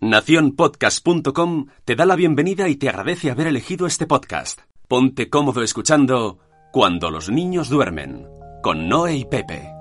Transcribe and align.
Naciónpodcast.com 0.00 1.68
te 1.86 1.96
da 1.96 2.04
la 2.04 2.16
bienvenida 2.16 2.68
y 2.68 2.76
te 2.76 2.90
agradece 2.90 3.30
haber 3.30 3.46
elegido 3.46 3.86
este 3.86 4.06
podcast. 4.06 4.60
Ponte 4.88 5.30
cómodo 5.30 5.62
escuchando 5.62 6.38
Cuando 6.70 7.10
los 7.10 7.30
niños 7.30 7.70
duermen, 7.70 8.28
con 8.62 8.90
Noé 8.90 9.16
y 9.16 9.24
Pepe. 9.24 9.72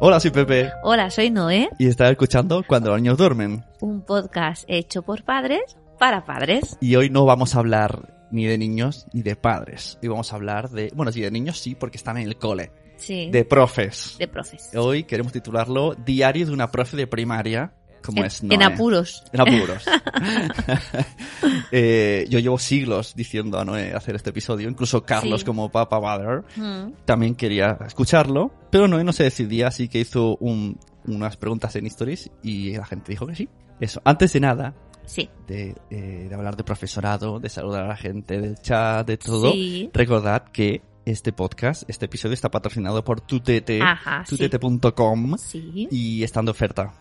Hola, 0.00 0.20
soy 0.20 0.30
Pepe. 0.30 0.70
Hola, 0.82 1.10
soy 1.10 1.30
Noé, 1.30 1.70
Y 1.78 1.86
estás 1.88 2.10
escuchando 2.10 2.62
Cuando 2.66 2.90
los 2.90 3.00
niños 3.00 3.16
duermen. 3.16 3.64
un 3.80 4.02
podcast 4.02 4.64
hecho 4.68 5.02
por 5.02 5.22
padres 5.24 5.76
para 6.04 6.26
padres. 6.26 6.76
Y 6.82 6.96
hoy 6.96 7.08
no 7.08 7.24
vamos 7.24 7.54
a 7.56 7.60
hablar 7.60 8.12
ni 8.30 8.44
de 8.44 8.58
niños 8.58 9.06
ni 9.14 9.22
de 9.22 9.36
padres. 9.36 9.98
Hoy 10.02 10.08
vamos 10.10 10.30
a 10.34 10.36
hablar 10.36 10.68
de... 10.68 10.92
Bueno, 10.94 11.10
sí, 11.10 11.22
de 11.22 11.30
niños 11.30 11.58
sí, 11.58 11.74
porque 11.74 11.96
están 11.96 12.18
en 12.18 12.24
el 12.28 12.36
cole. 12.36 12.72
Sí, 12.98 13.30
De 13.30 13.46
profes. 13.46 14.16
de 14.18 14.28
profes. 14.28 14.68
Hoy 14.76 15.04
queremos 15.04 15.32
titularlo 15.32 15.94
Diario 15.94 16.44
de 16.44 16.52
una 16.52 16.70
profe 16.70 16.98
de 16.98 17.06
primaria. 17.06 17.72
Como 18.04 18.18
En, 18.20 18.26
es 18.26 18.42
en 18.42 18.62
apuros. 18.62 19.24
En 19.32 19.40
apuros. 19.40 19.82
Eh, 21.72 22.26
yo 22.28 22.38
llevo 22.38 22.58
siglos 22.58 23.14
diciendo 23.16 23.58
a 23.58 23.64
Noé 23.64 23.94
hacer 23.94 24.14
este 24.14 24.28
episodio. 24.30 24.68
Incluso 24.68 25.02
Carlos, 25.04 25.40
Sí. 25.40 25.46
como 25.46 25.70
Papa 25.70 26.00
Mother, 26.00 26.42
Mm, 26.56 26.92
también 27.06 27.34
quería 27.34 27.78
escucharlo. 27.86 28.52
Pero 28.70 28.86
Noé 28.88 29.04
no 29.04 29.12
se 29.14 29.24
decidía, 29.24 29.68
así 29.68 29.88
que 29.88 30.00
hizo 30.00 30.36
un- 30.36 30.78
unas 31.06 31.36
preguntas 31.38 31.74
en 31.76 31.86
Stories 31.86 32.30
y 32.42 32.76
la 32.76 32.84
gente 32.84 33.10
dijo 33.12 33.26
que 33.26 33.34
sí. 33.34 33.48
Eso. 33.80 34.00
Antes 34.04 34.32
de 34.34 34.40
nada, 34.40 34.74
Sí, 35.06 35.28
de, 35.46 35.74
eh, 35.90 36.26
de 36.28 36.34
hablar 36.34 36.56
de 36.56 36.64
profesorado, 36.64 37.38
de 37.38 37.48
saludar 37.48 37.84
a 37.84 37.88
la 37.88 37.96
gente 37.96 38.40
del 38.40 38.56
chat, 38.56 39.06
de 39.06 39.16
todo. 39.16 39.52
Sí. 39.52 39.90
Recordad 39.92 40.44
que 40.44 40.82
este 41.04 41.32
podcast, 41.32 41.88
este 41.88 42.06
episodio 42.06 42.34
está 42.34 42.50
patrocinado 42.50 43.04
por 43.04 43.20
Tutete, 43.20 43.80
tutete.com 44.28 45.36
sí. 45.36 45.88
y 45.90 46.22
está 46.22 46.40
de 46.42 46.50
oferta, 46.50 46.92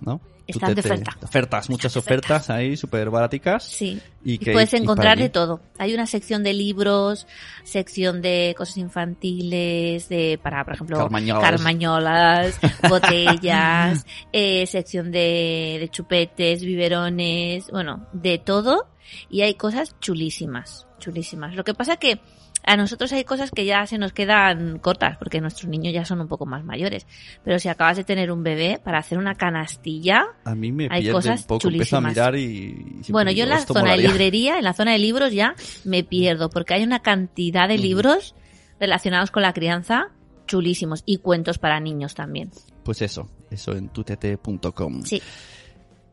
¿no? 0.00 0.20
Están 0.46 0.74
de 0.74 0.80
oferta. 0.80 1.16
Ofertas, 1.22 1.70
muchas 1.70 1.96
ofertas 1.96 2.50
ahí, 2.50 2.76
súper 2.76 3.10
baraticas. 3.10 3.64
Sí. 3.64 4.00
Y, 4.24 4.34
Y 4.34 4.38
que 4.38 4.52
puedes 4.52 4.72
encontrar 4.74 5.18
de 5.18 5.28
todo. 5.28 5.60
Hay 5.78 5.92
una 5.94 6.06
sección 6.06 6.42
de 6.42 6.52
libros, 6.52 7.26
sección 7.64 8.22
de 8.22 8.54
cosas 8.56 8.76
infantiles, 8.76 10.08
de 10.08 10.38
para, 10.42 10.64
por 10.64 10.74
ejemplo, 10.74 10.98
Carmañolas. 10.98 11.42
carmañolas, 11.50 12.60
botellas, 12.88 14.06
eh, 14.32 14.66
sección 14.66 15.10
de, 15.10 15.78
de 15.80 15.88
chupetes, 15.90 16.62
biberones, 16.62 17.68
bueno, 17.70 18.06
de 18.12 18.38
todo. 18.38 18.88
Y 19.30 19.42
hay 19.42 19.54
cosas 19.54 19.94
chulísimas, 20.00 20.86
chulísimas. 20.98 21.54
Lo 21.54 21.64
que 21.64 21.74
pasa 21.74 21.96
que 21.96 22.20
a 22.66 22.76
nosotros 22.76 23.12
hay 23.12 23.24
cosas 23.24 23.52
que 23.52 23.64
ya 23.64 23.86
se 23.86 23.96
nos 23.96 24.12
quedan 24.12 24.78
cortas, 24.80 25.16
porque 25.18 25.40
nuestros 25.40 25.68
niños 25.68 25.94
ya 25.94 26.04
son 26.04 26.20
un 26.20 26.26
poco 26.26 26.46
más 26.46 26.64
mayores. 26.64 27.06
Pero 27.44 27.60
si 27.60 27.68
acabas 27.68 27.96
de 27.96 28.04
tener 28.04 28.32
un 28.32 28.42
bebé, 28.42 28.80
para 28.82 28.98
hacer 28.98 29.18
una 29.18 29.36
canastilla, 29.36 30.26
A 30.44 30.54
mí 30.56 30.72
me 30.72 30.88
hay 30.90 31.08
cosas 31.10 31.42
un 31.42 31.46
poco, 31.46 31.68
empiezo 31.68 31.96
a 31.96 32.00
chulísimas. 32.00 32.12
mirar 32.12 32.36
y... 32.36 33.02
bueno, 33.08 33.30
yo 33.30 33.44
en 33.44 33.50
la 33.50 33.60
zona 33.60 33.92
de 33.92 33.98
librería, 33.98 34.58
en 34.58 34.64
la 34.64 34.72
zona 34.72 34.92
de 34.92 34.98
libros 34.98 35.32
ya 35.32 35.54
me 35.84 36.02
pierdo, 36.02 36.50
porque 36.50 36.74
hay 36.74 36.82
una 36.82 37.00
cantidad 37.00 37.68
de 37.68 37.78
libros 37.78 38.34
relacionados 38.80 39.30
con 39.30 39.42
la 39.42 39.52
crianza 39.52 40.08
chulísimos 40.46 41.02
y 41.06 41.18
cuentos 41.18 41.58
para 41.58 41.78
niños 41.80 42.14
también. 42.14 42.50
Pues 42.82 43.00
eso, 43.02 43.28
eso 43.50 43.72
en 43.72 43.88
tutete.com. 43.88 45.02
Sí, 45.02 45.22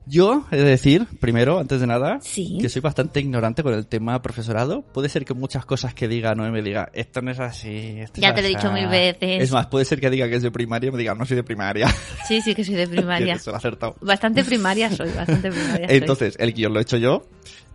Yo 0.05 0.45
he 0.51 0.57
de 0.57 0.63
decir, 0.63 1.07
primero, 1.21 1.59
antes 1.59 1.79
de 1.79 1.87
nada, 1.87 2.19
sí. 2.21 2.57
que 2.59 2.67
soy 2.67 2.81
bastante 2.81 3.21
ignorante 3.21 3.63
con 3.63 3.73
el 3.73 3.87
tema 3.87 4.21
profesorado. 4.21 4.81
Puede 4.81 5.07
ser 5.07 5.23
que 5.23 5.33
muchas 5.33 5.65
cosas 5.65 5.93
que 5.93 6.07
diga 6.09 6.35
no 6.35 6.49
me 6.51 6.61
diga, 6.61 6.89
esto 6.93 7.21
no 7.21 7.31
es 7.31 7.39
así, 7.39 7.99
esto 7.99 8.19
Ya 8.19 8.29
es 8.29 8.35
te 8.35 8.41
lo 8.41 8.47
he 8.47 8.55
asá". 8.55 8.67
dicho 8.67 8.73
mil 8.73 8.87
veces. 8.89 9.41
Es 9.43 9.51
más, 9.51 9.67
puede 9.67 9.85
ser 9.85 10.01
que 10.01 10.09
diga 10.09 10.27
que 10.27 10.35
es 10.35 10.43
de 10.43 10.51
primaria 10.51 10.89
y 10.89 10.91
me 10.91 10.97
diga, 10.97 11.15
no 11.15 11.25
soy 11.25 11.37
de 11.37 11.43
primaria. 11.43 11.87
Sí, 12.27 12.41
sí 12.41 12.53
que 12.53 12.63
soy 12.63 12.75
de 12.75 12.87
primaria. 12.95 13.35
Eso 13.35 13.51
lo 13.51 13.55
he 13.55 13.59
acertado. 13.59 13.95
Bastante 14.01 14.43
primaria 14.43 14.89
soy, 14.91 15.09
bastante 15.11 15.49
primaria 15.51 15.87
soy. 15.87 15.97
Entonces, 15.97 16.35
el 16.39 16.53
guion 16.53 16.73
lo 16.73 16.79
he 16.79 16.83
hecho 16.83 16.97
yo. 16.97 17.25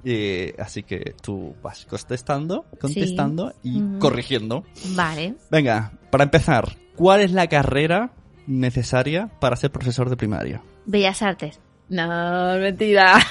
eh, 0.05 0.55
así 0.59 0.83
que 0.83 1.15
tú 1.22 1.55
vas 1.62 1.87
contestando, 1.87 2.67
contestando 2.81 3.55
y 3.62 3.81
corrigiendo. 3.99 4.65
Vale. 4.94 5.34
Venga, 5.50 5.93
para 6.11 6.25
empezar, 6.25 6.77
¿cuál 6.94 7.21
es 7.22 7.33
la 7.33 7.47
carrera 7.47 8.11
necesaria 8.47 9.28
para 9.41 9.56
ser 9.56 9.71
profesor 9.71 10.11
de 10.11 10.17
primaria? 10.17 10.62
Bellas 10.87 11.22
Artes. 11.22 11.61
No, 11.88 12.59
mentira. 12.59 13.19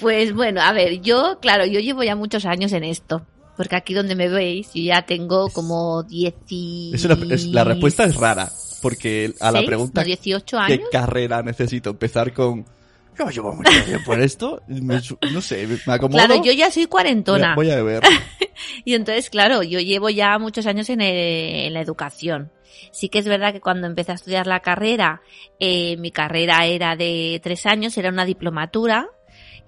pues 0.00 0.32
bueno, 0.34 0.60
a 0.62 0.72
ver, 0.72 1.00
yo, 1.02 1.38
claro, 1.40 1.66
yo 1.66 1.80
llevo 1.80 2.02
ya 2.02 2.16
muchos 2.16 2.44
años 2.46 2.72
en 2.72 2.84
esto. 2.84 3.26
Porque 3.56 3.76
aquí 3.76 3.92
donde 3.92 4.14
me 4.14 4.28
veis, 4.30 4.70
yo 4.72 4.82
ya 4.82 5.02
tengo 5.02 5.50
como 5.50 6.02
10 6.04 6.34
y... 6.48 6.92
Es 6.94 7.04
una- 7.04 7.34
es- 7.34 7.44
la 7.46 7.64
respuesta 7.64 8.04
es 8.04 8.16
rara, 8.16 8.50
porque 8.80 9.34
a 9.38 9.52
la 9.52 9.62
pregunta 9.66 10.00
¿No, 10.00 10.06
18 10.06 10.58
¿qué 10.66 10.80
carrera 10.90 11.42
necesito? 11.42 11.90
Empezar 11.90 12.32
con... 12.32 12.64
Yo 13.18 13.28
llevo 13.28 13.52
mucho 13.52 13.70
tiempo 13.84 14.14
en 14.14 14.22
esto, 14.22 14.62
me 14.66 14.98
no 15.32 15.42
sé, 15.42 15.66
me 15.86 15.92
acomodo. 15.92 16.24
Claro, 16.24 16.42
yo 16.42 16.52
ya 16.52 16.70
soy 16.70 16.86
cuarentona. 16.86 17.54
Voy 17.54 17.70
a 17.70 17.82
ver. 17.82 18.02
Y 18.84 18.94
entonces, 18.94 19.30
claro, 19.30 19.62
yo 19.62 19.80
llevo 19.80 20.10
ya 20.10 20.38
muchos 20.38 20.66
años 20.66 20.88
en, 20.90 21.00
el- 21.00 21.66
en 21.66 21.72
la 21.74 21.80
educación. 21.80 22.50
Sí 22.90 23.08
que 23.08 23.18
es 23.18 23.26
verdad 23.26 23.52
que 23.52 23.60
cuando 23.60 23.86
empecé 23.86 24.12
a 24.12 24.16
estudiar 24.16 24.46
la 24.46 24.60
carrera, 24.60 25.22
eh, 25.58 25.96
mi 25.98 26.10
carrera 26.10 26.66
era 26.66 26.96
de 26.96 27.40
tres 27.42 27.66
años, 27.66 27.96
era 27.98 28.10
una 28.10 28.24
diplomatura 28.24 29.08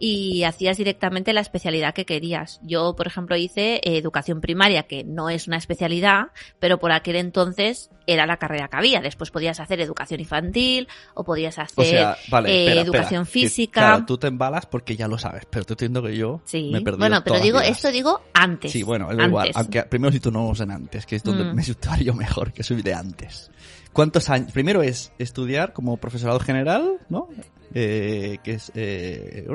y 0.04 0.42
hacías 0.42 0.78
directamente 0.78 1.32
la 1.32 1.42
especialidad 1.42 1.94
que 1.94 2.04
querías. 2.04 2.58
Yo, 2.64 2.96
por 2.96 3.06
ejemplo, 3.06 3.36
hice 3.36 3.76
eh, 3.76 3.96
educación 3.98 4.40
primaria, 4.40 4.82
que 4.82 5.04
no 5.04 5.30
es 5.30 5.46
una 5.46 5.58
especialidad, 5.58 6.32
pero 6.58 6.78
por 6.80 6.90
aquel 6.90 7.14
entonces 7.14 7.88
era 8.08 8.26
la 8.26 8.36
carrera 8.38 8.66
que 8.66 8.76
había. 8.76 9.00
Después 9.00 9.30
podías 9.30 9.60
hacer 9.60 9.80
educación 9.80 10.18
infantil 10.18 10.88
o 11.14 11.22
podías 11.22 11.56
hacer 11.60 11.74
O 11.76 11.84
sea, 11.84 12.16
vale, 12.28 12.50
eh, 12.50 12.64
espera, 12.64 12.80
educación 12.80 13.22
espera, 13.22 13.24
que, 13.24 13.30
física. 13.48 13.80
claro, 13.80 14.04
tú 14.04 14.18
te 14.18 14.26
embalas 14.26 14.66
porque 14.66 14.96
ya 14.96 15.06
lo 15.06 15.18
sabes, 15.18 15.44
pero 15.48 15.64
tú 15.64 15.74
entiendo 15.74 16.02
que 16.02 16.16
yo 16.16 16.40
Sí, 16.46 16.70
me 16.72 16.78
he 16.78 16.82
perdido 16.82 16.98
bueno, 16.98 17.22
pero 17.24 17.38
digo, 17.38 17.60
esto 17.60 17.92
digo 17.92 18.22
antes. 18.34 18.72
Sí, 18.72 18.82
bueno, 18.82 19.06
da 19.14 19.24
igual. 19.24 19.52
Aunque 19.54 19.84
primero 19.84 20.10
si 20.10 20.18
tú 20.18 20.32
no 20.32 20.52
en 20.58 20.70
antes, 20.72 21.06
que 21.06 21.14
es 21.14 21.22
donde 21.22 21.44
Mm. 21.44 21.54
me 21.54 21.62
situaría 21.62 22.06
yo 22.06 22.14
mejor, 22.14 22.52
que 22.52 22.64
soy 22.64 22.82
de 22.82 22.92
antes. 22.92 23.52
¿Cuántos 23.92 24.28
años? 24.30 24.50
Primero 24.50 24.82
es 24.82 25.12
estudiar 25.20 25.72
como 25.72 25.96
profesorado 25.96 26.40
general, 26.40 26.98
¿no? 27.08 27.28
Eh, 27.72 28.38
que 28.42 28.54
es... 28.54 28.72
Eh, 28.74 29.46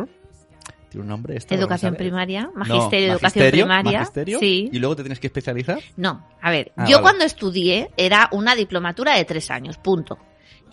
¿Tiene 0.90 1.02
un 1.04 1.08
nombre 1.10 1.36
esto? 1.38 1.54
Educación 1.54 1.96
primaria, 1.96 2.44
No, 2.44 2.54
magisterio, 2.66 3.14
educación 3.14 3.42
magisterio, 3.44 3.66
primaria. 3.66 4.00
magisterio, 4.00 4.40
Sí. 4.40 4.70
Y 4.72 4.80
luego 4.80 4.96
te 4.96 5.04
tienes 5.04 5.20
que 5.20 5.28
especializar. 5.28 5.80
No, 5.98 6.26
a 6.42 6.50
ver, 6.52 6.72
Ah, 6.78 6.86
yo 6.88 6.98
vale. 6.98 7.02
cuando 7.04 7.26
estudié 7.26 7.92
era 7.98 8.30
una 8.32 8.56
diplomatura 8.56 9.16
de 9.16 9.26
tres 9.26 9.52
años, 9.52 9.78
punto. 9.78 10.18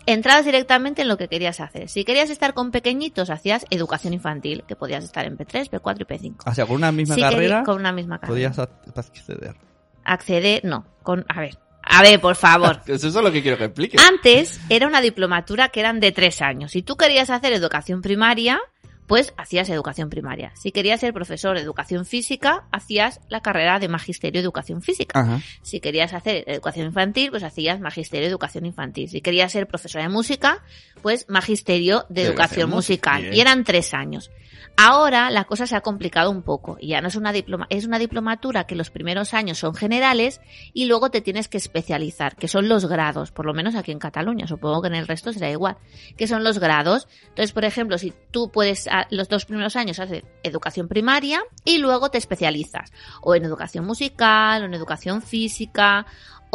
Entrabas 0.07 0.45
directamente 0.45 1.01
en 1.03 1.09
lo 1.09 1.17
que 1.17 1.29
querías 1.29 1.61
hacer. 1.61 1.89
Si 1.89 2.05
querías 2.05 2.29
estar 2.29 2.53
con 2.53 2.71
pequeñitos, 2.71 3.31
hacías 3.31 3.65
educación 3.71 4.13
infantil, 4.13 4.63
que 4.69 4.77
podías 4.77 5.03
estar 5.03 5.25
en 5.27 5.39
P3, 5.39 5.71
P4 5.71 6.03
y 6.03 6.05
P5. 6.05 6.37
O 6.51 6.55
sea, 6.55 6.67
con 6.67 6.77
una 6.77 6.93
misma 6.93 7.15
Si 7.15 7.21
carrera 7.23 7.63
con 7.65 7.77
una 7.81 7.91
misma 7.91 8.19
carrera. 8.21 8.51
podías 8.53 8.59
acceder. 8.59 9.57
Acceder, 10.05 10.61
no, 10.65 10.85
con, 11.03 11.25
a 11.29 11.41
ver, 11.41 11.57
a 11.83 12.03
ver, 12.03 12.21
por 12.21 12.37
favor. 12.37 12.81
Eso 12.87 13.09
es 13.09 13.15
lo 13.15 13.33
que 13.33 13.41
quiero 13.43 13.57
que 13.57 13.65
expliques. 13.65 14.01
Antes 14.07 14.61
era 14.69 14.87
una 14.87 15.01
diplomatura 15.01 15.69
que 15.71 15.81
eran 15.81 16.01
de 16.01 16.13
tres 16.13 16.43
años. 16.43 16.73
Si 16.73 16.83
tú 16.83 16.97
querías 16.97 17.31
hacer 17.31 17.55
educación 17.55 18.03
primaria, 18.03 18.61
pues 19.07 19.35
hacías 19.37 19.69
educación 19.69 20.09
primaria. 20.11 20.53
Si 20.55 20.73
querías 20.73 21.01
ser 21.01 21.13
profesor 21.13 21.57
de 21.57 21.63
educación 21.63 22.07
física, 22.07 22.65
hacías 22.73 23.21
la 23.29 23.41
carrera 23.41 23.79
de 23.79 23.89
magisterio 23.89 24.41
de 24.41 24.45
educación 24.45 24.83
física. 24.83 25.21
Ajá. 25.21 25.41
Si 25.63 25.81
querías 25.81 26.15
hacer 26.15 26.45
educación 26.47 26.87
infantil, 26.87 27.31
pues 27.31 27.43
hacías 27.43 27.81
magisterio 27.81 28.27
de 28.27 28.31
educación 28.31 28.67
infantil. 28.67 29.09
Si 29.09 29.21
querías 29.21 29.53
ser 29.53 29.67
profesora 29.67 30.05
de 30.05 30.11
música, 30.11 30.63
pues 31.03 31.27
magisterio 31.29 32.07
de 32.09 32.23
De 32.23 32.29
educación 32.29 32.35
educación 32.35 32.71
musical. 32.71 33.15
musical. 33.21 33.37
Y 33.37 33.41
eran 33.41 33.65
tres 33.65 33.95
años. 33.95 34.31
Ahora 34.77 35.31
la 35.31 35.45
cosa 35.45 35.67
se 35.67 35.77
ha 35.77 35.81
complicado 35.81 36.31
un 36.31 36.43
poco 36.43 36.77
y 36.81 36.89
ya 36.89 37.01
no 37.01 37.09
es 37.09 37.17
una 37.17 37.33
diploma, 37.33 37.67
es 37.71 37.87
una 37.87 37.99
diplomatura 37.99 38.65
que 38.65 38.75
los 38.75 38.91
primeros 38.91 39.35
años 39.35 39.59
son 39.59 39.75
generales 39.75 40.41
y 40.73 40.87
luego 40.87 41.11
te 41.11 41.21
tienes 41.21 41.49
que 41.49 41.59
especializar, 41.59 42.37
que 42.37 42.49
son 42.49 42.69
los 42.69 42.87
grados, 42.87 43.31
por 43.31 43.47
lo 43.47 43.55
menos 43.55 43.75
aquí 43.75 43.93
en 43.93 43.99
Cataluña, 43.99 44.47
supongo 44.47 44.83
que 44.83 44.89
en 44.89 44.95
el 44.97 45.07
resto 45.07 45.33
será 45.33 45.51
igual, 45.51 45.77
que 46.17 46.27
son 46.27 46.43
los 46.45 46.59
grados. 46.59 47.07
Entonces, 47.29 47.53
por 47.53 47.65
ejemplo, 47.65 47.99
si 47.99 48.13
tú 48.31 48.51
puedes 48.51 48.89
a- 48.89 49.07
los 49.11 49.29
dos 49.29 49.45
primeros 49.45 49.77
años 49.77 49.99
hacer 49.99 50.25
educación 50.43 50.89
primaria 50.89 51.41
y 51.65 51.79
luego 51.79 52.11
te 52.11 52.19
especializas 52.19 52.93
o 53.23 53.35
en 53.35 53.45
educación 53.45 53.85
musical, 53.85 54.63
o 54.63 54.67
en 54.67 54.75
educación 54.75 55.23
física, 55.23 56.07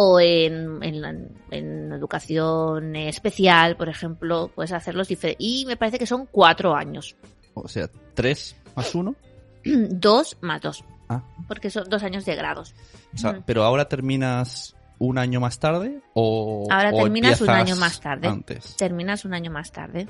o 0.01 0.19
en, 0.22 0.81
en, 0.81 1.30
en 1.51 1.92
educación 1.92 2.96
especial, 2.96 3.75
por 3.75 3.90
ejemplo, 3.90 4.50
puedes 4.56 4.72
hacerlos 4.72 5.10
diferentes. 5.10 5.46
Y 5.46 5.66
me 5.66 5.75
parece 5.75 6.00
que 6.00 6.06
son 6.06 6.25
cuatro 6.25 6.74
años. 6.74 7.18
O 7.54 7.68
sea, 7.68 7.90
3 8.13 8.56
más 8.75 8.96
1. 8.96 9.16
dos 9.90 10.38
más 10.42 10.62
dos. 10.62 10.84
Ah. 11.10 11.24
Porque 11.48 11.69
son 11.69 11.90
dos 11.90 12.04
años 12.04 12.25
de 12.25 12.36
grados. 12.36 12.75
O 13.13 13.18
sea, 13.18 13.42
pero 13.46 13.63
ahora 13.63 13.90
terminas 13.90 14.75
un 15.00 15.18
año 15.18 15.40
más 15.40 15.60
tarde 15.60 16.01
o 16.13 16.68
Ahora 16.69 16.92
o 16.94 17.04
terminas 17.04 17.42
un 17.42 17.50
año 17.50 17.75
más 17.75 18.00
tarde. 18.00 18.28
Antes. 18.28 18.75
Terminas 18.78 19.25
un 19.25 19.34
año 19.34 19.50
más 19.51 19.72
tarde. 19.72 20.07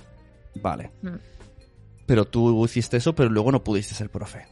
Vale. 0.56 0.92
Mm. 1.02 1.16
Pero 2.06 2.26
tú 2.26 2.66
hiciste 2.66 2.98
eso, 2.98 3.14
pero 3.16 3.30
luego 3.30 3.52
no 3.52 3.64
pudiste 3.64 3.96
ser 3.96 4.10
profe. 4.10 4.48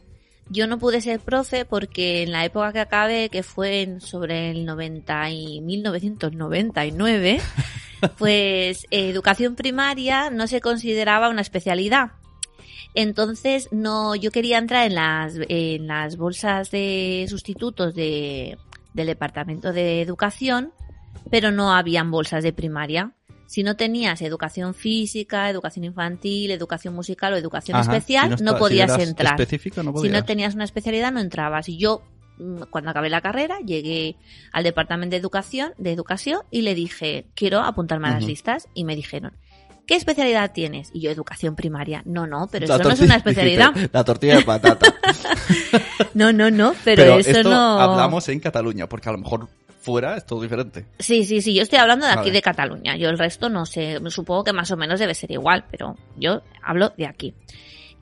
Yo 0.48 0.66
no 0.66 0.78
pude 0.78 1.00
ser 1.02 1.20
profe 1.20 1.66
porque 1.66 2.22
en 2.22 2.32
la 2.32 2.44
época 2.44 2.72
que 2.72 2.80
acabé, 2.80 3.28
que 3.28 3.42
fue 3.42 3.82
en- 3.82 4.00
sobre 4.00 4.50
el 4.50 4.64
90 4.64 5.30
y 5.30 5.60
1999, 5.60 7.40
pues 8.18 8.84
eh, 8.90 9.10
educación 9.10 9.54
primaria 9.56 10.30
no 10.30 10.46
se 10.46 10.60
consideraba 10.60 11.28
una 11.28 11.42
especialidad. 11.42 12.12
Entonces, 12.94 13.68
no, 13.70 14.14
yo 14.14 14.30
quería 14.30 14.58
entrar 14.58 14.86
en 14.86 14.94
las, 14.94 15.34
en 15.48 15.86
las 15.86 16.16
bolsas 16.16 16.70
de 16.70 17.26
sustitutos 17.28 17.94
de, 17.94 18.58
del 18.94 19.06
Departamento 19.06 19.72
de 19.72 20.02
Educación, 20.02 20.72
pero 21.30 21.50
no 21.50 21.72
habían 21.72 22.10
bolsas 22.10 22.42
de 22.42 22.52
primaria. 22.52 23.12
Si 23.46 23.62
no 23.62 23.76
tenías 23.76 24.20
educación 24.20 24.74
física, 24.74 25.48
educación 25.48 25.84
infantil, 25.84 26.50
educación 26.50 26.94
musical 26.94 27.32
o 27.32 27.36
educación 27.36 27.78
Ajá, 27.78 27.92
especial, 27.96 28.36
si 28.36 28.44
no, 28.44 28.52
si 28.52 28.58
podías 28.58 28.90
eras 28.90 29.08
entrar. 29.08 29.40
específico, 29.40 29.82
no 29.82 29.96
Si 29.96 30.08
no 30.10 30.24
tenías 30.24 30.54
una 30.54 30.64
especialidad, 30.64 31.12
no 31.12 31.20
entrabas. 31.20 31.68
Y 31.70 31.78
yo, 31.78 32.02
mm, 32.38 32.64
cuando 32.70 32.90
acabé 32.90 33.08
la 33.08 33.22
carrera, 33.22 33.58
llegué 33.64 34.16
al 34.52 34.64
departamento 34.64 35.12
de 35.12 35.20
educación, 35.20 35.72
de 35.78 35.92
educación, 35.92 36.42
y 36.50 36.60
le 36.60 36.74
dije, 36.74 37.26
quiero 37.34 37.60
apuntarme 37.60 38.08
a 38.08 38.12
las 38.12 38.24
listas. 38.24 38.68
Y 38.74 38.84
me 38.84 38.96
dijeron, 38.96 39.32
¿qué 39.88 39.96
especialidad 39.96 40.52
tienes? 40.52 40.90
Y 40.92 41.00
yo, 41.00 41.10
educación 41.10 41.56
primaria. 41.56 42.02
No, 42.04 42.26
no, 42.26 42.46
pero 42.52 42.66
La 42.66 42.76
eso 42.76 42.84
no 42.84 42.90
es 42.90 43.00
una 43.00 43.16
especialidad. 43.16 43.72
dijiste, 43.72 43.90
la 43.96 44.04
tortilla 44.04 44.36
de 44.36 44.44
patata. 44.44 44.94
No, 46.14 46.32
no, 46.32 46.50
no, 46.50 46.74
pero, 46.84 47.18
eso 47.18 47.30
esto 47.30 47.48
no. 47.50 47.80
hablamos 47.80 48.28
en 48.28 48.40
Cataluña, 48.40 48.88
porque 48.88 49.08
a 49.08 49.12
lo 49.12 49.18
mejor 49.18 49.48
fuera 49.80 50.16
es 50.16 50.26
todo 50.26 50.42
diferente. 50.42 50.86
Sí, 50.98 51.24
sí, 51.24 51.40
sí, 51.40 51.54
yo 51.54 51.62
estoy 51.62 51.78
hablando 51.78 52.06
de 52.06 52.12
aquí 52.12 52.30
de 52.30 52.42
Cataluña. 52.42 52.96
Yo 52.96 53.08
el 53.08 53.18
resto 53.18 53.48
no 53.48 53.66
sé, 53.66 53.98
supongo 54.08 54.44
que 54.44 54.52
más 54.52 54.70
o 54.70 54.76
menos 54.76 54.98
debe 54.98 55.14
ser 55.14 55.30
igual, 55.30 55.64
pero 55.70 55.96
yo 56.16 56.42
hablo 56.62 56.92
de 56.96 57.06
aquí. 57.06 57.34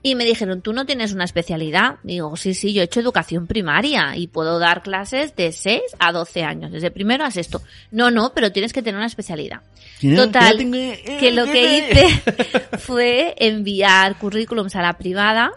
Y 0.07 0.15
me 0.15 0.25
dijeron, 0.25 0.63
¿tú 0.63 0.73
no 0.73 0.87
tienes 0.87 1.13
una 1.13 1.25
especialidad? 1.25 1.97
Digo, 2.05 2.37
sí, 2.37 2.55
sí, 2.55 2.73
yo 2.73 2.81
he 2.81 2.85
hecho 2.85 3.01
educación 3.01 3.49
primaria 3.49 4.17
y 4.17 4.29
puedo 4.29 4.61
dar 4.61 4.85
clases 4.85 5.35
de 5.35 5.51
6 5.51 5.81
a 5.99 6.13
12 6.13 6.45
años, 6.45 6.71
desde 6.71 6.93
primero 6.93 7.25
a 7.25 7.33
sexto. 7.33 7.61
No, 7.91 8.13
no, 8.13 8.31
pero 8.33 8.53
tienes 8.53 8.73
que 8.73 8.83
tener 8.83 8.99
una 8.99 9.09
especialidad. 9.09 9.63
Total, 10.01 10.59
que 10.59 11.33
lo 11.33 11.47
que 11.47 11.79
hice 11.79 12.07
fue 12.79 13.35
enviar 13.37 14.17
currículums 14.17 14.77
a 14.77 14.83
la 14.83 14.97
privada 14.97 15.51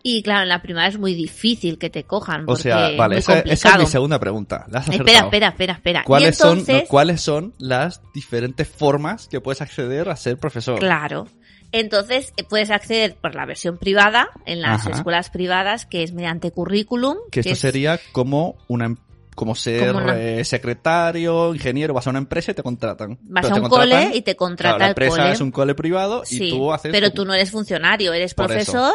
y 0.00 0.22
claro, 0.22 0.42
en 0.42 0.48
la 0.50 0.62
privada 0.62 0.86
es 0.86 0.96
muy 0.96 1.14
difícil 1.14 1.76
que 1.76 1.90
te 1.90 2.04
cojan 2.04 2.44
O 2.46 2.54
sea, 2.54 2.90
es 2.90 2.96
vale, 2.96 3.16
muy 3.16 3.18
esa, 3.18 3.40
esa 3.40 3.70
es 3.70 3.78
mi 3.80 3.86
segunda 3.86 4.20
pregunta. 4.20 4.64
La 4.70 4.78
has 4.78 4.88
espera, 4.88 5.18
espera, 5.18 5.48
espera, 5.48 5.72
espera. 5.72 6.04
¿Cuáles, 6.04 6.38
y 6.38 6.42
entonces, 6.42 6.66
son, 6.66 6.76
no, 6.76 6.88
¿Cuáles 6.88 7.20
son 7.20 7.54
las 7.58 8.00
diferentes 8.14 8.68
formas 8.68 9.26
que 9.26 9.40
puedes 9.40 9.60
acceder 9.60 10.08
a 10.08 10.14
ser 10.14 10.38
profesor? 10.38 10.78
Claro. 10.78 11.26
Entonces 11.72 12.32
eh, 12.36 12.44
puedes 12.44 12.70
acceder 12.70 13.16
por 13.16 13.34
la 13.34 13.44
versión 13.46 13.76
privada 13.78 14.28
en 14.46 14.62
las 14.62 14.86
Ajá. 14.86 14.96
escuelas 14.96 15.30
privadas, 15.30 15.86
que 15.86 16.02
es 16.02 16.12
mediante 16.12 16.50
currículum. 16.50 17.16
Que 17.30 17.40
esto 17.40 17.52
es- 17.52 17.58
sería 17.58 18.00
como 18.12 18.56
una 18.68 18.86
em- 18.86 18.96
como 19.34 19.54
ser 19.54 19.92
Como 19.92 20.02
una- 20.02 20.18
eh, 20.20 20.44
secretario, 20.44 21.54
ingeniero, 21.54 21.94
vas 21.94 22.06
a 22.08 22.10
una 22.10 22.18
empresa 22.18 22.50
y 22.50 22.54
te 22.54 22.62
contratan. 22.64 23.18
Vas 23.22 23.44
Pero 23.44 23.54
a 23.56 23.60
un 23.60 23.68
cole 23.68 24.10
y 24.14 24.22
te 24.22 24.34
contrata 24.34 24.70
claro, 24.70 24.78
la 24.80 24.84
el 24.86 24.90
empresa 24.90 25.16
cole. 25.16 25.30
es 25.32 25.40
un 25.40 25.50
cole 25.52 25.74
privado 25.76 26.22
y 26.24 26.38
Sí, 26.38 26.50
tú 26.50 26.72
haces 26.72 26.90
pero 26.90 27.12
tú 27.12 27.24
no 27.24 27.34
eres 27.34 27.52
funcionario, 27.52 28.12
eres 28.12 28.34
profesor, 28.34 28.94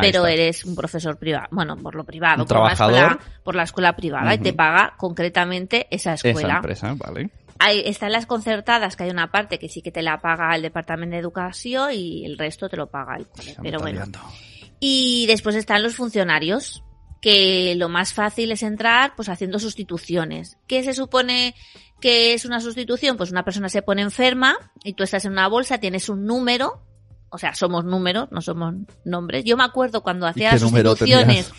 pero 0.00 0.20
está. 0.26 0.30
eres 0.32 0.64
un 0.64 0.74
profesor 0.76 1.18
privado. 1.18 1.48
Bueno, 1.50 1.76
por 1.76 1.94
lo 1.94 2.04
privado, 2.04 2.44
Un 2.44 2.48
por 2.48 2.60
la, 2.62 2.72
escuela, 2.72 2.92
trabajador. 2.98 3.20
por 3.44 3.54
la 3.54 3.62
escuela 3.64 3.94
privada 3.94 4.32
y 4.32 4.38
te 4.38 4.54
paga 4.54 4.94
concretamente 4.96 5.86
esa 5.90 6.14
esa 6.14 6.28
escuela. 6.30 6.56
empresa, 6.56 6.94
vale. 6.96 7.28
Hay, 7.64 7.82
están 7.84 8.10
las 8.10 8.26
concertadas, 8.26 8.96
que 8.96 9.04
hay 9.04 9.10
una 9.10 9.30
parte 9.30 9.58
que 9.58 9.68
sí 9.68 9.82
que 9.82 9.92
te 9.92 10.02
la 10.02 10.20
paga 10.20 10.54
el 10.56 10.62
Departamento 10.62 11.14
de 11.14 11.20
Educación 11.20 11.90
y 11.92 12.24
el 12.24 12.36
resto 12.36 12.68
te 12.68 12.76
lo 12.76 12.90
paga 12.90 13.16
el 13.16 13.28
cole. 13.28 13.56
Pero 13.62 13.78
bueno. 13.78 14.00
liando. 14.00 14.18
Y 14.80 15.26
después 15.26 15.54
están 15.54 15.80
los 15.80 15.94
funcionarios, 15.94 16.82
que 17.20 17.76
lo 17.76 17.88
más 17.88 18.12
fácil 18.12 18.50
es 18.50 18.64
entrar 18.64 19.14
pues 19.14 19.28
haciendo 19.28 19.60
sustituciones. 19.60 20.58
¿Qué 20.66 20.82
se 20.82 20.92
supone 20.92 21.54
que 22.00 22.34
es 22.34 22.44
una 22.44 22.60
sustitución? 22.60 23.16
Pues 23.16 23.30
una 23.30 23.44
persona 23.44 23.68
se 23.68 23.80
pone 23.80 24.02
enferma 24.02 24.56
y 24.82 24.94
tú 24.94 25.04
estás 25.04 25.24
en 25.24 25.32
una 25.32 25.46
bolsa, 25.46 25.78
tienes 25.78 26.08
un 26.08 26.26
número, 26.26 26.82
o 27.30 27.38
sea, 27.38 27.54
somos 27.54 27.84
números, 27.84 28.28
no 28.32 28.42
somos 28.42 28.74
nombres. 29.04 29.44
Yo 29.44 29.56
me 29.56 29.62
acuerdo 29.62 30.02
cuando 30.02 30.26
hacía 30.26 30.50
las 30.50 30.60
sustituciones, 30.60 31.52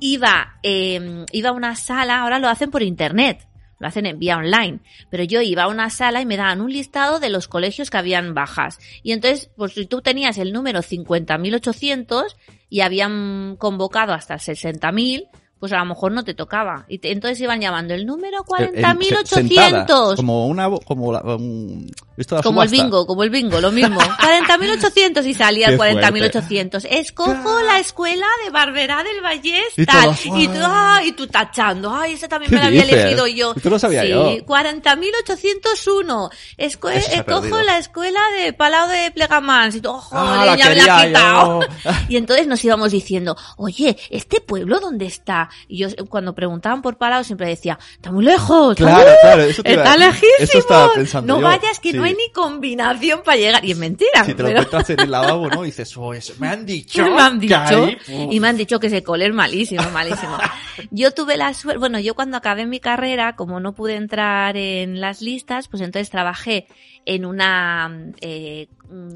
iba, 0.00 0.58
eh, 0.62 1.26
iba 1.30 1.50
a 1.50 1.52
una 1.52 1.76
sala, 1.76 2.20
ahora 2.20 2.38
lo 2.38 2.48
hacen 2.48 2.70
por 2.70 2.82
internet. 2.82 3.46
Lo 3.82 3.88
hacen 3.88 4.06
en 4.06 4.20
vía 4.20 4.36
online. 4.36 4.78
Pero 5.10 5.24
yo 5.24 5.42
iba 5.42 5.64
a 5.64 5.68
una 5.68 5.90
sala 5.90 6.20
y 6.20 6.26
me 6.26 6.36
daban 6.36 6.60
un 6.60 6.72
listado 6.72 7.18
de 7.18 7.30
los 7.30 7.48
colegios 7.48 7.90
que 7.90 7.96
habían 7.96 8.32
bajas. 8.32 8.78
Y 9.02 9.10
entonces, 9.10 9.50
pues 9.56 9.72
si 9.72 9.86
tú 9.86 10.02
tenías 10.02 10.38
el 10.38 10.52
número 10.52 10.82
50.800 10.82 12.36
y 12.70 12.82
habían 12.82 13.56
convocado 13.56 14.12
hasta 14.12 14.34
el 14.34 14.40
60.000, 14.40 15.28
pues 15.62 15.72
a 15.72 15.78
lo 15.78 15.84
mejor 15.84 16.10
no 16.10 16.24
te 16.24 16.34
tocaba. 16.34 16.84
Y 16.88 16.98
te- 16.98 17.12
entonces 17.12 17.40
iban 17.40 17.60
llamando 17.60 17.94
el 17.94 18.04
número 18.04 18.38
Eh, 18.58 18.64
en- 18.64 18.74
se- 18.74 19.34
sentada, 19.36 19.86
40.800. 19.86 20.16
Como 20.16 20.48
una 20.48 20.68
como 20.84 21.12
la, 21.12 21.20
un, 21.20 21.88
¿visto 22.16 22.34
la 22.34 22.42
Como 22.42 22.64
el 22.64 22.68
bingo, 22.68 23.06
como 23.06 23.22
el 23.22 23.30
bingo, 23.30 23.60
lo 23.60 23.70
mismo. 23.70 24.00
40.800 24.20 25.24
y 25.24 25.34
salía 25.34 25.66
el 25.68 25.74
Qué 25.74 25.76
fuerte. 25.76 26.00
40.800. 26.00 26.84
Escojo 26.90 27.62
la 27.62 27.78
escuela 27.78 28.26
de 28.44 28.50
Barberá 28.50 29.04
del 29.04 29.20
Vallés, 29.22 29.78
Y 29.78 29.86
tal. 29.86 30.16
Y 30.34 30.48
tú, 30.48 30.54
"Guau". 30.54 30.68
ay, 30.72 31.12
tú 31.12 31.28
tachando. 31.28 31.94
Ay, 31.94 32.14
ese 32.14 32.26
también 32.26 32.50
¿Qué 32.50 32.56
me 32.56 32.62
lo 32.62 32.66
había 32.66 32.82
dices? 32.82 32.98
elegido 32.98 33.26
yo. 33.28 33.52
Esto 33.54 33.70
lo 33.70 33.78
sabía 33.78 34.02
sí, 34.02 34.08
yo. 34.08 34.24
40.801. 34.44 36.30
Escue- 36.58 36.92
Eso 36.96 37.08
se 37.08 37.16
ha 37.16 37.20
escojo 37.20 37.60
la 37.62 37.78
escuela 37.78 38.20
de 38.40 38.52
Palau 38.52 38.88
de 38.88 39.10
Plegamans. 39.12 39.74
Y 39.76 39.80
tú, 39.80 39.90
ojo, 39.90 40.10
Ah, 40.18 40.44
la 40.44 40.56
ya 40.56 40.68
me 40.70 40.74
la 40.74 40.96
has 40.96 41.06
quitado. 41.06 41.60
yo. 41.60 41.66
Y 42.08 42.16
entonces 42.16 42.46
nos 42.48 42.64
íbamos 42.64 42.90
diciendo, 42.90 43.36
oye, 43.56 43.96
¿este 44.10 44.40
pueblo 44.40 44.80
dónde 44.80 45.06
está? 45.06 45.48
Y 45.68 45.78
yo 45.78 45.88
cuando 46.08 46.34
preguntaban 46.34 46.82
por 46.82 46.96
Palau 46.96 47.24
siempre 47.24 47.48
decía, 47.48 47.78
está 47.94 48.10
muy 48.12 48.24
lejos. 48.24 48.76
Claro, 48.76 49.10
¡Uh! 49.10 49.14
claro, 49.22 49.42
eso 49.42 49.62
te 49.62 49.74
Está 49.74 49.96
lejísimo. 49.96 50.92
eso 50.96 51.22
no 51.22 51.38
yo, 51.38 51.42
vayas 51.44 51.78
que 51.80 51.90
sí. 51.92 51.96
no 51.96 52.04
hay 52.04 52.14
ni 52.14 52.30
combinación 52.32 53.22
para 53.24 53.36
llegar. 53.36 53.64
Y 53.64 53.72
es 53.72 53.78
mentira. 53.78 54.24
Si 54.24 54.34
te 54.34 54.42
lo 54.42 54.48
pero- 54.48 54.60
encuentras 54.62 54.90
en 54.90 55.00
el 55.00 55.10
lavabo, 55.10 55.48
¿no? 55.48 55.62
Y 55.64 55.66
dices, 55.66 55.96
oh, 55.96 56.12
eso 56.14 56.34
me 56.38 56.48
han 56.48 56.64
dicho. 56.66 57.04
me 57.04 57.20
han 57.20 57.40
que 57.40 57.46
dicho 57.46 57.84
uf. 57.84 58.32
y 58.32 58.40
me 58.40 58.48
han 58.48 58.56
dicho 58.56 58.78
que 58.80 58.86
ese 58.88 59.02
cole 59.02 59.26
es 59.26 59.34
malísimo, 59.34 59.82
malísimo. 59.92 60.36
Yo 60.90 61.12
tuve 61.12 61.36
la 61.36 61.54
suerte, 61.54 61.78
bueno, 61.78 61.98
yo 62.00 62.14
cuando 62.14 62.36
acabé 62.36 62.66
mi 62.66 62.80
carrera, 62.80 63.36
como 63.36 63.60
no 63.60 63.74
pude 63.74 63.96
entrar 63.96 64.56
en 64.56 65.00
las 65.00 65.22
listas, 65.22 65.68
pues 65.68 65.82
entonces 65.82 66.10
trabajé 66.10 66.66
en 67.04 67.24
una... 67.24 67.90
eh, 68.20 68.68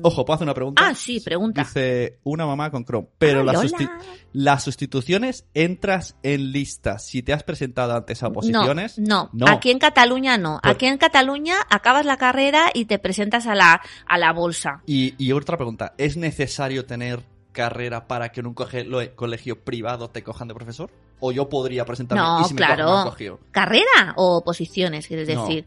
Ojo, 0.03 0.25
¿puedo 0.25 0.35
hacer 0.37 0.47
una 0.47 0.55
pregunta? 0.55 0.83
Ah, 0.87 0.95
sí, 0.95 1.21
pregunta. 1.21 1.63
Dice 1.63 2.19
una 2.25 2.47
mamá 2.47 2.71
con 2.71 2.85
Chrome. 2.85 3.09
Pero 3.19 3.41
Ay, 3.41 3.47
las, 3.47 3.57
hola. 3.57 3.69
susti- 3.69 3.91
las 4.33 4.65
sustituciones 4.65 5.47
entras 5.53 6.17
en 6.23 6.51
listas 6.51 7.05
si 7.07 7.23
te 7.23 7.33
has 7.35 7.43
presentado 7.43 7.95
antes 7.95 8.23
a 8.23 8.29
oposiciones. 8.29 8.99
No, 8.99 9.29
no, 9.35 9.47
No. 9.47 9.53
aquí 9.53 9.71
en 9.71 9.79
Cataluña 9.79 10.39
no. 10.39 10.61
Por- 10.63 10.73
Aquí 10.73 10.87
en 10.87 10.97
Cataluña 10.97 11.57
acabas 11.69 12.07
la 12.07 12.17
carrera 12.17 12.71
y 12.73 12.87
te 12.87 12.99
presentas 12.99 13.47
a 13.47 13.55
la, 13.55 13.83
a 14.07 14.19
la 14.19 14.33
bolsa. 14.33 14.83
Y, 14.87 15.15
y 15.19 15.33
otra 15.33 15.57
pregunta, 15.59 15.95
¿es 15.99 16.17
necesario 16.17 16.87
tener 16.87 17.21
carrera 17.57 18.07
para 18.07 18.29
que 18.31 18.41
en 18.41 18.47
un 18.49 18.55
coge- 18.55 18.85
lo- 18.85 19.15
colegio 19.17 19.59
privado 19.65 20.11
te 20.11 20.23
cojan 20.23 20.47
de 20.49 20.55
profesor? 20.55 20.91
o 21.19 21.33
yo 21.33 21.49
podría 21.49 21.87
presentarme 21.87 22.23
No, 22.23 22.43
y 22.43 22.45
si 22.45 22.53
me 22.53 22.61
cogen, 22.61 22.77
me 22.77 22.83
claro. 22.85 23.05
cogido. 23.11 23.41
¿Carrera 23.51 24.13
o 24.17 24.45
posiciones, 24.45 25.07
quieres 25.09 25.27
No, 25.35 25.47
decir? 25.47 25.67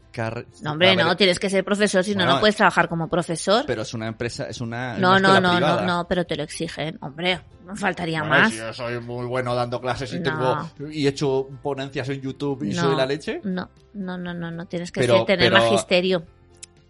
No, 0.62 0.70
hombre, 0.70 0.94
no, 0.94 1.16
tienes 1.16 1.40
que 1.40 1.50
ser 1.50 1.64
profesor, 1.64 2.04
si 2.04 2.12
no, 2.12 2.18
Bueno, 2.18 2.34
no 2.34 2.40
puedes 2.40 2.54
trabajar 2.54 2.88
como 2.88 3.08
profesor. 3.08 3.64
Pero 3.66 3.82
es 3.82 3.92
una 3.92 4.06
empresa, 4.06 4.44
es 4.44 4.60
una. 4.60 4.96
no, 4.96 5.10
una 5.16 5.18
no, 5.18 5.40
no, 5.40 5.56
privada. 5.56 5.80
no, 5.84 5.96
no, 5.98 6.06
pero 6.08 6.24
te 6.24 6.36
lo 6.36 6.44
exigen. 6.44 6.98
Hombre, 7.02 7.40
no 7.66 7.74
faltaría 7.74 8.20
Bueno, 8.20 8.36
más. 8.38 8.52
si 8.52 8.58
yo 8.58 8.72
soy 8.72 9.00
muy 9.00 9.26
bueno 9.26 9.52
dando 9.56 9.80
clases 9.80 10.12
y 10.14 10.20
No. 10.20 10.22
tengo 10.22 10.88
y 10.92 11.06
he 11.06 11.08
hecho 11.08 11.48
ponencias 11.60 12.08
en 12.10 12.20
YouTube 12.20 12.62
y 12.62 12.72
no, 12.72 12.82
soy 12.82 12.94
la 12.96 13.06
leche, 13.06 13.40
No, 13.42 13.68
no, 13.94 14.16
no, 14.16 14.32
no, 14.32 14.52
no, 14.52 14.66
tienes 14.66 14.92
que 14.92 15.00
Pero- 15.00 15.16
ser- 15.16 15.26
tener 15.26 15.50
pero- 15.52 15.64
magisterio. 15.64 16.22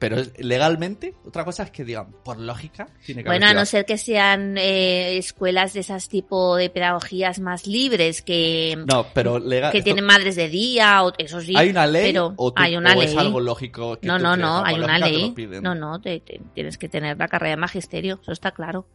Pero 0.00 0.16
legalmente, 0.38 1.14
otra 1.25 1.45
cosa 1.45 1.62
es 1.62 1.71
que 1.71 1.85
digan, 1.85 2.11
por 2.25 2.40
lógica, 2.40 2.88
tiene 3.07 3.23
que 3.23 3.28
Bueno, 3.28 3.47
a 3.47 3.52
no 3.54 3.64
ser 3.66 3.85
que 3.85 3.99
sean 3.99 4.57
eh, 4.59 5.16
escuelas 5.19 5.75
de 5.75 5.80
esas 5.80 6.09
tipo 6.09 6.57
de 6.57 6.71
pedagogías 6.71 7.38
más 7.38 7.66
libres 7.69 8.23
que, 8.23 8.76
No, 8.90 9.07
pero 9.14 9.38
legal. 9.38 9.71
que 9.71 9.78
esto- 9.78 9.85
tienen 9.85 10.04
madres 10.07 10.35
de 10.37 10.49
día, 10.49 11.04
o, 11.04 11.12
eso 11.19 11.40
sí. 11.40 11.54
¿Hay 11.57 11.69
una 11.71 11.87
ley 11.87 12.11
pero 12.12 12.33
o, 12.37 12.52
tú- 12.52 12.61
hay 12.61 12.76
una 12.76 12.95
o 12.95 12.97
ley. 12.99 13.04
es 13.09 13.16
algo 13.16 13.38
lógico 13.40 14.00
que 14.00 14.09
no, 14.09 14.19
no, 14.19 14.33
crees, 14.33 14.38
no, 14.49 14.64
hay 14.64 14.75
una 14.80 14.99
ley. 14.99 15.35
No, 15.62 15.75
no, 15.75 16.00
te- 16.00 16.21
te- 16.21 16.40
tienes 16.54 16.78
que 16.78 16.88
tener 16.88 17.16
la 17.19 17.28
carrera 17.28 17.50
de 17.50 17.57
magisterio, 17.61 18.19
eso 18.23 18.33
está 18.33 18.50
claro. 18.52 18.87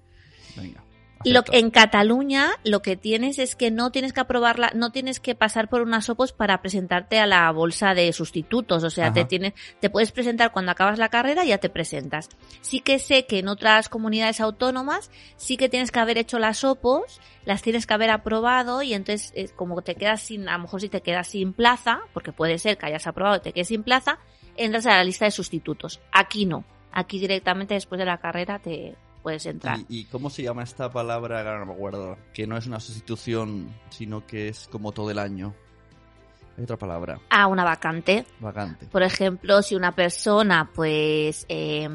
Venga, 0.57 0.83
Lo, 1.25 1.43
en 1.51 1.71
Cataluña 1.71 2.51
lo 2.63 2.81
que 2.81 2.95
tienes 2.95 3.39
es 3.39 3.55
que 3.55 3.71
no 3.71 3.91
tienes 3.91 4.13
que 4.13 4.19
aprobarla, 4.19 4.71
no 4.75 4.91
tienes 4.91 5.19
que 5.19 5.33
pasar 5.33 5.69
por 5.69 5.81
unas 5.81 6.09
opos 6.09 6.33
para 6.33 6.61
presentarte 6.61 7.19
a 7.19 7.25
la 7.25 7.51
bolsa 7.51 7.93
de 7.93 8.13
sustitutos. 8.13 8.83
O 8.83 8.89
sea, 8.89 9.11
te 9.11 9.25
tienes, 9.25 9.53
te 9.79 9.89
puedes 9.89 10.11
presentar 10.11 10.51
cuando 10.51 10.71
acabas 10.71 10.99
la 10.99 11.09
carrera 11.09 11.43
y 11.43 11.49
ya 11.49 11.57
te 11.57 11.69
presentas. 11.69 12.29
Sí 12.61 12.79
que 12.79 12.99
sé 12.99 13.25
que 13.25 13.39
en 13.39 13.47
otras 13.47 13.89
comunidades 13.89 14.39
autónomas 14.39 15.09
sí 15.35 15.57
que 15.57 15.69
tienes 15.69 15.91
que 15.91 15.99
haber 15.99 16.17
hecho 16.17 16.37
las 16.37 16.63
opos, 16.63 17.19
las 17.43 17.61
tienes 17.61 17.87
que 17.87 17.93
haber 17.93 18.11
aprobado 18.11 18.83
y 18.83 18.93
entonces 18.93 19.31
es 19.35 19.51
como 19.51 19.81
te 19.81 19.95
quedas 19.95 20.21
sin, 20.21 20.47
a 20.47 20.57
lo 20.57 20.63
mejor 20.63 20.81
si 20.81 20.89
te 20.89 21.01
quedas 21.01 21.27
sin 21.27 21.53
plaza, 21.53 22.01
porque 22.13 22.31
puede 22.31 22.59
ser 22.59 22.77
que 22.77 22.85
hayas 22.85 23.07
aprobado 23.07 23.37
y 23.37 23.41
te 23.41 23.53
quedes 23.53 23.69
sin 23.69 23.83
plaza, 23.83 24.19
entras 24.57 24.85
a 24.85 24.91
la 24.91 25.03
lista 25.03 25.25
de 25.25 25.31
sustitutos. 25.31 26.01
Aquí 26.11 26.45
no. 26.45 26.65
Aquí 26.91 27.19
directamente 27.19 27.73
después 27.73 27.99
de 27.99 28.05
la 28.05 28.19
carrera 28.19 28.59
te 28.59 28.95
puedes 29.25 29.45
entrar. 29.47 29.79
¿Y, 29.89 30.01
y 30.01 30.03
cómo 30.05 30.29
se 30.29 30.43
llama 30.43 30.61
esta 30.63 30.89
palabra? 30.91 31.39
Ahora 31.39 31.57
no 31.59 31.65
me 31.65 31.73
acuerdo. 31.73 32.15
Que 32.33 32.45
no 32.45 32.55
es 32.57 32.67
una 32.67 32.79
sustitución, 32.79 33.73
sino 33.89 34.25
que 34.27 34.47
es 34.49 34.67
como 34.71 34.91
todo 34.91 35.09
el 35.09 35.17
año. 35.17 35.55
Hay 36.57 36.63
otra 36.63 36.77
palabra, 36.77 37.19
A 37.29 37.47
una 37.47 37.63
vacante. 37.65 38.25
vacante. 38.39 38.85
Por 38.85 39.01
ejemplo, 39.03 39.61
si 39.61 39.75
una 39.75 39.91
persona 39.93 40.69
pues 40.73 41.45
eh, 41.49 41.89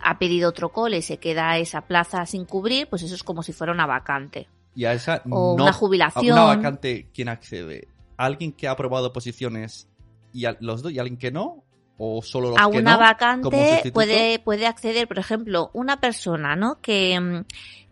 ha 0.00 0.18
pedido 0.18 0.50
otro 0.50 0.68
cole 0.70 0.98
y 0.98 1.02
se 1.02 1.16
queda 1.18 1.56
esa 1.56 1.82
plaza 1.82 2.26
sin 2.26 2.44
cubrir, 2.44 2.88
pues 2.90 3.02
eso 3.04 3.14
es 3.14 3.22
como 3.22 3.42
si 3.42 3.52
fuera 3.54 3.72
una 3.72 3.86
vacante. 3.86 4.48
Y 4.74 4.84
a 4.84 4.92
esa 4.92 5.22
O 5.30 5.56
no- 5.56 5.62
una 5.64 5.70
a 5.70 5.72
jubilación. 5.72 6.32
una 6.32 6.44
vacante, 6.44 7.08
¿quién 7.14 7.28
accede? 7.30 7.88
¿Alguien 8.18 8.52
que 8.52 8.68
ha 8.68 8.72
aprobado 8.72 9.12
posiciones 9.14 9.88
y 10.32 10.44
a- 10.44 10.56
los 10.60 10.82
dos 10.82 10.92
y 10.92 10.98
alguien 10.98 11.16
que 11.16 11.30
no? 11.30 11.61
¿O 11.98 12.22
solo 12.22 12.50
los 12.50 12.58
a 12.58 12.70
que 12.70 12.78
una 12.78 12.94
no? 12.94 12.98
vacante 12.98 13.90
puede, 13.92 14.38
puede 14.38 14.66
acceder, 14.66 15.06
por 15.06 15.18
ejemplo, 15.18 15.70
una 15.72 16.00
persona, 16.00 16.56
¿no? 16.56 16.80
Que, 16.80 17.20
mm, 17.20 17.44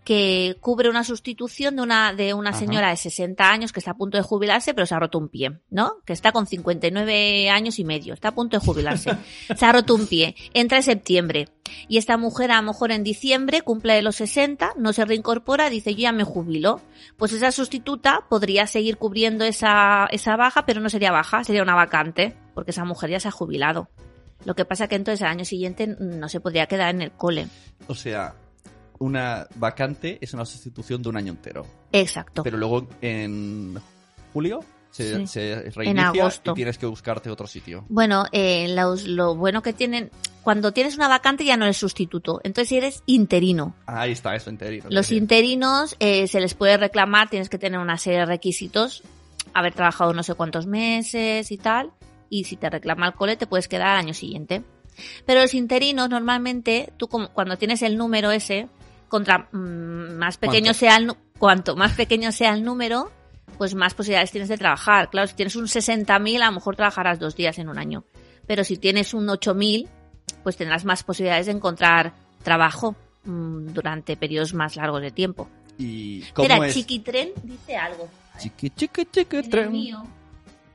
que 0.04 0.56
cubre 0.60 0.88
una 0.88 1.04
sustitución 1.04 1.76
de 1.76 1.82
una, 1.82 2.12
de 2.12 2.34
una 2.34 2.50
Ajá. 2.50 2.58
señora 2.58 2.90
de 2.90 2.96
60 2.96 3.48
años 3.48 3.72
que 3.72 3.80
está 3.80 3.92
a 3.92 3.96
punto 3.96 4.16
de 4.16 4.22
jubilarse, 4.24 4.74
pero 4.74 4.86
se 4.86 4.94
ha 4.94 4.98
roto 4.98 5.18
un 5.18 5.28
pie, 5.28 5.60
¿no? 5.70 5.98
Que 6.04 6.12
está 6.12 6.32
con 6.32 6.46
59 6.46 7.50
años 7.50 7.78
y 7.78 7.84
medio, 7.84 8.14
está 8.14 8.28
a 8.28 8.34
punto 8.34 8.58
de 8.58 8.66
jubilarse. 8.66 9.10
se 9.56 9.66
ha 9.66 9.72
roto 9.72 9.94
un 9.94 10.06
pie. 10.06 10.34
Entra 10.54 10.78
en 10.78 10.84
septiembre. 10.84 11.48
Y 11.86 11.98
esta 11.98 12.16
mujer, 12.16 12.50
a 12.50 12.56
lo 12.56 12.66
mejor 12.68 12.90
en 12.90 13.04
diciembre, 13.04 13.62
cumple 13.62 14.02
los 14.02 14.16
60, 14.16 14.72
no 14.76 14.92
se 14.92 15.04
reincorpora, 15.04 15.70
dice, 15.70 15.94
yo 15.94 16.00
ya 16.00 16.12
me 16.12 16.24
jubilo. 16.24 16.80
Pues 17.16 17.32
esa 17.32 17.52
sustituta 17.52 18.24
podría 18.28 18.66
seguir 18.66 18.96
cubriendo 18.96 19.44
esa, 19.44 20.08
esa 20.10 20.34
baja, 20.36 20.66
pero 20.66 20.80
no 20.80 20.88
sería 20.88 21.12
baja, 21.12 21.44
sería 21.44 21.62
una 21.62 21.76
vacante, 21.76 22.34
porque 22.60 22.72
esa 22.72 22.84
mujer 22.84 23.08
ya 23.08 23.18
se 23.20 23.26
ha 23.28 23.30
jubilado. 23.30 23.88
Lo 24.44 24.54
que 24.54 24.66
pasa 24.66 24.86
que 24.86 24.94
entonces 24.94 25.22
al 25.22 25.28
año 25.28 25.46
siguiente 25.46 25.86
no 25.98 26.28
se 26.28 26.40
podría 26.40 26.66
quedar 26.66 26.94
en 26.94 27.00
el 27.00 27.10
cole. 27.10 27.46
O 27.86 27.94
sea, 27.94 28.34
una 28.98 29.46
vacante 29.54 30.18
es 30.20 30.34
una 30.34 30.44
sustitución 30.44 31.00
de 31.02 31.08
un 31.08 31.16
año 31.16 31.32
entero. 31.32 31.64
Exacto. 31.90 32.42
Pero 32.42 32.58
luego 32.58 32.86
en 33.00 33.78
julio 34.34 34.60
se, 34.90 35.16
Sí. 35.20 35.26
se 35.26 35.70
reinicia 35.74 36.08
agosto. 36.22 36.50
y 36.50 36.54
tienes 36.54 36.76
que 36.76 36.84
buscarte 36.84 37.30
otro 37.30 37.46
sitio. 37.46 37.86
Bueno, 37.88 38.26
eh, 38.30 38.66
los- 38.74 39.04
lo 39.06 39.36
bueno 39.36 39.62
que 39.62 39.72
tienen, 39.72 40.10
cuando 40.42 40.72
tienes 40.72 40.96
una 40.96 41.08
vacante 41.08 41.46
ya 41.46 41.56
no 41.56 41.64
eres 41.64 41.78
sustituto, 41.78 42.42
entonces 42.44 42.72
eres 42.72 43.02
interino. 43.06 43.74
Ahí 43.86 44.12
está, 44.12 44.34
eso 44.36 44.50
interino. 44.50 44.84
Los 44.90 45.12
interinos 45.12 45.96
eh, 45.98 46.26
se 46.26 46.40
les 46.40 46.52
puede 46.52 46.76
reclamar, 46.76 47.30
tienes 47.30 47.48
que 47.48 47.56
tener 47.56 47.80
una 47.80 47.96
serie 47.96 48.18
de 48.18 48.26
requisitos, 48.26 49.02
haber 49.54 49.72
trabajado 49.72 50.12
no 50.12 50.22
sé 50.22 50.34
cuántos 50.34 50.66
meses 50.66 51.50
y 51.50 51.56
tal, 51.56 51.92
y 52.30 52.44
si 52.44 52.56
te 52.56 52.70
reclama 52.70 53.06
el 53.08 53.12
cole 53.14 53.36
te 53.36 53.46
puedes 53.46 53.68
quedar 53.68 53.88
al 53.88 53.98
año 53.98 54.14
siguiente. 54.14 54.62
Pero 55.26 55.42
los 55.42 55.52
interinos 55.54 56.08
normalmente, 56.08 56.92
tú 56.96 57.08
como- 57.08 57.28
cuando 57.32 57.58
tienes 57.58 57.82
el 57.82 57.96
número 57.98 58.30
ese, 58.30 58.68
contra 59.08 59.48
mm, 59.52 60.16
más 60.16 60.38
pequeño 60.38 60.66
¿Cuánto? 60.72 60.78
sea 60.78 60.96
el 60.96 61.12
cuanto 61.38 61.76
más 61.76 61.92
pequeño 61.94 62.32
sea 62.32 62.54
el 62.54 62.62
número, 62.64 63.10
pues 63.58 63.74
más 63.74 63.94
posibilidades 63.94 64.30
tienes 64.30 64.48
de 64.48 64.56
trabajar. 64.58 65.10
Claro, 65.10 65.26
si 65.26 65.34
tienes 65.34 65.56
un 65.56 65.66
60.000, 65.66 66.40
a 66.42 66.46
lo 66.46 66.52
mejor 66.52 66.76
trabajarás 66.76 67.18
dos 67.18 67.34
días 67.36 67.58
en 67.58 67.68
un 67.68 67.78
año. 67.78 68.04
Pero 68.46 68.62
si 68.64 68.76
tienes 68.78 69.12
un 69.14 69.26
8.000, 69.28 69.88
pues 70.42 70.56
tendrás 70.56 70.84
más 70.84 71.02
posibilidades 71.02 71.46
de 71.46 71.52
encontrar 71.52 72.12
trabajo 72.42 72.94
mm, 73.24 73.68
durante 73.72 74.16
periodos 74.16 74.54
más 74.54 74.76
largos 74.76 75.02
de 75.02 75.10
tiempo. 75.10 75.48
¿Y 75.78 76.22
cómo 76.34 76.46
Espera, 76.48 76.66
es? 76.68 76.74
Chiquitren 76.74 77.30
dice 77.42 77.76
algo. 77.76 78.08
Chiqui, 78.38 78.70
chiqui, 78.70 79.04
chiqui, 79.06 79.36
En 79.38 79.44
el 79.44 79.50
tren. 79.50 79.72
mío, 79.72 80.02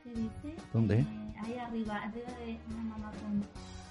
¿qué 0.04 0.10
dice? 0.10 0.56
¿Dónde? 0.72 1.04
Ahí 1.94 1.98
arriba, 2.08 2.26
arriba 2.26 2.38
de 2.44 2.74
una 2.74 2.82
mamá 2.84 3.12
con... 3.22 3.44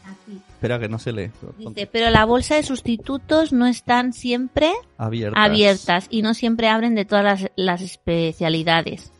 Aquí. 0.05 0.39
Espera 0.49 0.79
que 0.79 0.87
no 0.87 0.99
se 0.99 1.11
lee. 1.11 1.31
Dice, 1.57 1.87
pero 1.91 2.11
la 2.11 2.25
bolsa 2.25 2.55
de 2.55 2.63
sustitutos 2.63 3.51
no 3.53 3.65
están 3.65 4.13
siempre 4.13 4.71
Abiertas. 4.97 5.43
abiertas 5.43 6.07
y 6.11 6.21
no 6.21 6.35
siempre 6.35 6.67
abren 6.69 6.93
de 6.93 7.05
todas 7.05 7.23
las, 7.23 7.51
las 7.55 7.81
especialidades. 7.81 9.11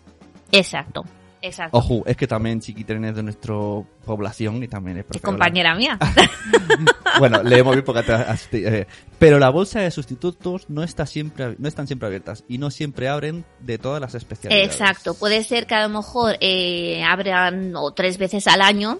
Exacto, 0.51 1.03
exacto. 1.46 1.78
Ojo, 1.78 2.04
es 2.06 2.18
que 2.18 2.28
también 2.28 2.60
Chiquitren 2.60 3.06
es 3.06 3.16
de 3.16 3.24
nuestra 3.24 3.54
población 4.06 4.64
y 4.64 4.68
también 4.68 4.98
es 4.98 5.06
profe. 5.06 5.24
compañera 5.25 5.75
mía. 5.75 5.98
Bueno, 7.20 7.42
leemos 7.44 7.74
bien 7.75 7.86
porque 7.86 8.04
te- 8.04 8.80
eh, 8.82 8.88
pero 9.20 9.40
la 9.40 9.50
bolsa 9.50 9.80
de 9.80 9.90
sustitutos 9.90 10.66
no 10.70 10.84
está 10.84 11.06
siempre 11.06 11.56
no 11.58 11.68
están 11.68 11.88
siempre 11.88 12.08
abiertas 12.08 12.44
y 12.50 12.58
no 12.58 12.70
siempre 12.72 13.08
abren 13.08 13.46
de 13.62 13.78
todas 13.78 14.02
las 14.02 14.16
especialidades. 14.16 14.68
Exacto, 14.74 15.14
puede 15.14 15.44
ser 15.44 15.66
que 15.66 15.75
a 15.75 15.84
lo 15.88 15.90
mejor 15.90 16.36
eh, 16.42 17.02
abran 17.04 17.74
o 17.75 17.92
tres 17.94 18.18
veces 18.18 18.48
al 18.48 18.62
año 18.62 19.00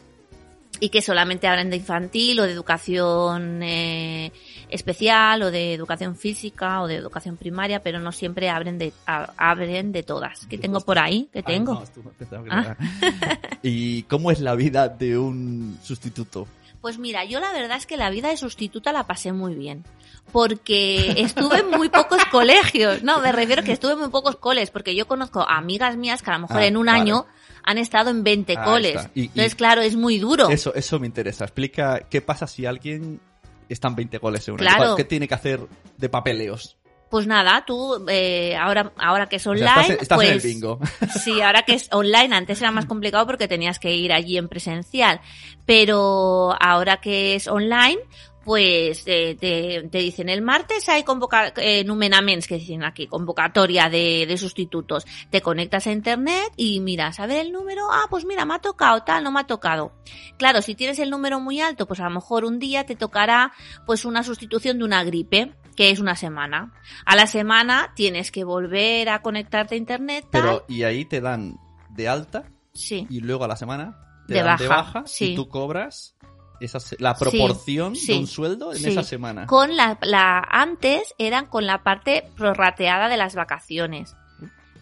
y 0.80 0.90
que 0.90 1.02
solamente 1.02 1.48
abren 1.48 1.70
de 1.70 1.78
infantil 1.78 2.40
o 2.40 2.44
de 2.44 2.52
educación 2.52 3.62
eh, 3.64 4.32
especial 4.70 5.42
o 5.44 5.52
de 5.52 5.74
educación 5.74 6.16
física 6.16 6.82
o 6.82 6.88
de 6.88 6.96
educación 6.96 7.38
primaria, 7.38 7.82
pero 7.82 8.00
no 8.00 8.12
siempre 8.12 8.50
abren 8.50 8.78
de 8.78 8.94
a- 9.08 9.32
abren 9.38 9.92
de 9.92 10.04
todas. 10.04 10.46
¿Qué 10.48 10.58
tengo 10.58 10.82
por 10.82 11.00
ahí? 11.00 11.30
¿Qué 11.32 11.40
Ay, 11.40 11.44
tengo? 11.56 11.74
no, 11.74 12.12
pensaba 12.18 12.44
que 12.44 12.50
Ah. 12.52 12.78
¿Y 13.64 14.04
cómo 14.04 14.32
es 14.32 14.40
la 14.40 14.56
vida 14.56 14.88
de 14.90 15.18
un 15.18 15.78
sustituto? 15.84 16.48
Pues 16.82 17.00
mira, 17.00 17.26
yo 17.26 17.40
la 17.40 17.52
verdad 17.52 17.78
es 17.78 17.86
que 17.88 17.98
la 17.98 18.10
vida 18.12 18.30
de 18.30 18.38
sustituta 18.38 18.92
la 18.92 19.08
pasé 19.08 19.32
muy 19.34 19.56
bien. 19.56 19.84
Porque 20.32 21.14
estuve 21.22 21.60
en 21.60 21.70
muy 21.70 21.90
pocos 21.90 22.24
colegios. 22.26 23.04
No, 23.04 23.20
me 23.22 23.32
refiero 23.32 23.64
que 23.64 23.72
estuve 23.72 23.94
en 23.94 24.00
muy 24.00 24.10
pocos 24.10 24.36
coles. 24.36 24.70
Porque 24.72 24.96
yo 24.96 25.08
conozco 25.08 25.42
a 25.42 25.58
amigas 25.58 25.96
mías 25.98 26.22
que 26.22 26.30
a 26.32 26.34
lo 26.34 26.40
mejor 26.42 26.58
Ah, 26.58 26.66
en 26.66 26.78
un 26.78 26.88
vale. 26.88 27.00
año 27.00 27.26
han 27.66 27.78
estado 27.78 28.10
en 28.12 28.24
20 28.24 28.58
Ahí 28.58 28.64
coles. 28.64 29.10
y- 29.16 29.26
Entonces, 29.26 29.56
claro, 29.56 29.82
es 29.82 29.96
muy 29.96 30.20
duro. 30.20 30.50
Eso, 30.50 30.74
eso 30.76 31.00
me 31.00 31.08
interesa. 31.08 31.46
Explica 31.46 32.02
qué 32.10 32.22
pasa 32.22 32.48
si 32.48 32.66
alguien 32.66 33.20
está 33.68 33.88
en 33.88 33.96
20 33.96 34.18
goles 34.20 34.48
en 34.48 34.54
un 34.54 34.58
Claro. 34.60 34.96
¿Qué 34.96 35.04
tiene 35.04 35.28
que 35.28 35.34
hacer 35.34 35.60
de 35.98 36.10
papeleos? 36.10 36.78
Pues 37.10 37.28
nada, 37.28 37.64
tú, 37.66 38.06
eh, 38.10 38.56
ahora, 38.58 38.92
ahora 38.98 39.28
que 39.28 39.36
es 39.38 39.46
O 39.48 39.52
online, 39.52 39.70
sea, 39.74 39.82
estás, 39.84 40.02
estás 40.02 40.18
pues... 40.18 40.28
en 40.30 40.34
el 40.36 40.42
bingo. 40.42 40.80
Sí, 41.24 41.40
ahora 41.42 41.62
que 41.62 41.74
es 41.76 41.88
online, 41.92 42.36
antes 42.36 42.60
era 42.62 42.72
más 42.72 42.86
complicado 42.88 43.26
porque 43.28 43.48
tenías 43.48 43.80
que 43.80 43.94
ir 43.96 44.12
allí 44.12 44.38
en 44.38 44.50
presencial, 44.50 45.22
pero 45.66 46.56
ahora 46.60 46.98
que 46.98 47.36
es 47.36 47.48
online, 47.48 48.00
pues 48.46 49.04
eh, 49.08 49.36
te, 49.40 49.90
te 49.90 49.98
dicen 49.98 50.30
el 50.30 50.42
martes 50.42 50.88
hay 50.88 51.04
convoca 51.04 51.52
eh, 51.58 51.84
numenaments, 51.84 52.48
que 52.48 52.56
dicen 52.60 52.84
aquí, 52.84 53.08
convocatoria 53.08 53.90
de, 53.90 54.26
de 54.28 54.38
sustitutos. 54.38 55.06
Te 55.32 55.42
conectas 55.42 55.88
a 55.88 55.92
internet 55.92 56.54
y 56.56 56.80
miras 56.80 57.20
a 57.20 57.26
ver 57.26 57.46
el 57.46 57.52
número, 57.52 57.88
ah, 57.92 58.06
pues 58.10 58.24
mira, 58.26 58.46
me 58.46 58.54
ha 58.54 58.60
tocado 58.60 59.04
tal, 59.04 59.24
no 59.24 59.32
me 59.32 59.42
ha 59.42 59.48
tocado. 59.48 59.94
Claro, 60.38 60.62
si 60.62 60.76
tienes 60.76 61.00
el 61.00 61.10
número 61.10 61.40
muy 61.40 61.60
alto, 61.60 61.88
pues 61.88 62.00
a 62.00 62.06
lo 62.06 62.12
mejor 62.12 62.46
un 62.46 62.60
día 62.60 62.86
te 62.86 62.96
tocará 62.96 63.52
pues 63.86 64.06
una 64.06 64.24
sustitución 64.24 64.78
de 64.78 64.86
una 64.86 65.04
gripe 65.04 65.54
que 65.76 65.90
es 65.90 66.00
una 66.00 66.16
semana. 66.16 66.74
A 67.06 67.16
la 67.16 67.28
semana 67.28 67.92
tienes 67.96 68.32
que 68.32 68.44
volver 68.46 69.10
a 69.10 69.22
conectarte 69.22 69.76
a 69.76 69.78
internet. 69.78 70.26
Tal. 70.32 70.42
Pero, 70.42 70.66
y 70.70 70.84
ahí 70.84 71.04
te 71.04 71.20
dan 71.20 71.58
de 71.90 72.08
alta 72.08 72.46
Sí. 72.74 73.08
y 73.10 73.22
luego 73.22 73.44
a 73.46 73.48
la 73.48 73.56
semana 73.56 73.98
te 74.28 74.36
De 74.36 74.44
dan 74.44 74.58
de 74.58 74.68
baja, 74.68 74.84
baja 75.00 75.04
sí. 75.08 75.32
y 75.32 75.36
tú 75.36 75.48
cobras 75.50 76.15
esa 76.60 76.80
la 77.00 77.16
proporción 77.16 77.96
sí, 77.96 78.14
de 78.14 78.20
un 78.20 78.28
sueldo 78.28 78.72
en 78.72 78.80
sí. 78.80 78.90
esa 78.90 79.04
semana. 79.04 79.46
Con 79.48 79.76
la, 79.76 79.98
la, 80.02 80.40
antes 80.50 81.14
eran 81.18 81.46
con 81.48 81.66
la 81.66 81.84
parte 81.84 82.30
prorrateada 82.36 83.10
de 83.10 83.18
las 83.18 83.36
vacaciones. 83.36 84.16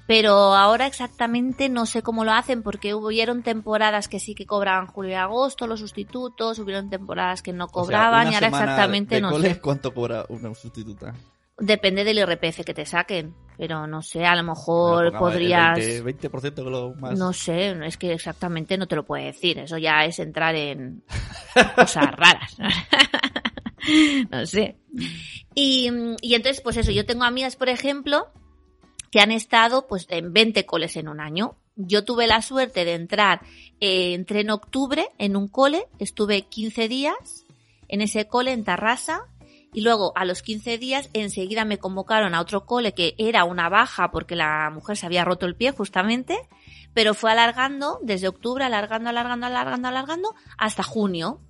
pero 0.05 0.33
ahora 0.53 0.85
exactamente 0.85 1.69
no 1.69 1.85
sé 1.85 2.01
cómo 2.01 2.25
lo 2.25 2.33
hacen 2.33 2.61
porque 2.61 2.93
hubieron 2.93 3.41
temporadas 3.41 4.09
que 4.09 4.19
sí 4.19 4.35
que 4.35 4.45
cobraban 4.45 4.87
julio 4.87 5.11
y 5.11 5.15
agosto 5.15 5.65
los 5.65 5.79
sustitutos, 5.79 6.59
hubieron 6.59 6.89
temporadas 6.89 7.41
que 7.41 7.53
no 7.53 7.65
O 7.65 7.67
sea, 7.67 7.73
cobraban 7.73 8.27
una 8.27 8.31
y 8.31 8.35
ahora 8.35 8.47
semana 8.47 8.63
exactamente 8.65 9.15
de 9.15 9.21
no 9.21 9.31
cole, 9.31 9.53
sé. 9.53 9.61
¿Cuánto 9.61 9.93
cobra 9.93 10.25
una 10.29 10.53
sustituta? 10.53 11.13
Depende 11.57 12.03
del 12.03 12.17
IRPF 12.17 12.63
que 12.65 12.73
te 12.73 12.85
saquen, 12.85 13.35
pero 13.57 13.85
no 13.85 14.01
sé, 14.01 14.25
a 14.25 14.35
lo 14.35 14.43
mejor 14.43 15.03
Bueno, 15.03 15.19
pongamos 15.19 15.35
el 15.35 15.41
podrías... 15.41 15.79
20%, 16.03 16.31
20% 16.31 16.55
que 16.55 16.69
lo 16.69 16.95
más. 16.95 17.17
No 17.17 17.31
sé, 17.31 17.75
es 17.85 17.97
que 17.97 18.13
exactamente 18.13 18.77
no 18.77 18.87
te 18.87 18.95
lo 18.95 19.05
puedo 19.05 19.23
decir. 19.23 19.59
Eso 19.59 19.77
ya 19.77 20.03
es 20.03 20.17
entrar 20.17 20.55
en 20.55 21.03
cosas 21.75 22.11
raras. 22.15 22.57
no 24.31 24.45
sé. 24.47 24.77
Y, 25.53 25.91
y 26.21 26.33
entonces, 26.33 26.61
pues 26.61 26.77
eso, 26.77 26.91
yo 26.91 27.05
tengo 27.05 27.23
amigas, 27.23 27.55
por 27.55 27.69
ejemplo, 27.69 28.31
que 29.11 29.19
han 29.19 29.31
estado 29.31 29.85
pues 29.87 30.07
en 30.09 30.33
20 30.33 30.65
coles 30.65 30.95
en 30.95 31.07
un 31.07 31.21
año. 31.21 31.55
Yo 31.75 32.03
tuve 32.03 32.25
la 32.25 32.41
suerte 32.41 32.83
de 32.83 32.95
entrar, 32.95 33.41
eh, 33.79 34.15
entré 34.15 34.41
en 34.41 34.49
octubre 34.49 35.07
en 35.19 35.35
un 35.35 35.47
cole, 35.47 35.85
estuve 35.99 36.41
15 36.43 36.87
días 36.87 37.45
en 37.87 38.01
ese 38.01 38.27
cole 38.27 38.53
en 38.53 38.63
Tarrasa 38.63 39.27
y 39.73 39.81
luego 39.81 40.13
a 40.15 40.25
los 40.25 40.41
15 40.41 40.77
días 40.77 41.09
enseguida 41.13 41.65
me 41.65 41.79
convocaron 41.79 42.35
a 42.35 42.41
otro 42.41 42.65
cole 42.65 42.93
que 42.93 43.15
era 43.17 43.43
una 43.43 43.69
baja 43.69 44.11
porque 44.11 44.35
la 44.35 44.69
mujer 44.71 44.97
se 44.97 45.05
había 45.05 45.25
roto 45.25 45.45
el 45.45 45.55
pie 45.55 45.71
justamente, 45.71 46.37
pero 46.93 47.13
fue 47.13 47.31
alargando 47.31 47.99
desde 48.03 48.27
octubre, 48.27 48.63
alargando, 48.63 49.09
alargando, 49.09 49.47
alargando, 49.47 49.87
alargando 49.87 50.35
hasta 50.57 50.83
junio. 50.83 51.41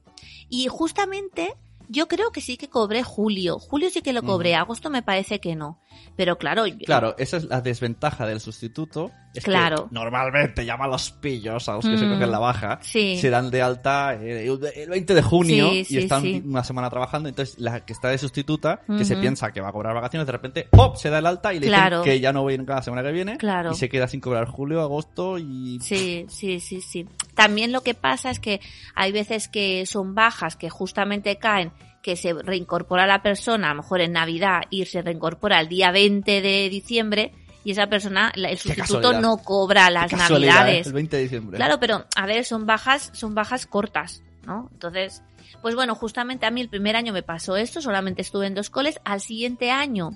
Y 0.49 0.67
justamente 0.67 1.55
yo 1.89 2.07
creo 2.07 2.31
que 2.31 2.41
sí 2.41 2.57
que 2.57 2.69
cobré 2.69 3.03
julio. 3.03 3.59
Julio 3.59 3.89
sí 3.89 4.01
que 4.01 4.13
lo 4.13 4.23
cobré, 4.23 4.55
agosto 4.55 4.89
me 4.89 5.01
parece 5.01 5.39
que 5.39 5.55
no. 5.55 5.79
Pero 6.15 6.37
claro, 6.37 6.63
Claro, 6.85 7.15
esa 7.17 7.37
es 7.37 7.45
la 7.45 7.61
desventaja 7.61 8.25
del 8.27 8.39
sustituto. 8.39 9.11
Es 9.33 9.43
Claro. 9.43 9.87
que 9.89 9.95
normalmente 9.95 10.63
llama 10.63 10.85
a 10.85 10.89
los 10.89 11.09
pillos, 11.09 11.67
a 11.67 11.73
los 11.73 11.85
que 11.85 11.97
se 11.97 12.05
Mm, 12.05 12.13
cogen 12.13 12.31
la 12.31 12.37
baja. 12.39 12.79
sí. 12.83 13.17
Se 13.17 13.31
dan 13.31 13.49
de 13.49 13.61
alta 13.63 14.13
eh, 14.13 14.45
el 14.75 14.89
20 14.89 15.15
de 15.15 15.21
junio 15.23 15.69
Sí, 15.71 15.77
y 15.79 15.85
sí, 15.85 15.97
están 15.97 16.21
sí. 16.21 16.43
una 16.45 16.63
semana 16.63 16.89
trabajando. 16.91 17.29
Entonces, 17.29 17.57
la 17.57 17.83
que 17.83 17.93
está 17.93 18.09
de 18.09 18.17
sustituta, 18.19 18.81
que 18.85 19.03
se 19.05 19.15
piensa 19.17 19.51
que 19.51 19.59
va 19.61 19.69
a 19.69 19.71
cobrar 19.71 19.95
vacaciones, 19.95 20.27
de 20.27 20.31
repente, 20.33 20.67
¡pop! 20.69 20.95
se 20.97 21.09
da 21.09 21.17
el 21.19 21.25
alta 21.25 21.51
y 21.53 21.59
le 21.59 21.67
Claro. 21.67 22.01
dicen 22.03 22.13
que 22.13 22.19
ya 22.19 22.31
no 22.31 22.43
voy 22.43 22.57
nunca 22.59 22.75
la 22.75 22.83
semana 22.83 23.01
que 23.01 23.11
viene. 23.11 23.37
Claro. 23.37 23.71
Y 23.71 23.75
se 23.75 23.89
queda 23.89 24.07
sin 24.07 24.19
cobrar 24.21 24.45
julio, 24.47 24.81
agosto 24.81 25.39
y. 25.39 25.79
Sí, 25.81 26.25
sí, 26.29 26.59
sí, 26.59 26.81
sí. 26.81 27.07
También 27.33 27.71
lo 27.71 27.81
que 27.81 27.95
pasa 27.95 28.29
es 28.29 28.39
que 28.39 28.61
hay 28.93 29.11
veces 29.11 29.47
que 29.47 29.85
son 29.87 30.13
bajas 30.13 30.55
que 30.55 30.69
justamente 30.69 31.37
caen, 31.37 31.71
que 32.03 32.15
se 32.15 32.33
reincorpora 32.33 33.07
la 33.07 33.23
persona, 33.23 33.71
a 33.71 33.73
lo 33.73 33.81
mejor 33.81 34.01
en 34.01 34.11
Navidad, 34.11 34.61
y 34.69 34.85
se 34.85 35.01
reincorpora 35.01 35.59
el 35.59 35.69
día 35.69 35.89
20 35.91 36.41
de 36.41 36.69
diciembre, 36.69 37.31
y 37.63 37.71
esa 37.71 37.87
persona, 37.87 38.31
la- 38.35 38.49
el 38.49 38.57
sustituto 38.59 39.13
no 39.21 39.37
cobra 39.37 39.89
las 39.89 40.11
navidades. 40.51 40.85
¿eh? 40.85 40.89
El 40.89 40.93
20 40.93 41.15
de 41.17 41.23
diciembre. 41.23 41.55
Claro, 41.57 41.79
pero 41.79 42.05
a 42.15 42.25
ver, 42.27 42.43
son 42.45 42.65
bajas, 42.67 43.09
son 43.13 43.33
bajas 43.33 43.65
cortas, 43.65 44.21
¿no? 44.45 44.69
Entonces, 44.73 45.23
pues 45.61 45.73
bueno, 45.75 45.95
justamente 45.95 46.45
a 46.45 46.51
mí 46.51 46.59
el 46.59 46.67
primer 46.69 46.97
año 46.97 47.13
me 47.13 47.23
pasó 47.23 47.55
esto, 47.55 47.81
solamente 47.81 48.21
estuve 48.21 48.47
en 48.47 48.53
dos 48.53 48.69
coles. 48.69 48.99
Al 49.05 49.21
siguiente 49.21 49.71
año 49.71 50.09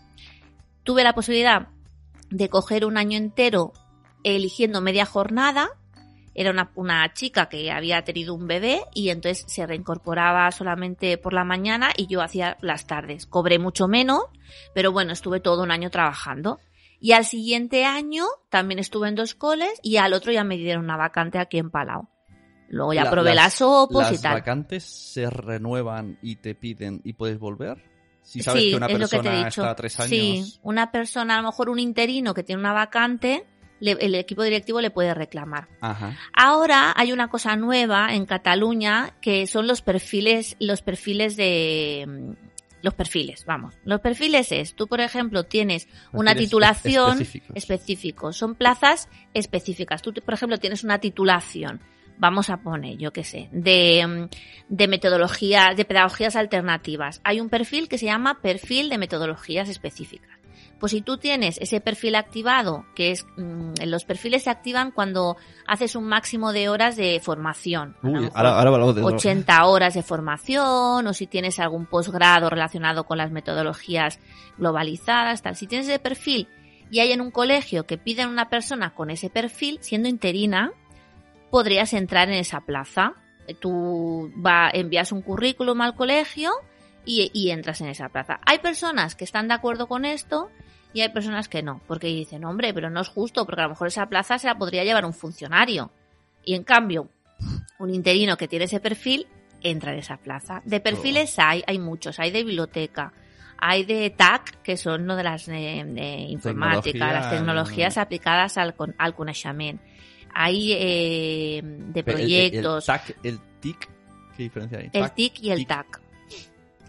tuve 0.83 1.03
la 1.05 1.13
posibilidad 1.13 1.69
de 2.29 2.49
coger 2.49 2.83
un 2.85 2.97
año 2.97 3.17
entero 3.17 3.71
eligiendo 4.23 4.81
media 4.81 5.05
jornada. 5.05 5.69
Era 6.39 6.51
una, 6.51 6.71
una 6.75 7.11
chica 7.13 7.49
que 7.49 7.71
había 7.71 8.03
tenido 8.03 8.33
un 8.35 8.45
bebé 8.47 8.81
y 8.93 9.09
entonces 9.09 9.43
se 9.47 9.65
reincorporaba 9.65 10.49
solamente 10.51 11.17
por 11.17 11.33
la 11.33 11.43
mañana 11.43 11.89
y 11.97 12.05
yo 12.07 12.21
hacía 12.21 12.57
las 12.61 12.85
tardes. 12.87 13.25
Cobré 13.25 13.57
mucho 13.59 13.87
menos, 13.87 14.21
pero 14.73 14.91
bueno, 14.91 15.11
estuve 15.13 15.39
todo 15.39 15.63
un 15.63 15.71
año 15.71 15.89
trabajando. 15.89 16.59
Y 16.99 17.11
al 17.13 17.25
siguiente 17.25 17.85
año 17.85 18.25
también 18.49 18.79
estuve 18.79 19.07
en 19.09 19.15
dos 19.15 19.33
coles 19.35 19.71
y 19.83 19.97
al 19.97 20.13
otro 20.13 20.31
ya 20.31 20.43
me 20.43 20.57
dieron 20.57 20.83
una 20.85 20.95
vacante 20.97 21.39
aquí 21.39 21.57
en 21.57 21.69
Palau. 21.71 22.07
Luego 22.69 22.93
ya 22.93 23.05
La- 23.05 23.11
probé 23.11 23.33
las 23.33 23.61
opos 23.61 24.07
y 24.09 24.13
las 24.13 24.21
tal. 24.21 24.33
vacantes 24.35 24.83
se 24.83 25.29
renuevan 25.29 26.19
y 26.21 26.35
te 26.35 26.53
piden 26.53 27.01
y 27.03 27.13
puedes 27.13 27.39
volver. 27.39 27.83
Si 28.21 28.41
sabes 28.43 28.61
sí, 28.63 28.69
que 28.71 28.75
una 28.75 28.87
es 28.87 28.99
lo 28.99 29.07
que 29.07 29.09
te 29.09 29.15
he 29.15 29.21
persona 29.21 29.37
dicho. 29.45 29.61
está 29.61 29.75
tres 29.75 29.99
años. 30.01 30.09
Sí, 30.09 30.59
una 30.63 30.91
persona, 30.91 31.35
a 31.37 31.41
lo 31.41 31.47
mejor 31.47 31.69
un 31.69 31.79
interino 31.79 32.33
que 32.33 32.43
tiene 32.43 32.59
una 32.59 32.73
vacante, 32.73 33.45
le- 33.79 33.97
el 33.99 34.15
equipo 34.15 34.43
directivo 34.43 34.81
le 34.81 34.89
puede 34.89 35.13
reclamar. 35.13 35.67
Ajá. 35.81 36.17
Ahora 36.33 36.93
hay 36.95 37.11
una 37.11 37.27
cosa 37.29 37.55
nueva 37.55 38.13
en 38.13 38.25
Cataluña 38.25 39.13
que 39.21 39.47
son 39.47 39.67
los 39.67 39.81
perfiles, 39.81 40.55
los 40.59 40.81
perfiles 40.81 41.35
de 41.35 42.05
mm, 42.07 42.31
los 42.83 42.93
perfiles, 42.93 43.43
vamos. 43.45 43.73
Los 43.85 44.01
perfiles 44.01 44.51
es, 44.51 44.75
tú 44.75 44.87
por 44.87 45.01
ejemplo 45.01 45.43
tienes 45.43 45.87
una 46.13 46.33
titulación 46.35 47.13
específicos. 47.21 47.57
específico, 47.57 48.33
son 48.33 48.55
plazas 48.55 49.09
específicas. 49.33 50.01
Tú 50.01 50.13
por 50.13 50.33
ejemplo 50.35 50.57
tienes 50.59 50.83
una 50.83 50.99
titulación, 50.99 51.81
vamos 52.19 52.49
a 52.49 52.57
poner, 52.57 52.97
yo 52.97 53.11
qué 53.11 53.23
sé, 53.23 53.49
de, 53.51 54.05
mm, 54.07 54.73
de 54.75 54.87
metodología, 54.87 55.73
de 55.75 55.85
pedagogías 55.85 56.35
alternativas. 56.35 57.19
Hay 57.23 57.39
un 57.41 57.49
perfil 57.49 57.89
que 57.89 57.97
se 57.97 58.05
llama 58.05 58.41
perfil 58.41 58.89
de 58.89 58.97
metodologías 58.99 59.69
específicas. 59.69 60.36
Pues 60.79 60.91
si 60.91 61.01
tú 61.01 61.17
tienes 61.17 61.57
ese 61.57 61.81
perfil 61.81 62.15
activado, 62.15 62.85
que 62.95 63.11
es 63.11 63.25
mm, 63.35 63.73
los 63.85 64.05
perfiles 64.05 64.43
se 64.43 64.49
activan 64.49 64.91
cuando 64.91 65.37
haces 65.65 65.95
un 65.95 66.05
máximo 66.05 66.53
de 66.53 66.69
horas 66.69 66.95
de 66.95 67.19
formación. 67.23 67.95
Uy, 68.03 68.29
ahora, 68.33 68.57
ahora 68.57 68.69
hablamos 68.69 68.95
de 68.95 69.01
eso. 69.01 69.09
80 69.09 69.65
horas 69.65 69.93
de 69.95 70.03
formación 70.03 71.07
o 71.07 71.13
si 71.13 71.25
tienes 71.25 71.59
algún 71.59 71.85
posgrado 71.87 72.49
relacionado 72.49 73.05
con 73.05 73.17
las 73.17 73.31
metodologías 73.31 74.19
globalizadas, 74.57 75.41
tal. 75.41 75.55
Si 75.55 75.65
tienes 75.65 75.87
ese 75.87 75.99
perfil 75.99 76.47
y 76.91 76.99
hay 76.99 77.11
en 77.11 77.21
un 77.21 77.31
colegio 77.31 77.85
que 77.85 77.97
piden 77.97 78.29
una 78.29 78.49
persona 78.49 78.93
con 78.93 79.09
ese 79.09 79.29
perfil, 79.29 79.79
siendo 79.81 80.07
interina, 80.07 80.71
podrías 81.49 81.93
entrar 81.93 82.29
en 82.29 82.35
esa 82.35 82.61
plaza. 82.61 83.13
Tú 83.59 84.31
va, 84.45 84.69
envías 84.71 85.11
un 85.11 85.21
currículum 85.21 85.81
al 85.81 85.95
colegio 85.95 86.51
y, 87.07 87.31
y 87.33 87.49
entras 87.51 87.81
en 87.81 87.87
esa 87.87 88.09
plaza. 88.09 88.39
Hay 88.45 88.59
personas 88.59 89.15
que 89.15 89.23
están 89.23 89.47
de 89.47 89.53
acuerdo 89.55 89.87
con 89.87 90.05
esto 90.05 90.49
y 90.93 91.01
hay 91.01 91.09
personas 91.09 91.47
que 91.47 91.63
no, 91.63 91.81
porque 91.87 92.07
dicen, 92.07 92.43
hombre, 92.45 92.73
pero 92.73 92.89
no 92.89 93.01
es 93.01 93.07
justo, 93.07 93.45
porque 93.45 93.61
a 93.61 93.63
lo 93.65 93.69
mejor 93.71 93.87
esa 93.87 94.07
plaza 94.07 94.37
se 94.37 94.47
la 94.47 94.57
podría 94.57 94.83
llevar 94.83 95.05
un 95.05 95.13
funcionario. 95.13 95.89
Y 96.43 96.53
en 96.55 96.63
cambio, 96.63 97.09
un 97.79 97.93
interino 97.93 98.35
que 98.37 98.47
tiene 98.47 98.65
ese 98.65 98.79
perfil 98.79 99.25
entra 99.61 99.93
en 99.93 99.99
esa 99.99 100.17
plaza. 100.17 100.61
De 100.65 100.79
perfiles 100.79 101.37
hay, 101.39 101.63
hay 101.65 101.79
muchos, 101.79 102.19
hay 102.19 102.31
de 102.31 102.43
biblioteca, 102.43 103.11
hay 103.57 103.85
de 103.85 104.09
TAC, 104.11 104.61
que 104.61 104.77
son 104.77 105.07
lo 105.07 105.15
de 105.15 105.23
las 105.23 105.47
eh, 105.47 105.83
de 105.85 106.07
informática, 106.29 106.81
Tecnología, 106.91 107.13
las 107.13 107.29
tecnologías 107.31 107.97
aplicadas 107.97 108.57
al, 108.57 108.75
con- 108.75 108.95
al 108.97 109.15
coneixement. 109.15 109.81
Hay 110.33 110.73
eh, 110.73 111.61
de 111.63 111.89
El- 111.89 111.95
el- 111.97 112.03
proyectos, 112.03 112.87
El, 112.89 112.95
TAC, 112.95 113.17
el 113.23 113.39
TIC, 113.59 113.89
¿qué 114.37 114.43
diferencia 114.43 114.77
hay? 114.79 114.85
el 114.93 115.01
TAC, 115.01 115.15
TIC 115.15 115.39
y 115.43 115.51
el 115.51 115.57
TIC. 115.59 115.67
TAC. 115.67 116.01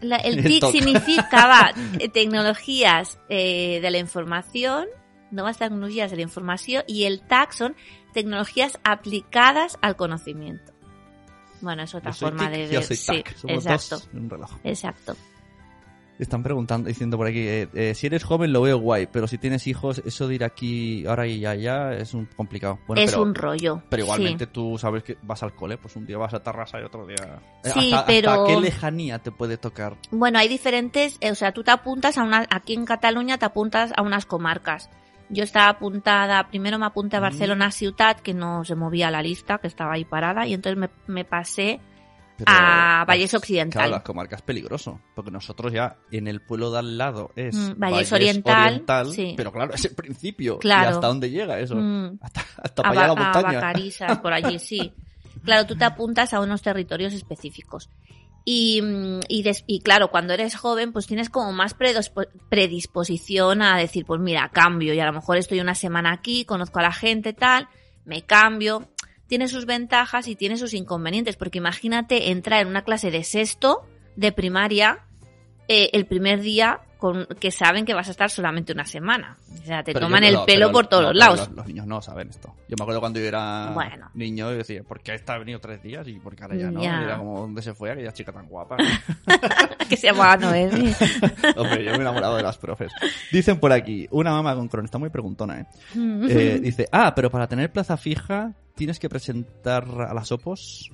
La- 0.00 0.16
el 0.16 0.38
El 0.40 0.44
TIC 0.44 0.60
TOC. 0.60 0.72
significaba 0.72 1.72
eh, 1.98 2.08
tecnologías 2.08 3.18
eh, 3.28 3.80
de 3.80 3.90
la 3.90 3.98
información, 3.98 4.86
nuevas 5.30 5.58
tecnologías 5.58 6.10
de 6.10 6.16
la 6.16 6.22
información, 6.22 6.84
y 6.86 7.04
el 7.04 7.20
TAC 7.20 7.52
son 7.52 7.76
tecnologías 8.14 8.78
aplicadas 8.84 9.78
al 9.82 9.96
conocimiento. 9.96 10.72
Bueno, 11.60 11.82
es 11.82 11.94
otra 11.94 12.12
forma 12.12 12.50
TIC, 12.50 12.58
de 12.58 12.66
yo 12.68 12.80
ver. 12.80 12.96
Sí. 12.96 13.24
Somos 13.36 13.66
exacto, 13.66 13.96
dos 13.96 14.08
en 14.12 14.18
un 14.20 14.30
reloj. 14.30 14.50
exacto. 14.64 15.16
Están 16.18 16.42
preguntando, 16.42 16.88
diciendo 16.88 17.16
por 17.16 17.28
aquí, 17.28 17.40
eh, 17.46 17.68
eh, 17.74 17.94
si 17.94 18.08
eres 18.08 18.24
joven 18.24 18.52
lo 18.52 18.60
veo 18.62 18.78
guay, 18.78 19.06
pero 19.06 19.28
si 19.28 19.38
tienes 19.38 19.66
hijos, 19.68 20.02
eso 20.04 20.26
de 20.26 20.34
ir 20.34 20.42
aquí 20.44 21.06
ahora 21.06 21.26
y 21.28 21.46
allá 21.46 21.92
es 21.92 22.12
un 22.12 22.26
complicado. 22.26 22.80
Bueno, 22.88 23.02
es 23.02 23.12
pero, 23.12 23.22
un 23.22 23.34
rollo. 23.36 23.82
pero 23.88 24.02
sí. 24.02 24.06
igualmente 24.06 24.46
tú 24.48 24.76
sabes 24.78 25.04
que 25.04 25.16
vas 25.22 25.42
al 25.44 25.54
cole, 25.54 25.78
pues 25.78 25.94
un 25.94 26.06
día 26.06 26.18
vas 26.18 26.34
a 26.34 26.42
Tarrasa 26.42 26.80
y 26.80 26.84
otro 26.84 27.06
día... 27.06 27.40
Eh, 27.64 27.70
Sí, 27.72 27.92
hasta, 27.92 28.06
pero- 28.06 28.30
¿Hasta 28.32 28.46
qué 28.46 28.60
lejanía 28.60 29.18
te 29.20 29.30
puede 29.30 29.56
tocar? 29.58 29.96
Bueno, 30.10 30.40
hay 30.40 30.48
diferentes, 30.48 31.16
eh, 31.20 31.30
o 31.30 31.34
sea, 31.36 31.52
tú 31.52 31.62
te 31.62 31.70
apuntas 31.70 32.18
a 32.18 32.24
una, 32.24 32.46
aquí 32.50 32.74
en 32.74 32.84
Cataluña 32.84 33.38
te 33.38 33.44
apuntas 33.46 33.92
a 33.96 34.02
unas 34.02 34.26
comarcas. 34.26 34.90
Yo 35.30 35.44
estaba 35.44 35.68
apuntada, 35.68 36.48
primero 36.48 36.78
me 36.78 36.86
apunté 36.86 37.16
a 37.16 37.20
Mm. 37.20 37.22
Barcelona 37.22 37.70
Ciutat, 37.70 38.20
que 38.20 38.34
no 38.34 38.64
se 38.64 38.74
movía 38.74 39.10
la 39.10 39.22
lista, 39.22 39.58
que 39.58 39.66
estaba 39.68 39.92
ahí 39.92 40.04
parada, 40.04 40.46
y 40.46 40.54
entonces 40.54 40.78
me, 40.78 40.88
me 41.06 41.24
pasé 41.24 41.80
Pero 42.44 42.56
a 42.56 43.04
Valles 43.06 43.34
Occidental. 43.34 43.80
Claro, 43.80 43.90
las 43.90 44.02
comarcas 44.02 44.38
es 44.38 44.42
peligroso, 44.44 45.00
porque 45.14 45.30
nosotros 45.30 45.72
ya 45.72 45.96
en 46.12 46.28
el 46.28 46.40
pueblo 46.40 46.70
de 46.70 46.78
al 46.78 46.96
lado 46.96 47.32
es 47.36 47.54
Mm, 47.54 47.78
Valles 47.78 48.12
Oriental, 48.12 49.12
sí. 49.12 49.34
pero 49.36 49.52
claro, 49.52 49.74
es 49.74 49.84
el 49.84 49.94
principio. 49.94 50.58
Claro. 50.58 50.90
¿Y 50.90 50.94
hasta 50.94 51.06
dónde 51.08 51.30
llega 51.30 51.58
eso? 51.58 51.74
Mm, 51.76 52.18
Hasta, 52.22 52.40
hasta 52.62 52.82
a, 52.82 52.84
para 52.84 52.90
allá 52.90 53.14
la 53.14 53.20
a 53.20 53.24
montaña. 53.24 53.54
Vacarisas, 53.60 54.18
por 54.18 54.32
allí, 54.32 54.58
sí. 54.58 54.92
Claro, 55.44 55.66
tú 55.66 55.76
te 55.76 55.84
apuntas 55.84 56.32
a 56.34 56.40
unos 56.40 56.62
territorios 56.62 57.12
específicos. 57.12 57.90
Y, 58.44 58.80
mm, 58.82 59.20
y, 59.28 59.42
des- 59.42 59.62
y 59.66 59.80
claro, 59.82 60.10
cuando 60.10 60.32
eres 60.32 60.56
joven, 60.56 60.92
pues 60.92 61.06
tienes 61.06 61.30
como 61.30 61.52
más 61.52 61.74
predisposición 62.48 63.62
a 63.62 63.76
decir, 63.76 64.04
pues 64.04 64.20
mira, 64.20 64.48
cambio, 64.52 64.94
y 64.94 65.00
a 65.00 65.06
lo 65.06 65.12
mejor 65.12 65.36
estoy 65.36 65.60
una 65.60 65.74
semana 65.74 66.12
aquí, 66.12 66.44
conozco 66.44 66.78
a 66.78 66.82
la 66.82 66.92
gente, 66.92 67.32
tal, 67.32 67.68
me 68.04 68.22
cambio. 68.22 68.88
Tiene 69.28 69.46
sus 69.46 69.66
ventajas 69.66 70.26
y 70.26 70.34
tiene 70.34 70.56
sus 70.56 70.74
inconvenientes, 70.74 71.36
porque 71.36 71.58
imagínate 71.58 72.30
entrar 72.30 72.62
en 72.62 72.68
una 72.68 72.82
clase 72.82 73.10
de 73.10 73.22
sexto, 73.22 73.86
de 74.16 74.32
primaria, 74.32 75.06
eh, 75.68 75.90
el 75.92 76.06
primer 76.06 76.40
día 76.40 76.80
con, 76.98 77.26
que 77.38 77.52
saben 77.52 77.84
que 77.84 77.94
vas 77.94 78.08
a 78.08 78.10
estar 78.10 78.28
solamente 78.30 78.72
una 78.72 78.84
semana. 78.84 79.36
O 79.62 79.64
sea, 79.64 79.84
te 79.84 79.92
Pero 79.92 80.06
toman 80.06 80.22
yo- 80.22 80.28
el 80.28 80.34
no, 80.34 80.46
pelo 80.46 80.72
por 80.72 80.86
todos 80.88 81.04
los 81.04 81.14
lados. 81.14 81.38
Los, 81.40 81.50
los 81.50 81.66
niños 81.68 81.86
no 81.86 82.02
saben 82.02 82.30
esto. 82.30 82.54
Yo 82.68 82.74
me 82.76 82.82
acuerdo 82.82 82.98
cuando 83.00 83.20
yo 83.20 83.26
era 83.26 83.70
Bueno. 83.72 84.10
niño 84.14 84.52
y 84.52 84.56
decía, 84.56 84.82
¿por 84.82 85.00
qué 85.00 85.14
esta 85.14 85.34
ha 85.34 85.38
venido 85.38 85.60
tres 85.60 85.80
días? 85.82 86.08
Y 86.08 86.14
por 86.14 86.34
qué 86.34 86.42
ahora 86.42 86.56
ya 86.56 86.70
no. 86.72 86.82
Ya. 86.82 87.00
Y 87.00 87.04
era 87.04 87.18
como, 87.18 87.40
¿dónde 87.42 87.62
se 87.62 87.72
fue 87.74 87.92
aquella 87.92 88.12
chica 88.12 88.32
tan 88.32 88.46
guapa? 88.48 88.76
que 89.88 89.96
se 89.96 90.08
llamaba 90.08 90.36
Noemi. 90.38 90.92
Hombre, 91.56 91.84
yo 91.84 91.92
me 91.92 91.98
he 91.98 92.00
enamorado 92.00 92.36
de 92.36 92.42
las 92.42 92.58
profes. 92.58 92.90
Dicen 93.30 93.60
por 93.60 93.72
aquí, 93.72 94.08
una 94.10 94.32
mamá 94.32 94.54
con 94.56 94.68
cron, 94.68 94.84
está 94.86 94.98
muy 94.98 95.10
preguntona, 95.10 95.60
¿eh? 95.60 95.66
Eh, 96.28 96.58
Dice, 96.60 96.88
ah, 96.90 97.14
pero 97.14 97.30
para 97.30 97.46
tener 97.46 97.70
plaza 97.70 97.96
fija 97.96 98.52
tienes 98.74 98.98
que 98.98 99.08
presentar 99.08 99.84
a 100.08 100.14
las 100.14 100.32
opos. 100.32 100.90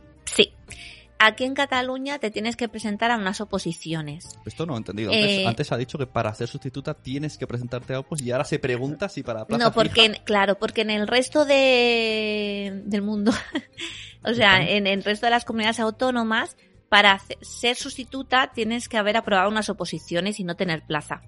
Aquí 1.26 1.44
en 1.44 1.54
Cataluña 1.54 2.18
te 2.18 2.30
tienes 2.30 2.54
que 2.54 2.68
presentar 2.68 3.10
a 3.10 3.16
unas 3.16 3.40
oposiciones. 3.40 4.28
Esto 4.44 4.66
no 4.66 4.74
he 4.74 4.76
entendido. 4.76 5.10
Antes, 5.10 5.30
Eh, 5.30 5.46
antes 5.46 5.72
ha 5.72 5.78
dicho 5.78 5.96
que 5.96 6.06
para 6.06 6.34
ser 6.34 6.48
sustituta 6.48 6.92
tienes 6.92 7.38
que 7.38 7.46
presentarte 7.46 7.94
a 7.94 8.00
opos 8.00 8.20
y 8.20 8.30
ahora 8.30 8.44
se 8.44 8.58
pregunta 8.58 9.08
si 9.08 9.22
para 9.22 9.46
plaza 9.46 9.64
No, 9.64 9.72
porque, 9.72 10.10
fija... 10.10 10.24
claro, 10.24 10.58
porque 10.58 10.82
en 10.82 10.90
el 10.90 11.08
resto 11.08 11.46
de, 11.46 12.82
del 12.84 13.00
mundo, 13.00 13.32
o 14.22 14.34
sea, 14.34 14.68
en 14.68 14.86
el 14.86 15.02
resto 15.02 15.24
de 15.24 15.30
las 15.30 15.46
comunidades 15.46 15.80
autónomas, 15.80 16.58
para 16.90 17.18
ser 17.40 17.76
sustituta 17.76 18.52
tienes 18.54 18.90
que 18.90 18.98
haber 18.98 19.16
aprobado 19.16 19.48
unas 19.48 19.70
oposiciones 19.70 20.38
y 20.40 20.44
no 20.44 20.56
tener 20.56 20.82
plaza. 20.86 21.22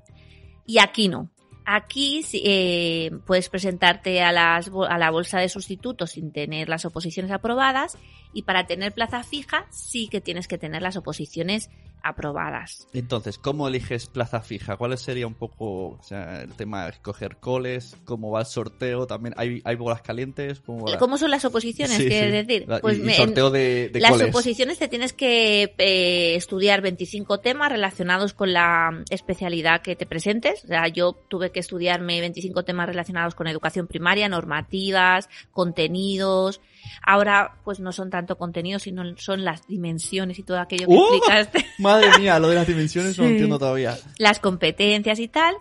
Y 0.66 0.78
aquí 0.78 1.09
no. 1.09 1.30
Aquí 1.68 2.24
eh, 2.33 3.11
puedes 3.26 3.48
presentarte 3.48 4.22
a, 4.22 4.29
a 4.29 4.98
la 4.98 5.11
bolsa 5.11 5.40
de 5.40 5.48
sustitutos 5.48 6.12
sin 6.12 6.31
tener 6.31 6.68
las 6.68 6.85
oposiciones 6.85 7.33
aprobadas 7.33 7.98
y 8.33 8.42
para 8.42 8.68
tener 8.68 8.92
plaza 8.92 9.24
fija 9.24 9.66
sí 9.70 10.07
que 10.07 10.20
tienes 10.20 10.46
que 10.46 10.59
tener 10.59 10.81
las 10.81 10.96
oposiciones 10.96 11.68
aprobadas. 12.09 12.88
Entonces, 12.92 13.38
¿cómo 13.38 13.69
eliges 13.69 14.07
plaza 14.07 14.40
fija? 14.40 14.77
¿Cuál 14.77 14.97
sería 14.99 15.27
un 15.27 15.35
poco 15.35 15.88
o 15.99 16.03
sea, 16.03 16.42
el 16.42 16.55
tema 16.55 16.85
de 16.85 16.90
escoger 16.90 17.37
coles? 17.38 17.97
¿Cómo 18.05 18.31
va 18.31 18.40
el 18.40 18.47
sorteo? 18.47 19.07
¿También 19.07 19.35
hay, 19.37 19.61
hay 19.64 19.77
bolas 19.77 20.03
calientes? 20.03 20.61
¿Cómo, 20.61 20.87
va? 20.87 20.99
¿Cómo 20.99 21.19
son 21.19 21.31
las 21.31 21.45
oposiciones? 21.45 21.97
Sí, 21.97 22.09
¿Quieres 22.09 22.31
sí. 22.31 22.47
decir? 22.47 22.66
Pues 22.81 22.99
y, 22.99 23.03
me- 23.03 23.14
sorteo 23.14 23.51
de, 23.51 23.88
de 23.90 24.01
Las 24.01 24.12
coles. 24.12 24.29
oposiciones 24.29 24.79
te 24.79 24.88
tienes 24.88 25.12
que 25.12 25.75
eh, 25.79 26.35
estudiar 26.37 26.81
25 26.83 27.40
temas 27.40 27.71
relacionados 27.71 28.33
con 28.33 28.53
la 28.53 29.03
especialidad 29.11 29.83
que 29.83 29.97
te 29.97 30.07
presentes. 30.07 30.64
O 30.64 30.69
sea, 30.69 30.88
yo 30.88 31.12
tuve 31.29 31.51
que 31.51 31.61
estudiarme 31.61 32.21
25 32.21 32.64
temas 32.64 32.87
relacionados 32.87 33.35
con 33.35 33.47
educación 33.47 33.87
primaria, 33.87 34.29
normativas, 34.29 35.29
contenidos. 35.53 36.61
Ahora, 37.03 37.57
pues 37.64 37.81
no 37.81 37.92
son 37.92 38.11
tanto 38.11 38.37
contenidos, 38.37 38.83
sino 38.83 39.03
son 39.16 39.44
las 39.44 39.66
dimensiones 39.66 40.38
y 40.38 40.42
todo 40.42 40.59
aquello 40.59 40.87
que 40.87 40.94
¡Oh! 40.96 41.14
explicaste, 41.14 41.66
Madre 41.79 42.09
mía, 42.18 42.38
lo 42.38 42.49
de 42.49 42.55
las 42.57 42.66
dimensiones 42.66 43.16
no 43.18 43.25
lo 43.25 43.31
entiendo 43.31 43.59
todavía. 43.59 43.96
las 44.18 44.38
competencias 44.40 45.18
y 45.18 45.29
tal. 45.29 45.55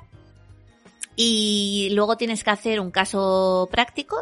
Y 1.15 1.89
luego 1.93 2.17
tienes 2.17 2.43
que 2.43 2.49
hacer 2.49 2.79
un 2.81 2.91
caso 2.91 3.69
práctico 3.71 4.17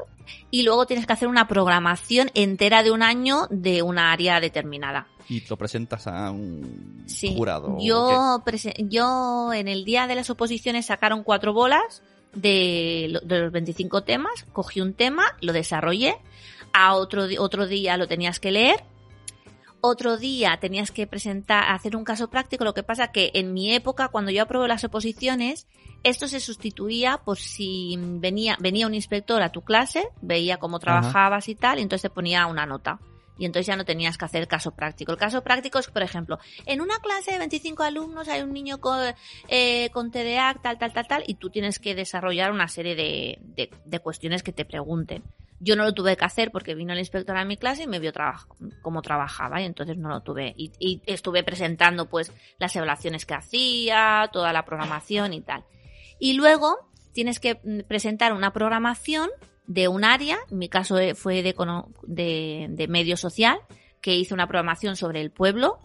y 0.51 0.61
luego 0.63 0.85
tienes 0.85 1.07
que 1.07 1.13
hacer 1.13 1.27
una 1.27 1.47
programación 1.47 2.29
entera 2.35 2.83
de 2.83 2.91
un 2.91 3.01
año 3.01 3.47
de 3.49 3.81
una 3.81 4.11
área 4.11 4.39
determinada. 4.39 5.07
Y 5.27 5.41
lo 5.49 5.57
presentas 5.57 6.05
a 6.05 6.29
un 6.29 7.03
Sí. 7.07 7.33
jurado. 7.35 7.77
Yo, 7.81 8.43
yo 8.77 9.53
en 9.53 9.67
el 9.67 9.85
día 9.85 10.05
de 10.05 10.15
las 10.15 10.29
oposiciones 10.29 10.85
sacaron 10.85 11.23
cuatro 11.23 11.53
bolas 11.53 12.03
de, 12.35 13.19
de 13.23 13.39
los 13.39 13.51
25 13.51 14.03
temas, 14.03 14.45
cogí 14.53 14.79
un 14.81 14.93
tema, 14.93 15.23
lo 15.41 15.51
desarrollé, 15.53 16.15
a 16.73 16.95
otro, 16.95 17.27
otro 17.39 17.67
día 17.67 17.97
lo 17.97 18.07
tenías 18.07 18.39
que 18.39 18.51
leer, 18.51 18.83
otro 19.85 20.17
día 20.17 20.57
tenías 20.61 20.91
que 20.91 21.07
presentar, 21.07 21.69
hacer 21.69 21.95
un 21.95 22.05
caso 22.05 22.29
práctico, 22.29 22.63
lo 22.63 22.73
que 22.73 22.83
pasa 22.83 23.11
que 23.11 23.31
en 23.33 23.53
mi 23.53 23.73
época, 23.73 24.07
cuando 24.07 24.31
yo 24.31 24.43
aprobé 24.43 24.67
las 24.69 24.83
oposiciones, 24.85 25.67
esto 26.03 26.27
se 26.29 26.39
sustituía 26.39 27.17
por 27.17 27.37
si 27.37 27.97
venía, 27.99 28.55
venía 28.61 28.87
un 28.87 28.93
inspector 28.93 29.41
a 29.41 29.51
tu 29.51 29.61
clase, 29.61 30.07
veía 30.21 30.57
cómo 30.57 30.79
trabajabas 30.79 31.49
y 31.49 31.55
tal, 31.55 31.79
y 31.79 31.81
entonces 31.81 32.03
te 32.03 32.13
ponía 32.13 32.47
una 32.47 32.65
nota. 32.65 32.99
Y 33.37 33.45
entonces 33.45 33.65
ya 33.65 33.75
no 33.75 33.83
tenías 33.83 34.17
que 34.17 34.25
hacer 34.25 34.47
caso 34.47 34.71
práctico. 34.71 35.11
El 35.11 35.17
caso 35.17 35.43
práctico 35.43 35.79
es, 35.79 35.87
por 35.87 36.03
ejemplo, 36.03 36.39
en 36.65 36.81
una 36.81 36.99
clase 36.99 37.31
de 37.31 37.39
25 37.39 37.83
alumnos 37.83 38.27
hay 38.29 38.41
un 38.41 38.53
niño 38.53 38.79
con, 38.79 38.99
eh, 39.49 39.89
con 39.91 40.11
TDA, 40.11 40.55
tal, 40.61 40.77
tal, 40.77 40.93
tal, 40.93 41.07
tal, 41.07 41.23
y 41.27 41.33
tú 41.33 41.49
tienes 41.49 41.79
que 41.79 41.93
desarrollar 41.93 42.51
una 42.51 42.69
serie 42.69 42.95
de, 42.95 43.39
de, 43.41 43.69
de 43.83 43.99
cuestiones 43.99 44.43
que 44.43 44.53
te 44.53 44.63
pregunten. 44.63 45.23
Yo 45.59 45.75
no 45.75 45.83
lo 45.83 45.93
tuve 45.93 46.17
que 46.17 46.25
hacer 46.25 46.51
porque 46.51 46.75
vino 46.75 46.93
el 46.93 46.99
inspector 46.99 47.37
a 47.37 47.45
mi 47.45 47.57
clase 47.57 47.83
y 47.83 47.87
me 47.87 47.99
vio 47.99 48.11
cómo 48.81 49.01
trabajaba 49.01 49.61
y 49.61 49.65
entonces 49.65 49.97
no 49.97 50.09
lo 50.09 50.21
tuve. 50.21 50.53
Y, 50.57 50.71
y 50.79 51.01
estuve 51.05 51.43
presentando 51.43 52.09
pues 52.09 52.31
las 52.59 52.75
evaluaciones 52.75 53.25
que 53.25 53.33
hacía, 53.33 54.29
toda 54.33 54.51
la 54.51 54.65
programación 54.65 55.33
y 55.33 55.41
tal. 55.41 55.63
Y 56.19 56.33
luego 56.33 56.77
tienes 57.13 57.39
que 57.39 57.55
mm, 57.63 57.81
presentar 57.87 58.33
una 58.33 58.51
programación 58.51 59.29
de 59.67 59.87
un 59.87 60.03
área, 60.03 60.37
en 60.51 60.57
mi 60.57 60.67
caso 60.67 60.97
eh, 60.97 61.15
fue 61.15 61.41
de, 61.41 61.55
de, 62.03 62.67
de 62.69 62.87
medio 62.87 63.15
social, 63.15 63.59
que 64.01 64.15
hice 64.15 64.33
una 64.33 64.47
programación 64.47 64.95
sobre 64.95 65.21
el 65.21 65.31
pueblo. 65.31 65.79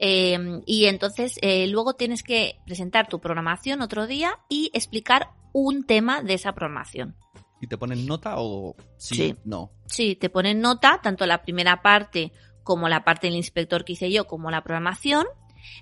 eh, 0.00 0.60
y 0.66 0.86
entonces 0.86 1.38
eh, 1.42 1.66
luego 1.68 1.94
tienes 1.94 2.22
que 2.22 2.56
presentar 2.66 3.08
tu 3.08 3.20
programación 3.20 3.82
otro 3.82 4.06
día 4.06 4.38
y 4.48 4.70
explicar 4.74 5.28
un 5.52 5.84
tema 5.84 6.22
de 6.22 6.34
esa 6.34 6.52
programación. 6.52 7.14
¿Y 7.60 7.66
te 7.66 7.76
ponen 7.76 8.06
nota 8.06 8.34
o 8.38 8.74
sí? 8.96 9.14
Sí. 9.14 9.36
No. 9.44 9.70
Sí, 9.86 10.16
te 10.16 10.30
ponen 10.30 10.60
nota, 10.60 11.00
tanto 11.02 11.26
la 11.26 11.42
primera 11.42 11.82
parte 11.82 12.32
como 12.62 12.88
la 12.88 13.04
parte 13.04 13.26
del 13.26 13.36
inspector 13.36 13.84
que 13.84 13.94
hice 13.94 14.10
yo, 14.10 14.26
como 14.26 14.50
la 14.50 14.62
programación. 14.62 15.26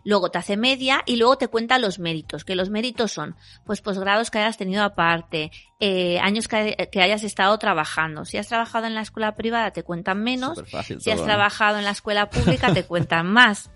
Luego 0.05 0.31
te 0.31 0.39
hace 0.39 0.57
media 0.57 1.03
y 1.07 1.17
luego 1.17 1.39
te 1.39 1.49
cuenta 1.49 1.79
los 1.79 1.99
méritos, 1.99 2.45
que 2.45 2.57
los 2.57 2.69
méritos 2.69 3.13
son, 3.13 3.37
pues, 3.65 3.81
posgrados 3.81 4.31
que 4.31 4.39
hayas 4.39 4.57
tenido 4.57 4.83
aparte, 4.83 5.53
eh, 5.79 6.19
años 6.19 6.49
que, 6.49 6.89
que 6.91 7.01
hayas 7.01 7.23
estado 7.23 7.57
trabajando. 7.59 8.25
Si 8.25 8.37
has 8.39 8.49
trabajado 8.49 8.87
en 8.87 8.95
la 8.95 9.03
escuela 9.03 9.37
privada 9.37 9.71
te 9.71 9.85
cuentan 9.85 10.23
menos, 10.23 10.63
si 10.99 11.11
has 11.11 11.21
¿no? 11.21 11.25
trabajado 11.25 11.79
en 11.79 11.85
la 11.85 11.93
escuela 11.93 12.29
pública 12.29 12.73
te 12.73 12.85
cuentan 12.87 13.27
más. 13.27 13.71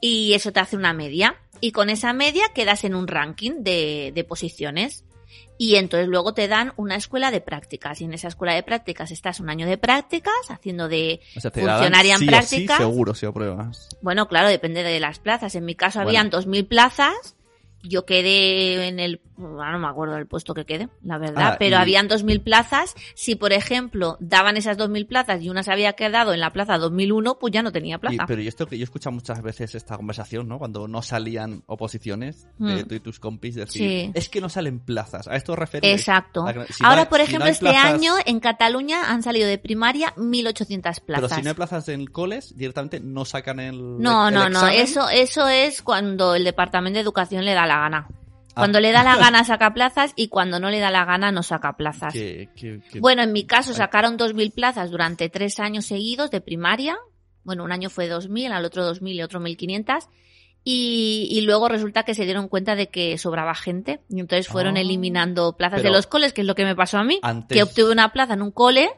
Y 0.00 0.34
eso 0.34 0.52
te 0.52 0.60
hace 0.60 0.76
una 0.76 0.92
media. 0.92 1.36
Y 1.60 1.72
con 1.72 1.88
esa 1.88 2.12
media 2.12 2.44
quedas 2.54 2.84
en 2.84 2.94
un 2.94 3.06
ranking 3.06 3.62
de, 3.62 4.12
de 4.14 4.24
posiciones. 4.24 5.04
Y 5.56 5.76
entonces 5.76 6.08
luego 6.08 6.34
te 6.34 6.48
dan 6.48 6.72
una 6.76 6.96
escuela 6.96 7.30
de 7.30 7.40
prácticas. 7.40 8.00
Y 8.00 8.04
en 8.04 8.14
esa 8.14 8.28
escuela 8.28 8.54
de 8.54 8.62
prácticas 8.62 9.10
estás 9.10 9.40
un 9.40 9.50
año 9.50 9.66
de 9.66 9.78
prácticas, 9.78 10.34
haciendo 10.48 10.88
de 10.88 11.20
O 11.36 11.40
sea, 11.40 11.50
funcionaria 11.50 12.14
en 12.14 12.18
sí 12.18 12.26
o 12.26 12.28
práctica. 12.28 12.76
Sí, 12.76 12.82
seguro, 12.82 13.14
si 13.14 13.26
apruebas. 13.26 13.88
Bueno, 14.02 14.26
claro, 14.28 14.48
depende 14.48 14.82
de 14.82 14.98
las 15.00 15.20
plazas. 15.20 15.54
En 15.54 15.64
mi 15.64 15.74
caso 15.74 16.00
Bueno. 16.00 16.08
habían 16.08 16.30
2.000 16.30 16.66
plazas. 16.66 17.36
Yo 17.86 18.04
quedé 18.06 18.88
en 18.88 18.98
el, 18.98 19.20
no 19.36 19.78
me 19.78 19.86
acuerdo 19.88 20.14
del 20.14 20.26
puesto 20.26 20.54
que 20.54 20.64
quedé, 20.64 20.88
la 21.02 21.18
verdad, 21.18 21.52
Ah, 21.52 21.56
pero 21.58 21.76
y- 21.76 21.80
habían 21.80 22.08
2.000 22.08 22.42
plazas. 22.42 22.94
Si, 23.14 23.34
por 23.36 23.52
ejemplo, 23.52 24.16
daban 24.20 24.56
esas 24.56 24.76
2.000 24.78 25.06
plazas 25.06 25.42
y 25.42 25.50
una 25.50 25.62
se 25.62 25.70
había 25.72 25.92
quedado 25.92 26.32
en 26.32 26.40
la 26.40 26.52
plaza 26.52 26.78
2001, 26.78 27.38
pues 27.38 27.52
ya 27.52 27.62
no 27.62 27.72
tenía 27.72 27.96
Y- 27.96 27.98
plaza. 27.98 28.24
pero 28.26 28.40
yo 28.40 28.48
esto 28.48 28.66
que 28.66 28.78
yo 28.78 28.82
he 28.82 28.84
escuchado 28.84 29.12
muchas 29.12 29.42
veces 29.42 29.74
esta 29.74 29.96
conversación, 29.96 30.48
¿no? 30.48 30.58
Cuando 30.58 30.88
no 30.88 31.02
salían 31.02 31.62
oposiciones 31.66 32.46
de 32.58 32.84
Mm. 32.84 32.88
tú 32.88 32.94
y 32.94 33.00
tus 33.00 33.20
compis 33.20 33.54
decir, 33.54 33.82
Sí. 34.06 34.10
es 34.14 34.28
que 34.28 34.40
no 34.40 34.48
salen 34.48 34.80
plazas. 34.80 35.28
A 35.28 35.36
esto 35.36 35.52
os 35.52 35.58
referís. 35.58 35.90
Exacto. 35.92 36.46
A 36.46 36.52
que- 36.54 36.72
si 36.72 36.82
no 36.82 36.88
Ahora, 36.88 37.02
hay- 37.02 37.08
por 37.08 37.18
si 37.18 37.24
no 37.24 37.44
ejemplo, 37.44 37.48
este 37.50 37.76
año 37.76 38.14
en 38.24 38.40
Cataluña 38.40 39.10
han 39.10 39.22
salido 39.22 39.46
de 39.46 39.58
primaria 39.58 40.12
1.800 40.16 41.00
plazas. 41.00 41.28
Pero 41.28 41.34
si 41.36 41.42
no 41.42 41.48
hay 41.50 41.54
plazas 41.54 41.88
en 41.88 42.06
coles, 42.06 42.56
directamente 42.56 43.00
no 43.00 43.24
sacan 43.24 43.60
el. 43.60 43.98
No, 44.00 44.28
el 44.28 44.34
no, 44.34 44.48
no. 44.48 44.68
Eso, 44.68 45.08
eso 45.08 45.48
es 45.48 45.82
cuando 45.82 46.34
el 46.34 46.44
Departamento 46.44 46.96
de 46.96 47.02
Educación 47.02 47.44
le 47.44 47.52
da 47.54 47.66
la 47.66 47.73
gana. 47.78 48.06
Ah. 48.10 48.14
Cuando 48.54 48.80
le 48.80 48.92
da 48.92 49.02
la 49.02 49.16
gana 49.18 49.44
saca 49.44 49.74
plazas 49.74 50.12
y 50.16 50.28
cuando 50.28 50.60
no 50.60 50.70
le 50.70 50.78
da 50.80 50.90
la 50.90 51.04
gana 51.04 51.32
no 51.32 51.42
saca 51.42 51.76
plazas. 51.76 52.14
Bueno, 53.00 53.22
en 53.22 53.32
mi 53.32 53.44
caso 53.44 53.72
sacaron 53.74 54.16
2.000 54.18 54.52
plazas 54.54 54.90
durante 54.90 55.28
tres 55.28 55.58
años 55.60 55.86
seguidos 55.86 56.30
de 56.30 56.40
primaria. 56.40 56.96
Bueno, 57.42 57.64
un 57.64 57.72
año 57.72 57.90
fue 57.90 58.08
2.000, 58.10 58.52
al 58.52 58.64
otro 58.64 58.88
2.000 58.94 59.12
y 59.14 59.22
otro 59.22 59.40
1.500. 59.40 60.08
Y, 60.66 61.28
y 61.30 61.42
luego 61.42 61.68
resulta 61.68 62.04
que 62.04 62.14
se 62.14 62.24
dieron 62.24 62.48
cuenta 62.48 62.74
de 62.74 62.88
que 62.88 63.18
sobraba 63.18 63.54
gente. 63.54 64.00
Y 64.08 64.20
entonces 64.20 64.48
fueron 64.48 64.76
Ah. 64.76 64.80
eliminando 64.80 65.56
plazas 65.56 65.82
de 65.82 65.90
los 65.90 66.06
coles, 66.06 66.32
que 66.32 66.40
es 66.40 66.46
lo 66.46 66.54
que 66.54 66.64
me 66.64 66.74
pasó 66.74 66.96
a 66.98 67.04
mí. 67.04 67.18
Antes- 67.22 67.54
Que 67.56 67.62
obtuve 67.62 67.92
una 67.92 68.12
plaza 68.12 68.32
en 68.34 68.40
un 68.42 68.50
cole 68.50 68.90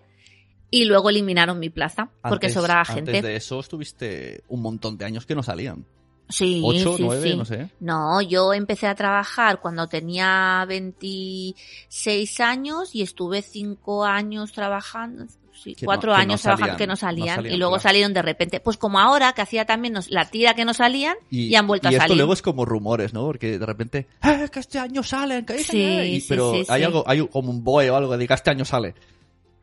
y 0.71 0.85
luego 0.85 1.11
eliminaron 1.11 1.59
mi 1.59 1.71
plaza 1.71 2.11
porque 2.23 2.47
antes- 2.47 2.55
sobraba 2.55 2.81
Antes 2.81 2.95
gente. 2.95 3.23
de 3.23 3.37
eso 3.37 3.59
estuviste 3.59 4.45
un 4.49 4.63
montón 4.63 4.97
de 4.97 5.07
años 5.07 5.27
que 5.27 5.35
no 5.35 5.43
salían. 5.43 5.85
Sí, 6.29 6.61
¿Ocho, 6.65 6.97
sí, 6.97 7.03
nueve? 7.05 7.31
sí. 7.31 7.37
No 7.37 7.45
sé. 7.45 7.71
No, 7.81 8.21
yo 8.21 8.53
empecé 8.53 8.87
a 8.89 8.95
trabajar 8.97 9.61
cuando 9.61 9.87
tenía 9.87 10.65
26 10.69 12.41
años 12.41 12.95
y 12.95 13.03
estuve 13.03 13.43
5 13.43 14.05
años 14.05 14.53
trabajando, 14.53 15.27
sí, 15.53 15.75
Que 15.75 15.85
no- 15.85 15.87
4 15.87 16.13
que 16.13 16.17
no 16.17 16.21
años 16.23 16.43
trabajando 16.43 16.65
salían, 16.67 16.79
que 16.79 16.87
no 16.87 16.93
no 16.93 16.97
salían, 16.97 17.47
y 17.47 17.57
luego 17.57 17.75
claro. 17.75 17.83
salieron 17.83 18.13
de 18.13 18.23
repente. 18.23 18.61
Pues 18.61 18.77
como 18.77 18.99
ahora 18.99 19.33
que 19.33 19.43
hacía 19.43 19.65
también 19.67 19.95
nos- 19.95 20.11
la 20.11 20.25
tira 20.29 20.55
que 20.55 20.65
no 20.65 20.75
salían 20.75 21.17
y, 21.31 21.55
han 21.55 21.67
vuelto 21.67 21.89
y 21.89 21.95
a 21.95 21.99
esto 21.99 22.03
salir. 22.03 22.17
luego 22.17 22.33
es 22.33 22.43
como 22.43 22.65
rumores, 22.65 23.13
¿no? 23.15 23.23
Porque 23.25 23.59
de 23.59 23.67
repente, 23.67 24.09
¡eh, 24.23 24.49
que 24.51 24.61
este 24.61 24.79
año 24.79 25.03
salen! 25.03 25.45
Que 25.47 25.55
este 25.57 25.73
Sí, 25.73 25.85
año-". 25.85 26.05
Y- 26.05 26.21
sí, 26.21 26.27
pero 26.29 26.53
hay 26.69 26.83
algo, 26.83 27.05
hay 27.07 27.27
como 27.29 27.51
un 27.51 27.63
boe 27.63 27.89
o 27.91 27.97
algo 27.97 28.17
de 28.17 28.27
que 28.27 28.35
este 28.35 28.51
año 28.51 28.65
sale. 28.65 28.95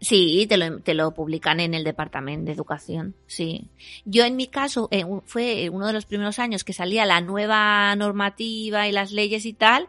Sí, 0.03 0.45
te 0.49 0.57
lo, 0.57 0.79
te 0.81 0.93
lo 0.93 1.11
publican 1.13 1.59
en 1.61 1.73
el 1.73 1.83
Departamento 1.83 2.45
de 2.47 2.51
Educación, 2.51 3.15
sí. 3.25 3.69
Yo 4.05 4.25
en 4.25 4.35
mi 4.35 4.47
caso, 4.47 4.89
eh, 4.91 5.05
fue 5.25 5.69
uno 5.71 5.87
de 5.87 5.93
los 5.93 6.05
primeros 6.05 6.39
años 6.39 6.63
que 6.63 6.73
salía 6.73 7.05
la 7.05 7.21
nueva 7.21 7.95
normativa 7.95 8.87
y 8.87 8.91
las 8.91 9.11
leyes 9.13 9.45
y 9.45 9.53
tal, 9.53 9.87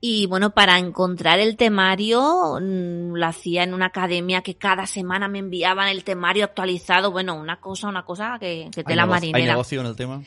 y 0.00 0.24
bueno, 0.26 0.50
para 0.54 0.78
encontrar 0.78 1.40
el 1.40 1.58
temario 1.58 2.58
mm, 2.58 3.12
lo 3.14 3.26
hacía 3.26 3.62
en 3.64 3.74
una 3.74 3.86
academia 3.86 4.40
que 4.40 4.54
cada 4.54 4.86
semana 4.86 5.28
me 5.28 5.40
enviaban 5.40 5.88
el 5.88 6.04
temario 6.04 6.44
actualizado, 6.44 7.10
bueno, 7.12 7.34
una 7.34 7.60
cosa, 7.60 7.88
una 7.88 8.04
cosa 8.06 8.38
que, 8.40 8.70
que 8.72 8.80
¿Hay, 8.80 8.84
tela 8.84 9.02
nego- 9.04 9.14
¿Hay 9.14 9.20
marinera. 9.32 9.52
negocio 9.52 9.80
en 9.82 9.86
el 9.88 9.96
tema? 9.96 10.22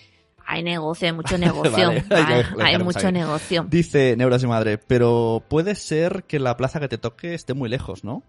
Hay 0.45 0.61
negocio, 0.61 1.07
hay 1.07 1.13
mucho 1.13 1.37
negocio, 1.39 1.91
Vale, 2.09 2.45
hay 2.61 2.77
mucho 2.77 3.11
negocio. 3.11 3.65
Dice 3.67 4.15
Neuras 4.15 4.43
y 4.43 4.47
Madre, 4.47 4.77
pero 4.77 5.41
puede 5.49 5.73
ser 5.73 6.25
que 6.27 6.37
la 6.37 6.55
plaza 6.55 6.79
que 6.79 6.87
te 6.87 6.99
toque 6.99 7.33
esté 7.33 7.55
muy 7.55 7.67
lejos, 7.69 8.03
¿no? 8.03 8.21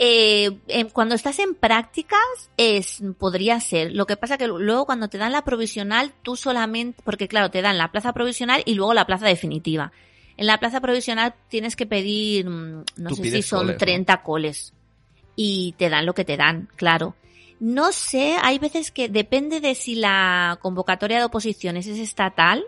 Eh, 0.00 0.58
em, 0.68 0.88
cuando 0.90 1.14
estás 1.16 1.38
en 1.40 1.54
prácticas, 1.54 2.20
es, 2.56 3.02
podría 3.18 3.58
ser. 3.60 3.92
Lo 3.92 4.06
que 4.06 4.16
pasa 4.16 4.38
que 4.38 4.46
luego 4.46 4.86
cuando 4.86 5.08
te 5.08 5.18
dan 5.18 5.32
la 5.32 5.42
provisional, 5.42 6.12
tú 6.22 6.36
solamente, 6.36 7.02
porque 7.04 7.26
claro, 7.26 7.50
te 7.50 7.62
dan 7.62 7.78
la 7.78 7.90
plaza 7.90 8.12
provisional 8.12 8.62
y 8.64 8.74
luego 8.74 8.94
la 8.94 9.06
plaza 9.06 9.26
definitiva. 9.26 9.90
En 10.36 10.46
la 10.46 10.58
plaza 10.60 10.80
provisional 10.80 11.34
tienes 11.48 11.74
que 11.74 11.84
pedir, 11.86 12.48
mm, 12.48 12.84
no 12.96 13.10
sé 13.10 13.24
si 13.30 13.42
son 13.42 13.60
coles, 13.60 13.74
¿no? 13.74 13.78
30 13.78 14.22
coles. 14.22 14.72
Y 15.34 15.74
te 15.78 15.88
dan 15.88 16.06
lo 16.06 16.14
que 16.14 16.24
te 16.24 16.36
dan, 16.36 16.68
claro. 16.76 17.16
No 17.58 17.90
sé, 17.90 18.36
hay 18.40 18.60
veces 18.60 18.92
que 18.92 19.08
depende 19.08 19.60
de 19.60 19.74
si 19.74 19.96
la 19.96 20.58
convocatoria 20.62 21.18
de 21.18 21.24
oposiciones 21.24 21.88
es 21.88 21.98
estatal 21.98 22.64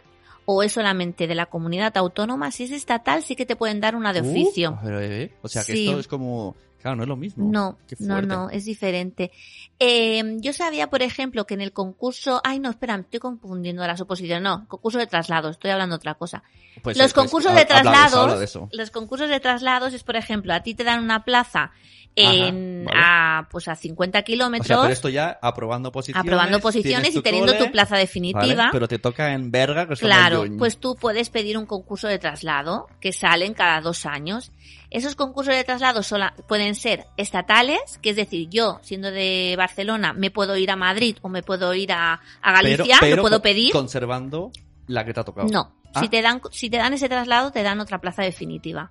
o 0.47 0.65
es 0.65 0.73
solamente 0.73 1.29
de 1.29 1.37
la 1.37 1.47
comunidad 1.47 1.97
autónoma. 1.97 2.51
Si 2.51 2.65
es 2.65 2.73
estatal, 2.73 3.23
sí 3.23 3.37
que 3.37 3.47
te 3.47 3.55
pueden 3.55 3.81
dar 3.81 3.95
una 3.95 4.13
de 4.13 4.23
Uh, 4.23 4.31
oficio. 4.31 4.79
pero, 4.83 5.01
eh, 5.01 5.31
o 5.43 5.49
sea 5.49 5.63
que 5.63 5.75
Sí. 5.75 5.87
esto 5.87 6.01
es 6.01 6.09
como... 6.09 6.57
Claro, 6.81 6.97
no 6.97 7.03
es 7.03 7.09
lo 7.09 7.17
mismo. 7.17 7.45
No, 7.51 7.79
no, 7.99 8.23
no, 8.23 8.49
es 8.51 8.65
diferente. 8.65 9.31
Eh, 9.79 10.37
yo 10.39 10.53
sabía, 10.55 10.89
por 10.89 11.03
ejemplo, 11.03 11.47
que 11.47 11.55
en 11.55 11.61
el 11.61 11.73
concurso, 11.73 12.41
ay 12.43 12.59
no, 12.59 12.71
espera, 12.71 12.97
me 12.97 13.03
estoy 13.03 13.21
confundiendo 13.21 13.87
las 13.87 14.01
oposiciones, 14.01 14.43
no, 14.43 14.67
concurso 14.67 14.99
de 14.99 15.07
traslado, 15.07 15.51
estoy 15.51 15.71
hablando 15.73 15.97
de 15.97 15.99
otra 15.99 16.15
cosa. 16.15 16.43
Pues, 16.83 16.97
los 16.97 17.13
pues, 17.13 17.25
concursos 17.25 17.53
ha- 17.53 17.55
de 17.55 17.61
habla 17.63 17.75
eso, 17.75 17.83
traslados, 17.83 18.19
habla 18.25 18.39
de 18.39 18.45
eso. 18.45 18.69
los 18.73 18.91
concursos 18.91 19.29
de 19.29 19.41
traslados 19.41 19.93
es, 19.93 20.05
por 20.05 20.17
ejemplo, 20.17 20.55
a 20.55 20.61
ti 20.61 20.75
te 20.75 20.85
dan 20.85 21.05
una 21.05 21.25
plaza 21.25 21.73
en, 22.17 22.85
vale. 22.85 23.01
a, 23.03 23.49
pues 23.51 23.69
a 23.69 23.75
50 23.77 24.19
O 24.19 24.25
kilómetros, 24.25 24.67
sea, 24.67 24.77
pero 24.81 24.93
esto 24.93 25.09
ya 25.09 25.39
aprobando 25.41 25.93
posiciones. 25.93 26.21
aprobando 26.27 26.61
posiciones 26.61 27.15
y 27.15 27.23
teniendo 27.23 27.53
cole, 27.53 27.65
tu 27.67 27.73
plaza 27.73 27.91
vale, 27.95 28.03
definitiva. 28.03 28.69
pero 28.73 28.89
te 28.89 28.99
toca 28.99 29.33
en 29.33 29.51
verga, 29.51 29.87
que 29.87 29.95
Claro, 29.95 30.45
pues 30.59 30.79
tú 30.79 30.97
puedes 30.97 31.31
pedir 31.31 31.57
un 31.57 31.67
concurso 31.67 32.09
de 32.09 32.19
traslado 32.19 32.89
que 33.01 33.13
salen 33.13 33.55
cada 33.55 33.81
dos 33.81 34.07
años. 34.07 34.51
Esos 34.91 35.15
concursos 35.15 35.55
de 35.55 35.63
traslado 35.63 36.03
sola- 36.03 36.35
pueden 36.49 36.75
ser 36.75 37.07
estatales, 37.17 37.99
que 38.03 38.11
es 38.11 38.17
decir, 38.17 38.49
yo, 38.51 38.81
siendo 38.83 39.11
de 39.13 39.55
Barcelona, 39.57 40.13
me 40.13 40.31
puedo 40.33 40.57
ir 40.57 40.71
a 40.71 40.77
Madrid 40.77 41.17
o 41.23 41.29
me 41.29 41.43
puedo 41.45 41.73
ir 41.75 41.93
a, 41.93 42.21
Galicia, 42.43 42.97
pero 43.01 43.17
lo 43.17 43.23
puedo 43.23 43.41
pedir. 43.41 43.73
Conservando 43.73 44.51
la 44.89 45.05
que 45.05 45.15
te 45.15 45.21
ha 45.21 45.25
tocado. 45.25 45.47
No, 45.49 45.73
Ah. 45.95 46.01
si 46.01 46.09
te 46.09 46.23
dan 46.23 46.41
si 46.51 46.71
te 46.71 46.77
dan 46.77 46.93
ese 46.93 47.09
traslado, 47.09 47.51
te 47.53 47.63
dan 47.63 47.81
otra 47.81 48.01
plaza 48.01 48.23
definitiva. 48.23 48.91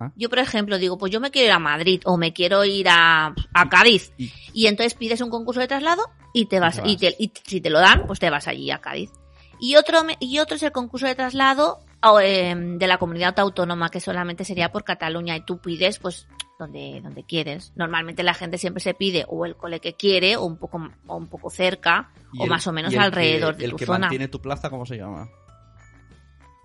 Ah. 0.00 0.12
Yo, 0.16 0.28
por 0.28 0.38
ejemplo, 0.38 0.78
digo, 0.78 0.96
pues 0.98 1.10
yo 1.12 1.20
me 1.20 1.30
quiero 1.30 1.46
ir 1.48 1.52
a 1.52 1.58
Madrid 1.58 2.00
o 2.04 2.16
me 2.16 2.32
quiero 2.32 2.64
ir 2.64 2.88
a, 2.88 3.34
a 3.54 3.68
Cádiz. 3.68 4.12
Y- 4.16 4.32
Y 4.52 4.66
entonces 4.66 4.94
pides 4.94 5.20
un 5.20 5.30
concurso 5.30 5.60
de 5.60 5.66
traslado 5.68 6.02
y 6.32 6.46
te 6.46 6.60
vas, 6.60 6.76
te 6.76 6.82
vas. 6.82 6.90
y, 6.90 6.96
te- 6.96 7.16
y 7.18 7.32
si 7.44 7.60
te 7.60 7.70
lo 7.70 7.80
dan, 7.80 8.06
pues 8.06 8.18
te 8.20 8.30
vas 8.30 8.46
allí 8.48 8.70
a 8.70 8.78
Cádiz. 8.78 9.10
Y 9.60 9.74
otro, 9.76 9.98
y 10.20 10.38
otro 10.38 10.56
es 10.56 10.62
el 10.62 10.70
concurso 10.72 11.06
de 11.06 11.16
traslado 11.16 11.80
eh, 12.22 12.54
de 12.56 12.86
la 12.86 12.98
comunidad 12.98 13.36
autónoma, 13.40 13.88
que 13.90 13.98
solamente 14.00 14.44
sería 14.44 14.70
por 14.70 14.84
Cataluña, 14.84 15.36
y 15.36 15.44
tú 15.44 15.58
pides, 15.58 15.98
pues, 15.98 16.28
donde, 16.60 17.00
donde 17.02 17.24
quieres. 17.24 17.72
Normalmente 17.74 18.22
la 18.22 18.34
gente 18.34 18.56
siempre 18.58 18.80
se 18.80 18.94
pide 18.94 19.24
o 19.28 19.44
el 19.46 19.56
cole 19.56 19.80
que 19.80 19.94
quiere, 19.94 20.36
o 20.36 20.44
un 20.44 20.58
poco, 20.58 20.88
o 21.08 21.16
un 21.16 21.26
poco 21.26 21.50
cerca, 21.50 22.12
o 22.38 22.44
el- 22.44 22.50
más 22.50 22.64
o 22.68 22.72
menos 22.72 22.92
el 22.92 23.00
que- 23.00 23.04
alrededor 23.04 23.56
de 23.56 23.64
el 23.64 23.70
tu 23.72 23.76
que 23.78 23.86
zona. 23.86 23.98
mantiene 23.98 24.28
tu 24.28 24.40
plaza, 24.40 24.70
¿cómo 24.70 24.86
se 24.86 24.96
llama? 24.96 25.28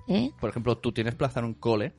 ¿Eh? 0.08 0.32
Por 0.40 0.50
ejemplo, 0.52 0.78
tú 0.78 0.92
tienes 0.92 1.16
plaza 1.16 1.40
en 1.40 1.48
un 1.48 1.54
cole, 1.56 1.94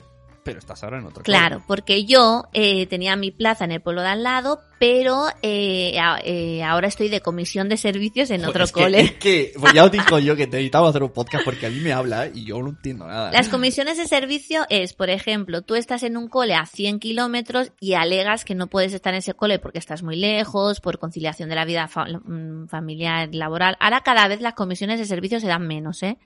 pero 0.45 0.59
estás 0.59 0.83
ahora 0.85 0.99
en 0.99 1.07
otro 1.07 1.23
Claro, 1.23 1.57
cole. 1.57 1.65
porque 1.67 2.05
yo 2.05 2.45
eh, 2.53 2.87
tenía 2.87 3.17
mi 3.17 3.31
plaza 3.31 3.65
en 3.65 3.73
el 3.73 3.81
pueblo 3.81 4.03
de 4.03 4.09
al 4.09 4.23
lado, 4.23 4.61
pero 4.79 5.27
eh, 5.43 5.99
a- 5.99 6.21
eh, 6.23 6.63
ahora 6.63 6.89
estoy 6.89 7.09
de 7.09 7.21
comisión 7.21 7.69
de 7.69 7.77
servicios 7.77 8.31
en 8.31 8.45
otro 8.45 8.65
es 8.65 8.73
que- 8.73 8.81
cole. 8.83 9.01
es 9.01 9.13
que, 9.13 9.53
pues 9.59 9.73
ya 9.73 9.85
os 9.85 9.91
digo 9.93 10.19
yo 10.19 10.37
que 10.37 10.47
necesitaba 10.47 10.89
hacer 10.91 11.03
un 11.03 11.11
podcast 11.13 11.45
porque 11.45 11.67
a 11.67 11.71
mí 11.71 11.81
me 11.81 11.93
habla 11.93 12.29
y 12.33 12.45
yo 12.45 12.61
no 12.63 12.69
entiendo 12.71 13.07
nada. 13.07 13.33
Las 13.33 13.49
comisiones 13.49 13.97
de 13.97 14.07
servicio 14.07 14.67
es, 14.69 14.93
por 14.93 15.11
ejemplo, 15.11 15.63
tú 15.63 15.75
estás 15.75 16.03
en 16.03 16.17
un 16.17 16.29
cole 16.29 16.55
a 16.55 16.67
100 16.67 16.99
kilómetros 17.01 17.73
y 17.81 17.95
alegas 17.95 18.45
que 18.45 18.55
no 18.55 18.67
puedes 18.67 18.93
estar 18.93 19.15
en 19.15 19.19
ese 19.19 19.35
cole 19.35 19.59
porque 19.59 19.79
estás 19.79 20.03
muy 20.03 20.17
lejos, 20.17 20.81
por 20.81 20.99
conciliación 20.99 21.49
de 21.49 21.55
la 21.55 21.65
vida 21.65 21.89
fa- 21.89 22.05
mm, 22.07 22.69
familiar 22.69 23.29
laboral. 23.33 23.77
Ahora 23.81 24.03
cada 24.03 24.29
vez 24.29 24.41
las 24.41 24.55
comisiones 24.55 24.99
de 24.99 25.07
servicio 25.07 25.41
se 25.41 25.47
dan 25.47 25.67
menos, 25.67 26.03
¿eh? 26.03 26.19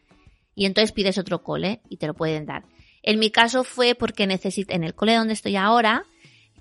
Y 0.54 0.66
entonces 0.66 0.90
pides 0.90 1.18
otro 1.18 1.44
cole 1.44 1.82
y 1.88 1.98
te 1.98 2.08
lo 2.08 2.14
pueden 2.14 2.44
dar. 2.44 2.64
En 3.08 3.18
mi 3.18 3.30
caso 3.30 3.64
fue 3.64 3.94
porque 3.94 4.26
necesito, 4.26 4.74
en 4.74 4.84
el 4.84 4.94
cole 4.94 5.14
donde 5.14 5.32
estoy 5.32 5.56
ahora, 5.56 6.04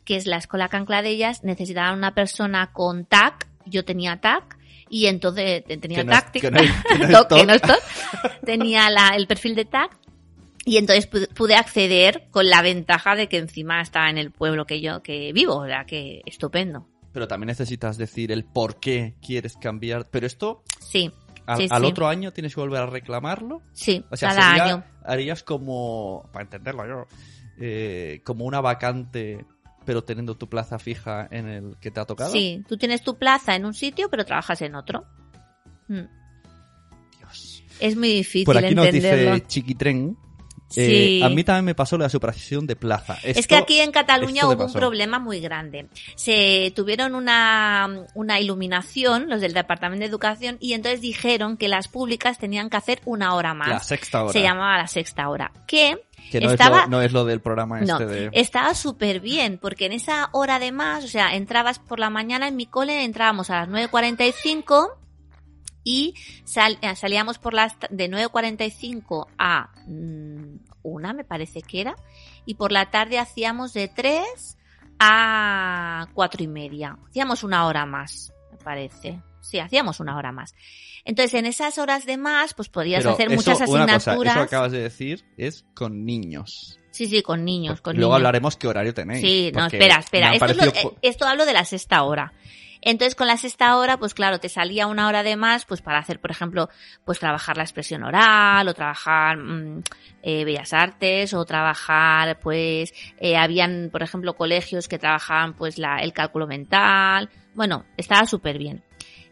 que 0.06 0.16
es 0.16 0.26
la 0.26 0.38
Escuela 0.38 0.70
Cancladellas, 0.70 1.44
necesitaban 1.44 1.98
una 1.98 2.14
persona 2.16 2.72
con 2.72 3.04
TAC, 3.06 3.48
yo 3.66 3.84
tenía 3.84 4.22
TAC, 4.22 4.58
y 4.90 5.08
entonces 5.08 5.66
te- 5.66 5.76
tenía 5.78 6.06
no 6.06 6.12
TAC, 6.12 6.42
no 7.04 7.26
tenía 8.46 8.90
la- 8.90 9.10
el 9.18 9.28
perfil 9.28 9.56
de 9.56 9.66
TAC, 9.66 9.98
y 10.64 10.78
entonces 10.78 11.06
pude, 11.08 11.28
pude 11.28 11.56
acceder 11.56 12.28
con 12.32 12.48
la 12.50 12.62
ventaja 12.62 13.16
de 13.16 13.28
que 13.28 13.38
encima 13.40 13.82
estaba 13.82 14.10
en 14.10 14.18
el 14.18 14.32
pueblo 14.32 14.66
que 14.66 14.80
yo 14.80 15.04
que 15.04 15.34
vivo, 15.34 15.56
o 15.58 15.66
sea 15.66 15.86
que 15.86 16.22
estupendo. 16.26 16.88
Pero 17.12 17.28
también 17.28 17.48
necesitas 17.48 17.98
decir 17.98 18.32
el 18.32 18.46
por 18.46 18.80
qué 18.80 19.16
quieres 19.26 19.58
cambiar. 19.58 20.08
Pero 20.10 20.26
esto, 20.28 20.64
Sí, 20.80 21.12
al, 21.48 21.58
Sí, 21.58 21.68
al 21.72 21.82
sí. 21.82 21.88
otro 21.88 22.08
año 22.08 22.32
tienes 22.32 22.54
que 22.54 22.62
volver 22.62 22.82
a 22.82 22.86
reclamarlo. 22.86 23.64
sí, 23.74 24.06
O 24.12 24.16
sea, 24.16 24.30
cada 24.30 24.50
sería- 24.50 24.64
año. 24.66 24.84
harías 25.04 25.42
como, 25.44 26.30
para 26.32 26.44
entenderlo 26.44 26.86
yo, 26.88 27.08
eh, 27.60 28.22
como 28.24 28.46
una 28.46 28.62
vacante, 28.62 29.46
pero 29.86 30.04
teniendo 30.04 30.36
tu 30.36 30.48
plaza 30.50 30.78
fija 30.78 31.28
en 31.32 31.48
el 31.48 31.78
que 31.80 31.90
te 31.90 32.00
ha 32.00 32.06
tocado. 32.06 32.32
Sí, 32.32 32.64
tú 32.68 32.78
tienes 32.78 33.02
tu 33.02 33.18
plaza 33.18 33.56
en 33.56 33.66
un 33.66 33.74
sitio, 33.74 34.10
pero 34.10 34.26
trabajas 34.26 34.62
en 34.62 34.76
otro. 34.76 35.06
Mm. 35.88 36.02
Dios. 37.20 37.64
Es 37.80 37.96
muy 37.96 38.10
difícil 38.10 38.46
Por 38.46 38.58
aquí 38.58 38.76
nos 38.76 38.86
entenderlo. 38.88 39.36
dice 39.36 39.48
Chiquitren. 39.48 40.18
Eh, 40.76 41.20
Sí. 41.20 41.22
a 41.24 41.30
mí 41.30 41.44
también 41.44 41.66
me 41.66 41.76
pasó 41.76 41.98
la 41.98 42.10
supresión 42.10 42.68
de 42.68 42.76
plaza. 42.76 43.18
es 43.24 43.48
que 43.48 43.56
aquí 43.56 43.80
en 43.80 43.92
Cataluña 43.92 44.48
hubo 44.48 44.66
un 44.66 44.74
problema 44.74 45.18
muy 45.20 45.40
grande. 45.40 45.88
Se 46.16 46.72
tuvieron 46.76 47.16
una, 47.16 48.06
una 48.16 48.40
iluminación, 48.40 49.30
los 49.30 49.42
del 49.42 49.54
Departamento 49.54 50.02
de 50.04 50.10
Educación, 50.10 50.58
y 50.60 50.74
entonces 50.74 51.02
dijeron 51.02 51.58
que 51.58 51.68
las 51.68 51.88
públicas 51.88 52.38
tenían 52.38 52.70
que 52.70 52.78
hacer 52.78 53.02
una 53.06 53.34
hora 53.36 53.54
más. 53.54 53.70
La 53.70 53.80
sexta 53.80 54.24
hora. 54.24 54.34
Se 54.34 54.42
llamaba 54.42 54.78
la 54.78 54.88
sexta 54.88 55.30
hora. 55.30 55.52
Que 55.68 55.98
Que 56.32 56.42
no, 56.42 56.52
estaba- 56.52 56.80
es 56.80 56.84
lo, 56.86 56.90
no 56.90 57.02
es 57.02 57.12
lo 57.14 57.24
del 57.26 57.40
programa 57.40 57.80
este 57.80 57.92
No, 57.92 58.00
de... 58.00 58.30
estaba 58.34 58.74
súper 58.76 59.22
bien, 59.22 59.58
porque 59.62 59.86
en 59.86 59.94
esa 59.94 60.30
hora 60.34 60.60
de 60.60 60.72
más, 60.74 61.06
o 61.06 61.08
sea, 61.08 61.34
entrabas 61.36 61.80
por 61.80 62.00
la 62.00 62.10
mañana 62.10 62.48
en 62.50 62.56
mi 62.58 62.66
cole, 62.66 63.04
entrábamos 63.06 63.50
a 63.50 63.62
las 63.62 63.70
9.45 63.70 64.90
y 65.90 66.14
sal- 66.44 66.78
eh, 66.82 66.96
salíamos 66.98 67.38
por 67.40 67.54
las 67.54 67.78
de 67.90 68.10
9.45 68.10 69.28
a 69.38 69.70
mm, 69.86 70.58
una, 70.84 71.14
me 71.14 71.24
parece 71.24 71.62
que 71.62 71.80
era, 71.82 71.96
y 72.46 72.56
por 72.56 72.72
la 72.74 72.90
tarde 72.92 73.20
hacíamos 73.20 73.74
de 73.74 73.88
3 73.88 74.58
a 75.00 76.08
cuatro 76.14 76.44
y 76.44 76.48
media. 76.48 76.98
Hacíamos 77.08 77.44
una 77.44 77.66
hora 77.68 77.86
más, 77.86 78.34
me 78.52 78.58
parece. 78.58 79.22
Sí, 79.42 79.60
hacíamos 79.60 80.00
una 80.02 80.18
hora 80.18 80.32
más. 80.34 80.56
Entonces, 81.06 81.34
en 81.36 81.46
esas 81.46 81.78
horas 81.78 82.06
de 82.06 82.18
más, 82.18 82.54
pues 82.54 82.68
podías 82.68 83.04
Pero 83.04 83.14
hacer 83.14 83.28
eso, 83.32 83.36
muchas 83.36 83.70
una 83.70 83.86
cosa, 83.86 83.96
asignaturas. 83.96 84.36
eso 84.36 84.44
acabas 84.44 84.72
de 84.74 84.80
decir 84.80 85.24
es 85.38 85.64
con 85.74 86.04
niños. 86.06 86.80
Sí, 86.98 87.06
sí, 87.08 87.22
con 87.22 87.46
niños, 87.46 87.80
con 87.82 87.96
Luego 87.96 88.10
niños. 88.10 88.16
hablaremos 88.18 88.56
qué 88.58 88.68
horario 88.68 88.94
tenéis. 88.94 89.22
Sí, 89.22 89.52
no, 89.54 89.68
espera, 89.68 90.00
espera. 90.00 90.34
es 90.34 90.58
lo- 90.58 90.64
eh, 90.92 90.96
esto 91.04 91.26
hablo 91.28 91.46
de 91.46 91.54
la 91.54 91.64
sexta 91.64 92.02
hora. 92.04 92.34
Entonces, 92.82 93.16
con 93.16 93.28
la 93.28 93.38
sexta 93.38 93.76
hora, 93.78 93.98
pues 93.98 94.14
claro, 94.14 94.40
te 94.40 94.50
salía 94.50 94.88
una 94.88 95.08
hora 95.08 95.22
de 95.24 95.36
más, 95.36 95.66
pues 95.66 95.82
para 95.82 95.98
hacer, 96.00 96.20
por 96.20 96.32
ejemplo, 96.32 96.70
pues 97.06 97.20
trabajar 97.20 97.58
la 97.58 97.64
expresión 97.64 98.04
oral, 98.04 98.68
o 98.68 98.74
trabajar 98.74 99.38
mm, 99.38 99.82
eh, 100.24 100.46
bellas 100.46 100.74
artes, 100.74 101.34
o 101.34 101.44
trabajar, 101.46 102.40
pues, 102.40 102.94
eh, 103.20 103.36
habían, 103.36 103.90
por 103.92 104.04
ejemplo, 104.04 104.36
colegios 104.36 104.88
que 104.88 105.00
trabajaban, 105.00 105.54
pues, 105.56 105.78
la, 105.78 105.98
el 105.98 106.14
cálculo 106.14 106.48
mental. 106.48 107.30
Bueno, 107.56 107.86
estaba 107.98 108.26
súper 108.26 108.58
bien. 108.58 108.84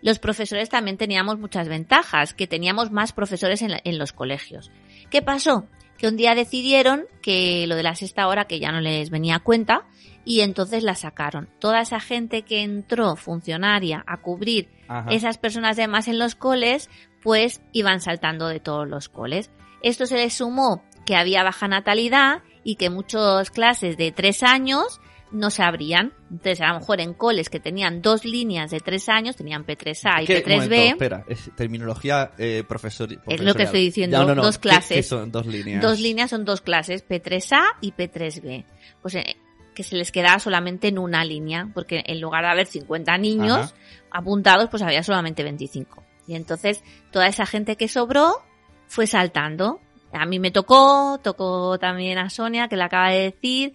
Los 0.01 0.19
profesores 0.19 0.69
también 0.69 0.97
teníamos 0.97 1.37
muchas 1.39 1.67
ventajas, 1.67 2.33
que 2.33 2.47
teníamos 2.47 2.91
más 2.91 3.11
profesores 3.13 3.61
en, 3.61 3.71
la- 3.71 3.81
en 3.83 3.97
los 3.97 4.11
colegios. 4.11 4.71
¿Qué 5.09 5.21
pasó? 5.21 5.67
Que 5.97 6.07
un 6.07 6.17
día 6.17 6.35
decidieron 6.35 7.05
que 7.21 7.65
lo 7.67 7.75
de 7.75 7.83
la 7.83 7.95
sexta 7.95 8.27
hora, 8.27 8.45
que 8.45 8.59
ya 8.59 8.71
no 8.71 8.81
les 8.81 9.09
venía 9.09 9.35
a 9.35 9.39
cuenta, 9.39 9.85
y 10.25 10.41
entonces 10.41 10.83
la 10.83 10.95
sacaron. 10.95 11.49
Toda 11.59 11.81
esa 11.81 11.99
gente 11.99 12.41
que 12.41 12.63
entró 12.63 13.15
funcionaria 13.15 14.03
a 14.07 14.17
cubrir 14.17 14.69
Ajá. 14.87 15.09
esas 15.11 15.37
personas 15.37 15.77
de 15.77 15.87
más 15.87 16.07
en 16.07 16.19
los 16.19 16.35
coles, 16.35 16.89
pues 17.21 17.61
iban 17.71 18.01
saltando 18.01 18.47
de 18.47 18.59
todos 18.59 18.87
los 18.87 19.07
coles. 19.07 19.51
Esto 19.81 20.05
se 20.05 20.15
les 20.15 20.33
sumó 20.33 20.83
que 21.05 21.15
había 21.15 21.43
baja 21.43 21.67
natalidad 21.67 22.41
y 22.63 22.75
que 22.75 22.89
muchas 22.89 23.51
clases 23.51 23.95
de 23.97 24.11
tres 24.11 24.43
años 24.43 24.99
no 25.31 25.49
se 25.49 25.63
abrían. 25.63 26.13
Entonces, 26.31 26.61
a 26.61 26.67
lo 26.73 26.79
mejor 26.79 27.01
en 27.01 27.13
coles 27.13 27.49
que 27.49 27.59
tenían 27.59 28.01
dos 28.01 28.25
líneas 28.25 28.71
de 28.71 28.79
tres 28.79 29.09
años, 29.09 29.35
tenían 29.35 29.65
P3A 29.65 30.23
y 30.23 30.25
¿Qué? 30.25 30.43
Un 30.45 30.51
momento, 30.53 30.75
P3B, 30.75 30.89
espera, 30.91 31.25
es 31.27 31.49
terminología 31.55 32.31
eh, 32.37 32.63
profesor, 32.67 33.09
es 33.27 33.41
lo 33.41 33.53
que 33.53 33.63
estoy 33.63 33.81
diciendo, 33.81 34.17
Ya, 34.19 34.25
no, 34.25 34.35
no, 34.35 34.43
dos 34.43 34.57
¿qué- 34.57 34.69
clases. 34.69 34.97
qué 34.97 35.03
son 35.03 35.31
dos 35.31 35.45
líneas? 35.45 35.81
Dos 35.81 35.99
líneas 35.99 36.29
son 36.29 36.45
dos 36.45 36.61
clases, 36.61 37.07
P3A 37.07 37.61
y 37.81 37.91
P3B. 37.91 38.65
Pues 39.01 39.15
eh, 39.15 39.35
que 39.73 39.83
se 39.83 39.97
les 39.97 40.11
quedaba 40.11 40.39
solamente 40.39 40.87
en 40.87 40.97
una 40.99 41.25
línea, 41.25 41.69
porque 41.73 42.01
en 42.05 42.21
lugar 42.21 42.43
de 42.45 42.51
haber 42.51 42.65
50 42.67 43.17
niños 43.17 43.57
Ajá. 43.57 43.73
apuntados, 44.11 44.69
pues 44.69 44.81
había 44.83 45.03
solamente 45.03 45.43
25. 45.43 46.01
Y 46.27 46.35
entonces 46.35 46.81
toda 47.11 47.27
esa 47.27 47.45
gente 47.45 47.75
que 47.75 47.87
sobró 47.89 48.41
fue 48.87 49.05
saltando. 49.05 49.81
A 50.13 50.25
mí 50.25 50.39
me 50.39 50.49
tocó, 50.49 51.19
tocó 51.21 51.77
también 51.77 52.17
a 52.19 52.29
Sonia, 52.29 52.69
que 52.69 52.77
le 52.77 52.83
acaba 52.83 53.09
de 53.11 53.23
decir, 53.33 53.73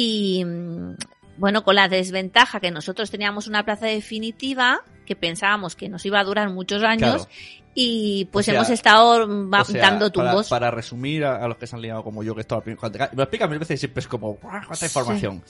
y 0.00 0.44
mm, 0.44 0.94
bueno, 1.38 1.64
con 1.64 1.74
la 1.74 1.88
desventaja 1.88 2.60
que 2.60 2.70
nosotros 2.70 3.10
teníamos 3.10 3.48
una 3.48 3.64
plaza 3.64 3.86
definitiva, 3.86 4.80
que 5.04 5.16
pensábamos 5.16 5.74
que 5.74 5.88
nos 5.88 6.04
iba 6.06 6.20
a 6.20 6.24
durar 6.24 6.50
muchos 6.50 6.82
años, 6.84 7.26
Claro. 7.26 7.28
y 7.74 8.28
pues 8.32 8.44
O 8.44 8.52
sea, 8.52 8.54
hemos 8.60 8.70
estado 8.70 9.48
va- 9.48 9.62
O 9.62 9.64
sea, 9.64 9.82
dando 9.82 10.10
tumbos. 10.10 10.48
Para, 10.48 10.70
resumir 10.70 11.24
a, 11.24 11.44
a 11.44 11.48
los 11.48 11.56
que 11.56 11.66
se 11.66 11.74
han 11.76 11.82
liado 11.82 12.04
como 12.04 12.22
yo, 12.22 12.34
que 12.34 12.42
esto 12.42 12.62
me 12.64 12.72
explica 13.22 13.46
mil 13.48 13.58
veces 13.58 13.74
y 13.74 13.78
siempre 13.78 14.00
es 14.00 14.06
como, 14.08 14.34
¡guau, 14.34 14.60
cuánta 14.66 14.86
información! 14.86 15.42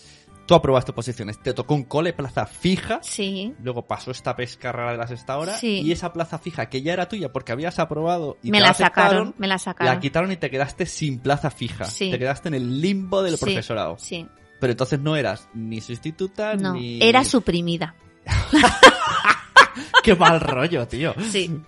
Tú 0.48 0.54
aprobaste 0.54 0.94
posiciones, 0.94 1.38
te 1.42 1.52
tocó 1.52 1.74
un 1.74 1.84
cole, 1.84 2.14
plaza 2.14 2.46
fija, 2.46 3.00
Sí, 3.02 3.54
luego 3.62 3.86
pasó 3.86 4.10
esta 4.10 4.34
pesca 4.34 4.72
rara 4.72 4.92
de 4.92 4.96
las 4.98 5.10
esta 5.10 5.36
hora, 5.36 5.54
Sí. 5.58 5.82
y 5.82 5.92
esa 5.92 6.10
plaza 6.12 6.38
fija 6.38 6.70
que 6.70 6.80
ya 6.80 6.94
era 6.94 7.06
tuya 7.06 7.30
porque 7.30 7.52
habías 7.52 7.78
aprobado 7.78 8.38
y 8.42 8.50
me 8.50 8.58
te 8.58 8.64
la 8.64 8.72
sacaron, 8.72 9.34
me 9.36 9.46
la 9.46 9.58
sacaron. 9.58 9.94
la 9.94 10.00
quitaron 10.00 10.32
y 10.32 10.38
te 10.38 10.48
quedaste 10.50 10.86
sin 10.86 11.18
plaza 11.18 11.50
fija. 11.50 11.84
Sí. 11.84 12.10
Te 12.10 12.18
quedaste 12.18 12.48
en 12.48 12.54
el 12.54 12.80
limbo 12.80 13.22
del 13.22 13.36
Sí, 13.36 13.44
profesorado. 13.44 13.96
Sí, 13.98 14.26
Pero 14.58 14.70
entonces 14.70 14.98
no 14.98 15.16
eras 15.16 15.48
ni 15.52 15.82
sustituta 15.82 16.54
no, 16.56 16.72
ni... 16.72 16.98
era 17.02 17.22
suprimida. 17.24 17.94
¡Qué 20.02 20.14
mal 20.16 20.40
rollo, 20.40 20.86
tío! 20.88 21.14
Sí, 21.30 21.60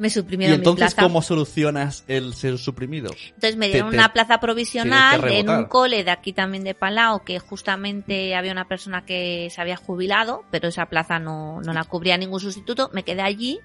me 0.00 0.08
¿Y 0.08 0.10
suprimieron 0.10 0.52
mi 0.56 0.56
entonces 0.62 0.94
plaza. 0.94 1.02
cómo 1.02 1.22
solucionas 1.22 2.04
el 2.08 2.34
ser 2.34 2.58
suprimido? 2.58 3.10
Entonces 3.26 3.56
me 3.56 3.68
dieron 3.68 3.90
te- 3.90 3.96
una 3.96 4.12
plaza 4.12 4.40
provisional 4.40 5.22
en 5.30 5.48
un 5.48 5.64
cole 5.66 6.02
de 6.02 6.10
aquí 6.10 6.32
también 6.32 6.64
de 6.64 6.74
Palau, 6.74 7.22
que 7.22 7.38
justamente 7.38 8.34
había 8.34 8.50
una 8.52 8.66
persona 8.66 9.04
que 9.04 9.48
se 9.54 9.60
había 9.60 9.76
jubilado, 9.76 10.44
pero 10.50 10.68
esa 10.68 10.86
plaza 10.86 11.18
no, 11.18 11.60
no 11.60 11.72
la 11.72 11.84
cubría 11.84 12.16
ningún 12.16 12.40
sustituto. 12.40 12.90
Me 12.92 13.02
quedé 13.04 13.22
allí. 13.22 13.60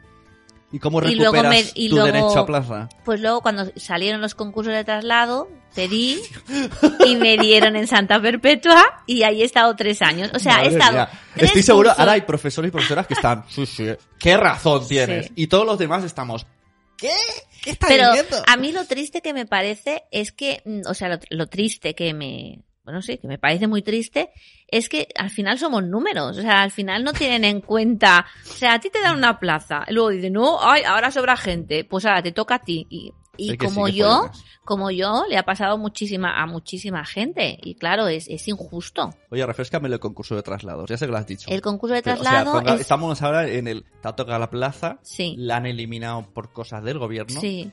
¿Y 0.76 0.80
cómo 0.80 1.02
Y 1.04 1.16
luego 1.16 1.32
recuperas 1.36 1.66
me- 1.68 1.72
y 1.76 1.88
tu 1.90 1.96
luego- 1.96 2.12
derecho 2.12 2.40
a 2.40 2.46
plaza? 2.46 2.90
Pues 3.06 3.22
luego 3.22 3.40
cuando 3.40 3.72
salieron 3.78 4.20
los 4.20 4.36
concursos 4.36 4.74
de 4.74 4.84
traslado, 4.84 5.48
pedí 5.74 6.20
y 7.06 7.16
me 7.16 7.38
dieron 7.38 7.78
en 7.78 7.88
Santa 7.88 8.22
Perpetua 8.22 8.84
y 9.08 9.24
ahí 9.24 9.42
he 9.42 9.46
estado 9.46 9.74
tres 9.78 10.02
años. 10.02 10.32
O 10.34 10.40
sea, 10.40 10.66
he 10.66 10.68
estado... 10.68 11.08
tres 11.34 11.48
Estoy 11.48 11.64
seguro, 11.64 11.88
cursos. 11.90 12.00
ahora 12.00 12.12
hay 12.12 12.22
profesores 12.24 12.68
y 12.68 12.72
profesoras 12.74 13.08
que 13.08 13.14
están, 13.14 13.46
sí, 13.50 13.66
sí, 13.66 13.88
qué 14.20 14.36
razón 14.36 14.86
tienes. 14.86 15.28
Sí. 15.28 15.34
Y 15.38 15.48
todos 15.48 15.66
los 15.66 15.78
demás 15.80 16.04
estamos, 16.04 16.46
¿qué? 16.98 17.14
¿Qué 17.64 17.70
estás 17.72 17.90
Pero 17.90 18.12
diciendo? 18.12 18.44
a 18.46 18.58
mí 18.58 18.74
lo 18.74 18.86
triste 18.86 19.22
que 19.22 19.34
me 19.34 19.46
parece 19.46 20.04
es 20.12 20.34
que, 20.34 20.62
mm, 20.66 20.82
o 20.90 20.94
sea, 20.94 21.08
lo, 21.08 21.20
lo 21.30 21.48
triste 21.48 21.96
que 21.96 22.14
me, 22.14 22.60
bueno, 22.86 23.02
sí, 23.02 23.18
que 23.18 23.28
me 23.28 23.40
parece 23.40 23.68
muy 23.68 23.82
triste, 23.82 24.30
es 24.68 24.90
que 24.90 25.08
al 25.18 25.32
final 25.32 25.58
somos 25.58 25.84
números, 25.84 26.38
o 26.38 26.42
sea, 26.42 26.62
al 26.62 26.72
final 26.72 27.04
no 27.04 27.14
tienen 27.14 27.44
en 27.44 27.62
cuenta, 27.62 28.28
o 28.44 28.54
sea, 28.54 28.76
a 28.76 28.80
ti 28.80 28.92
te 28.92 29.02
dan 29.02 29.18
una 29.18 29.40
plaza, 29.40 29.84
y 29.88 29.94
luego 29.94 30.10
dicen, 30.10 30.34
no, 30.34 30.60
ay, 30.62 30.84
ahora 30.84 31.10
sobra 31.10 31.36
gente, 31.36 31.84
pues 31.84 32.06
ahora 32.06 32.22
te 32.22 32.32
toca 32.32 32.56
a 32.56 32.60
ti. 32.60 32.86
Y, 32.92 33.12
y 33.38 33.50
sí, 33.50 33.58
como 33.58 33.88
yo, 33.88 34.30
como 34.64 34.92
yo, 34.92 35.26
le 35.28 35.38
ha 35.38 35.44
pasado 35.44 35.80
muchísima, 35.80 36.40
a 36.40 36.46
muchísima 36.46 37.04
gente, 37.06 37.58
y 37.64 37.74
claro, 37.74 38.08
es, 38.08 38.28
es 38.30 38.48
injusto. 38.48 39.10
Oye, 39.32 39.44
refrescame 39.44 39.90
el 39.90 40.00
concurso 40.00 40.36
de 40.36 40.44
traslados, 40.44 40.88
ya 40.88 40.96
sé 40.96 41.08
que 41.08 41.12
lo 41.12 41.18
has 41.18 41.26
dicho. 41.26 41.50
El 41.50 41.62
concurso 41.62 41.96
de 41.96 42.04
Pero, 42.04 42.22
o 42.22 42.24
sea, 42.24 42.76
es, 42.76 42.82
Estamos 42.82 43.20
ahora 43.24 43.48
en 43.50 43.68
el, 43.68 43.84
te 43.84 44.08
ha 44.08 44.14
tocado 44.14 44.38
la 44.38 44.52
plaza, 44.52 45.00
sí, 45.02 45.34
la 45.40 45.58
han 45.58 45.66
eliminado 45.66 46.22
por 46.34 46.54
cosas 46.54 46.84
del 46.84 47.00
gobierno 47.00 47.42
sí. 47.42 47.72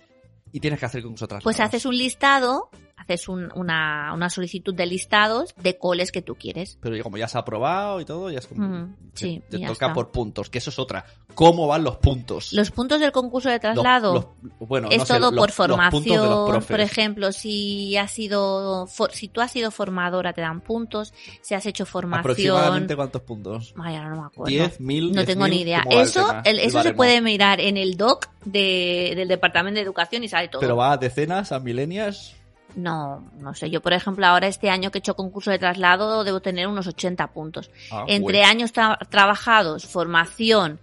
y 0.52 0.60
tienes 0.60 0.80
que 0.80 0.86
hacer 0.86 1.00
el 1.00 1.04
concurso 1.04 1.26
de 1.26 1.28
traslados. 1.28 1.44
Pues 1.44 1.60
haces 1.60 1.84
un 1.84 1.98
listado, 1.98 2.70
haces 3.02 3.28
un- 3.28 3.50
una, 3.54 4.12
una 4.14 4.30
solicitud 4.30 4.74
de 4.74 4.86
listados 4.86 5.54
de 5.56 5.78
coles 5.78 6.12
que 6.12 6.22
tú 6.22 6.34
quieres. 6.36 6.78
Pero 6.80 7.02
como 7.02 7.18
ya 7.18 7.28
se 7.28 7.36
ha 7.36 7.40
aprobado 7.42 8.00
y 8.00 8.04
todo, 8.04 8.30
ya 8.30 8.38
es 8.38 8.46
como... 8.46 8.66
Mm, 8.66 8.96
sí, 9.14 9.42
te 9.50 9.58
ya 9.58 9.66
toca 9.66 9.86
está. 9.86 9.92
por 9.94 10.10
puntos, 10.10 10.48
que 10.50 10.58
eso 10.58 10.70
es 10.70 10.78
otra. 10.78 11.04
¿Cómo 11.34 11.66
van 11.66 11.82
los 11.84 11.96
puntos? 11.96 12.52
Los 12.52 12.70
puntos 12.70 13.00
del 13.00 13.10
concurso 13.12 13.48
de 13.48 13.54
Los- 13.54 13.60
traslado 13.60 14.14
los- 14.42 14.68
bueno, 14.68 14.88
es 14.90 14.98
no 14.98 15.04
todo 15.04 15.18
los- 15.30 15.30
por 15.30 15.48
los 15.48 15.48
los 15.48 15.54
formación. 15.56 16.62
Por 16.68 16.80
ejemplo, 16.80 17.32
si 17.32 17.96
has 17.96 18.10
sido, 18.10 18.86
for- 18.86 19.12
si 19.12 19.28
tú 19.28 19.40
has 19.40 19.50
sido 19.50 19.70
formadora 19.70 20.32
te 20.32 20.40
dan 20.42 20.60
puntos. 20.60 21.14
Si 21.40 21.54
has 21.54 21.64
hecho 21.66 21.86
formación, 21.86 22.20
¿Aproximadamente 22.32 22.94
cuántos 22.96 23.22
puntos? 23.22 23.74
Ay, 23.82 23.96
ahora 23.96 24.10
no 24.10 24.20
me 24.20 24.26
acuerdo. 24.26 24.50
¿Diez, 24.50 24.78
mil, 24.80 25.08
no 25.08 25.12
diez 25.14 25.26
tengo 25.26 25.48
ni 25.48 25.62
idea. 25.62 25.82
¿Cómo 25.84 25.96
va 25.96 26.02
el 26.02 26.08
Eso, 26.08 26.32
el- 26.44 26.46
El 26.52 26.58
eso 26.60 26.68
se 26.70 26.76
baremo. 26.76 26.96
puede 26.96 27.20
mirar 27.22 27.60
en 27.60 27.76
el 27.76 27.96
doc 27.96 28.28
de, 28.44 29.14
del 29.16 29.28
Departamento 29.28 29.76
de 29.78 29.82
Educación 29.84 30.22
y 30.24 30.28
sale 30.28 30.48
todo. 30.48 30.60
Pero 30.60 30.76
va 30.76 30.92
a 30.92 30.96
decenas, 30.98 31.50
a 31.52 31.60
milenias. 31.60 32.36
No, 32.74 33.22
no 33.38 33.54
sé. 33.54 33.68
Yo, 33.70 33.82
por 33.82 33.92
ejemplo, 33.92 34.26
ahora 34.26 34.46
este 34.46 34.70
año 34.70 34.90
que 34.90 34.98
he 34.98 35.00
hecho 35.00 35.14
concurso 35.14 35.50
de 35.50 35.58
traslado 35.58 36.24
debo 36.24 36.40
tener 36.40 36.66
unos 36.68 36.86
80 36.86 37.32
puntos. 37.32 37.70
Ah, 37.90 38.04
Entre 38.08 38.38
bueno. 38.38 38.48
años 38.48 38.72
tra- 38.74 38.98
trabajados, 39.08 39.86
formación 39.86 40.80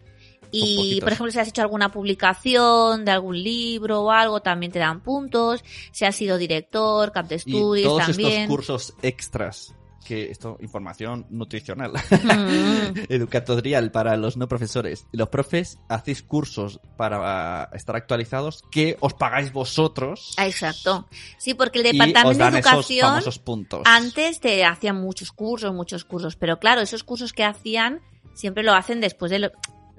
y, 0.51 0.99
por 1.01 1.11
ejemplo, 1.13 1.31
si 1.31 1.39
has 1.39 1.47
hecho 1.47 1.61
alguna 1.61 1.91
publicación 1.91 3.05
de 3.05 3.11
algún 3.11 3.41
libro 3.41 4.01
o 4.01 4.11
algo, 4.11 4.41
también 4.41 4.71
te 4.71 4.79
dan 4.79 5.01
puntos. 5.01 5.63
Si 5.91 6.05
has 6.05 6.15
sido 6.15 6.37
director, 6.39 7.11
cap 7.11 7.27
de 7.27 7.35
estudios 7.35 7.87
todos 7.87 8.05
también. 8.07 8.31
estos 8.43 8.47
cursos 8.47 8.93
extras, 9.03 9.75
que 10.05 10.31
esto, 10.31 10.57
información 10.61 11.25
nutricional, 11.29 11.91
Mm, 11.93 12.99
educatorial 13.09 13.91
para 13.91 14.15
los 14.17 14.37
no 14.37 14.47
profesores. 14.47 15.05
Los 15.11 15.29
profes 15.29 15.79
hacéis 15.89 16.23
cursos 16.23 16.79
para 16.97 17.69
estar 17.73 17.95
actualizados 17.95 18.63
que 18.71 18.97
os 18.99 19.13
pagáis 19.13 19.51
vosotros. 19.53 20.33
exacto. 20.37 21.07
Sí, 21.37 21.53
porque 21.53 21.79
el 21.79 21.87
y 21.87 21.91
Departamento 21.91 22.29
os 22.29 22.37
dan 22.37 22.53
de 22.53 22.59
esos 22.59 22.71
Educación 22.71 23.07
famosos 23.09 23.39
puntos. 23.39 23.81
antes 23.85 24.39
te 24.39 24.65
hacían 24.65 24.95
muchos 24.99 25.31
cursos, 25.31 25.73
muchos 25.73 26.05
cursos, 26.05 26.35
pero 26.35 26.59
claro, 26.59 26.81
esos 26.81 27.03
cursos 27.03 27.33
que 27.33 27.43
hacían 27.43 28.01
siempre 28.33 28.63
lo 28.63 28.73
hacen 28.73 29.01
después 29.01 29.31
de 29.31 29.39
lo... 29.39 29.51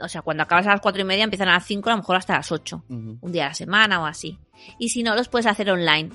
O 0.03 0.09
sea, 0.09 0.23
cuando 0.23 0.43
acabas 0.43 0.67
a 0.67 0.71
las 0.71 0.81
cuatro 0.81 1.03
y 1.03 1.05
media 1.05 1.25
empiezan 1.25 1.49
a 1.49 1.55
las 1.55 1.67
cinco, 1.67 1.91
a 1.91 1.93
lo 1.93 1.99
mejor 1.99 2.17
hasta 2.17 2.35
las 2.35 2.51
ocho. 2.51 2.85
Un 2.89 3.33
día 3.33 3.45
a 3.45 3.49
la 3.49 3.55
semana 3.55 4.01
o 4.01 4.07
así. 4.07 4.39
Y 4.79 4.89
si 4.89 5.03
no, 5.03 5.15
los 5.15 5.29
puedes 5.29 5.45
hacer 5.47 5.71
online. 5.71 6.09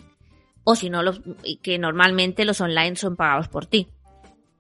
O 0.65 0.75
si 0.75 0.89
no, 0.89 1.01
los, 1.04 1.21
y 1.43 1.58
que 1.58 1.78
normalmente 1.80 2.43
los 2.43 2.60
online 2.60 2.95
son 2.97 3.15
pagados 3.15 3.47
por 3.47 3.65
ti. 3.67 3.88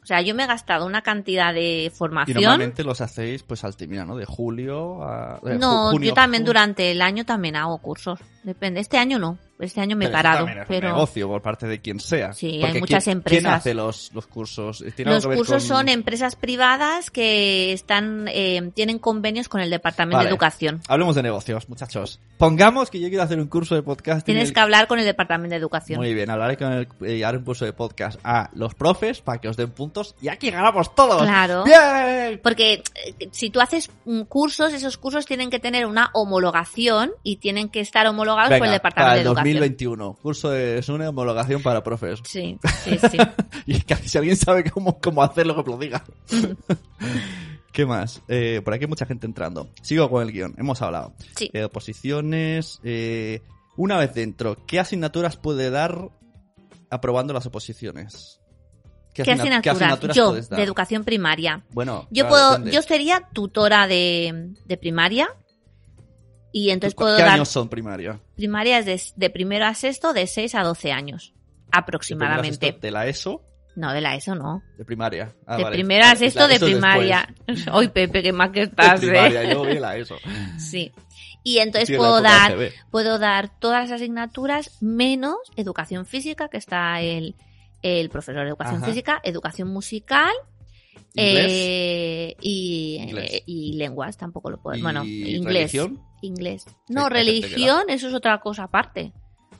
O 0.01 0.05
sea, 0.05 0.21
yo 0.21 0.35
me 0.35 0.43
he 0.43 0.47
gastado 0.47 0.85
una 0.85 1.01
cantidad 1.01 1.51
de 1.51 1.85
Y 1.85 1.89
formación. 1.89 2.35
normalmente 2.39 2.83
los 2.83 3.01
hacéis 3.01 3.41
pues 3.41 3.63
al 3.63 3.75
terminar, 3.75 4.05
¿no? 4.05 4.15
De 4.15 4.25
julio 4.25 5.03
a... 5.03 5.39
de 5.43 5.57
no, 5.57 5.87
ju- 5.87 5.91
junio, 5.93 6.07
yo 6.09 6.13
también 6.13 6.43
junio. 6.43 6.49
durante 6.53 6.91
el 6.91 7.01
año 7.01 7.25
también 7.25 7.55
hago 7.55 7.79
cursos. 7.79 8.19
Depende. 8.43 8.79
Este 8.81 8.99
año 8.99 9.17
no. 9.17 9.39
Este 9.57 9.79
año 9.79 9.95
me 9.95 10.05
he 10.05 10.09
parado. 10.09 10.47
es 10.47 10.69
un 10.69 10.79
negocio 10.81 11.27
por 11.27 11.41
parte 11.41 11.65
de 11.67 11.79
quien 11.81 11.99
sea. 11.99 12.33
Sí, 12.33 12.61
hay 12.63 12.79
muchas 12.79 13.03
¿quién- 13.05 13.17
empresas. 13.19 13.41
¿Quién 13.43 13.53
hace 13.53 13.73
los, 13.73 14.11
los 14.13 14.27
cursos? 14.27 14.83
¿Tiene 14.95 15.11
algo 15.13 15.29
los 15.29 15.37
cursos 15.37 15.55
con- 15.63 15.77
son 15.77 15.89
empresas 15.89 16.35
privadas 16.35 17.09
que 17.09 17.71
están 17.71 18.27
eh, 18.27 18.71
tienen 18.73 18.99
convenios 18.99 19.47
con 19.47 19.61
el 19.61 19.69
Departamento 19.69 20.17
Vale. 20.17 20.27
de 20.27 20.31
Educación. 20.31 20.81
Hablemos 20.87 21.15
de 21.15 21.23
negocios, 21.23 21.69
muchachos. 21.69 22.19
Pongamos 22.37 22.89
que 22.91 22.99
yo 22.99 23.07
quiero 23.07 23.23
hacer 23.23 23.39
un 23.39 23.47
curso 23.47 23.75
de 23.75 23.83
podcast. 23.83 24.25
Tienes 24.25 24.51
que 24.51 24.59
hablar 24.59 24.87
con 24.87 24.99
el 24.99 25.05
Departamento 25.05 25.53
de 25.53 25.59
Educación. 25.59 25.99
Muy 25.99 26.13
bien, 26.13 26.29
hablaré 26.29 26.57
con 26.57 26.73
el, 26.73 26.87
eh, 27.05 27.23
haré 27.23 27.37
un 27.37 27.45
curso 27.45 27.63
de 27.63 27.71
podcast 27.71 28.19
a 28.23 28.49
los 28.55 28.75
profes 28.75 29.21
para 29.21 29.39
que 29.39 29.47
os 29.47 29.55
den 29.55 29.71
puntos 29.71 30.15
y 30.21 30.27
aquí 30.27 30.49
ganamos 30.51 30.93
todos. 30.95 31.21
Claro. 31.23 31.63
¡Bien! 31.63 32.39
Porque 32.43 32.83
eh, 33.19 33.29
si 33.31 33.49
tú 33.49 33.61
haces 33.61 33.89
mm, 34.03 34.23
cursos, 34.23 34.73
esos 34.73 34.97
cursos 34.97 35.25
tienen 35.25 35.49
que 35.49 35.59
tener 35.59 35.85
una 35.85 36.09
homologación 36.13 37.11
y 37.23 37.37
tienen 37.37 37.69
que 37.69 37.79
estar 37.79 38.05
homologados 38.07 38.49
por 38.49 38.55
el 38.57 38.61
Venga, 38.63 38.73
Departamento 38.73 39.05
para 39.05 39.15
de 39.15 39.21
Educación. 39.21 39.44
2021. 39.53 40.13
Curso 40.21 40.49
de 40.49 40.81
SUNE, 40.81 41.07
homologación 41.07 41.61
para 41.61 41.83
profes. 41.83 42.19
Sí, 42.23 42.57
sí, 42.83 42.97
sí. 43.11 43.17
y 43.65 43.81
que 43.81 43.95
si 43.95 44.17
alguien 44.17 44.35
sabe 44.37 44.69
cómo, 44.69 44.99
cómo 44.99 45.23
hacerlo, 45.23 45.63
que 45.63 45.71
lo 45.71 45.77
diga. 45.77 46.03
¿Qué 47.71 47.85
más? 47.85 48.21
Eh, 48.29 48.61
por 48.63 48.73
aquí 48.73 48.85
hay 48.85 48.89
mucha 48.89 49.05
gente 49.05 49.25
entrando. 49.25 49.69
Sigo 49.81 50.09
con 50.09 50.23
el 50.23 50.31
guion. 50.31 50.55
Hemos 50.57 50.81
hablado. 50.81 51.13
Sí. 51.35 51.49
Eh, 51.53 51.65
oposiciones. 51.65 52.79
eh, 52.83 53.41
una 53.77 53.97
vez 53.97 54.13
dentro, 54.13 54.55
¿qué 54.65 54.79
asignaturas 54.79 55.35
puede 55.35 55.69
dar 55.69 56.09
aprobando 56.89 57.33
las 57.33 57.45
oposiciones? 57.45 58.39
¿Qué, 59.13 59.23
asignaturas? 59.23 59.61
¿Qué 59.61 59.69
asignaturas 59.69 60.15
Yo, 60.15 60.29
puedes 60.29 60.49
dar? 60.49 60.57
de 60.57 60.63
educación 60.63 61.03
primaria. 61.03 61.65
Bueno, 61.71 62.07
Yo 62.09 62.23
claro, 62.23 62.29
puedo, 62.29 62.49
depende. 62.51 62.71
yo 62.71 62.81
sería 62.81 63.27
tutora 63.33 63.87
de, 63.87 64.53
de 64.65 64.77
primaria. 64.77 65.27
Y 66.57 66.69
entonces 66.69 66.95
¿Qué 66.97 67.03
dar 67.03 67.31
años 67.31 67.49
son 67.49 67.67
primaria? 67.67 68.17
primarias 68.37 68.85
de, 68.85 69.01
de 69.17 69.29
primero 69.29 69.65
a 69.65 69.73
sexto, 69.73 70.13
de 70.13 70.25
6 70.25 70.55
a 70.55 70.63
12 70.63 70.93
años. 70.93 71.33
Aproximadamente. 71.69 72.77
De 72.81 72.91
la 72.91 73.07
ESO, 73.07 73.41
No, 73.75 73.91
de 73.91 73.99
la 73.99 74.15
ESO 74.15 74.35
no. 74.35 74.63
de 74.77 74.85
primaria. 74.85 75.35
Ah, 75.45 75.57
de 75.57 75.63
vale. 75.63 75.75
primero 75.75 76.05
a 76.05 76.15
sexto 76.15 76.41
la 76.41 76.47
de 76.47 76.59
primaria. 76.61 77.27
Hoy, 77.73 77.89
Pepe, 77.89 78.23
qué 78.23 78.31
más 78.31 78.51
que 78.51 78.61
estás, 78.63 79.01
De 79.01 79.07
primaria, 79.09 79.41
¿eh? 79.41 79.45
y 79.45 79.47
luego 79.47 79.63
viene 79.65 79.81
la 79.81 79.97
ESO. 79.97 80.15
Sí. 80.57 80.91
Y 81.43 81.57
entonces 81.59 81.95
puedo 81.97 82.21
dar, 82.21 82.57
puedo 82.89 83.19
dar 83.19 83.59
todas 83.59 83.89
las 83.89 83.99
asignaturas 84.01 84.81
menos 84.81 85.35
educación 85.57 86.05
física, 86.05 86.47
que 86.47 86.57
está 86.57 87.01
el, 87.01 87.35
el 87.83 88.09
profesor 88.09 88.43
de 88.43 88.47
educación 88.49 88.77
Ajá. 88.77 88.85
física, 88.87 89.19
educación 89.23 89.67
musical 89.67 90.31
Inglés. 91.13 91.45
eh, 91.49 92.35
y, 92.41 92.97
Inglés. 93.01 93.31
eh, 93.33 93.43
y 93.45 93.73
lenguas 93.73 94.17
tampoco 94.17 94.49
lo 94.49 94.57
puedo. 94.61 94.77
¿Y 94.77 94.81
Bueno, 94.81 95.03
inglés. 95.05 95.71
religión? 95.71 96.01
Inglés. 96.25 96.65
No, 96.89 97.09
religión, 97.09 97.83
eso 97.89 98.07
es 98.07 98.13
otra 98.13 98.39
cosa 98.39 98.63
aparte. 98.63 99.13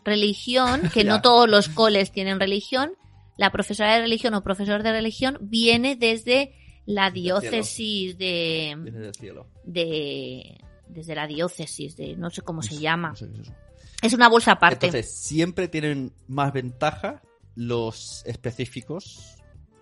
Religión, 0.03 0.81
que 0.93 1.03
no 1.03 1.21
todos 1.21 1.49
los 1.49 1.69
coles 1.69 2.11
tienen 2.11 2.39
religión. 2.39 2.93
La 3.37 3.51
profesora 3.51 3.95
de 3.95 4.01
religión 4.01 4.33
o 4.33 4.43
profesor 4.43 4.83
de 4.83 4.91
religión 4.91 5.37
viene 5.41 5.95
desde 5.95 6.53
la 6.85 7.11
diócesis 7.11 8.17
de, 8.17 8.75
Viene 8.77 8.99
del 8.99 9.15
cielo. 9.15 9.47
de 9.63 10.57
desde 10.87 11.15
la 11.15 11.27
diócesis 11.27 11.97
de 11.97 12.15
no 12.15 12.29
sé 12.29 12.41
cómo 12.41 12.61
se 12.61 12.77
llama. 12.77 13.09
No 13.09 13.15
sé 13.15 13.27
qué 13.27 13.41
es 13.41 13.47
eso. 13.47 13.53
Es 14.01 14.13
una 14.13 14.29
bolsa 14.29 14.51
aparte. 14.53 14.85
Entonces, 14.87 15.11
siempre 15.11 15.67
tienen 15.67 16.13
más 16.27 16.53
ventaja 16.53 17.21
los 17.55 18.23
específicos 18.25 19.35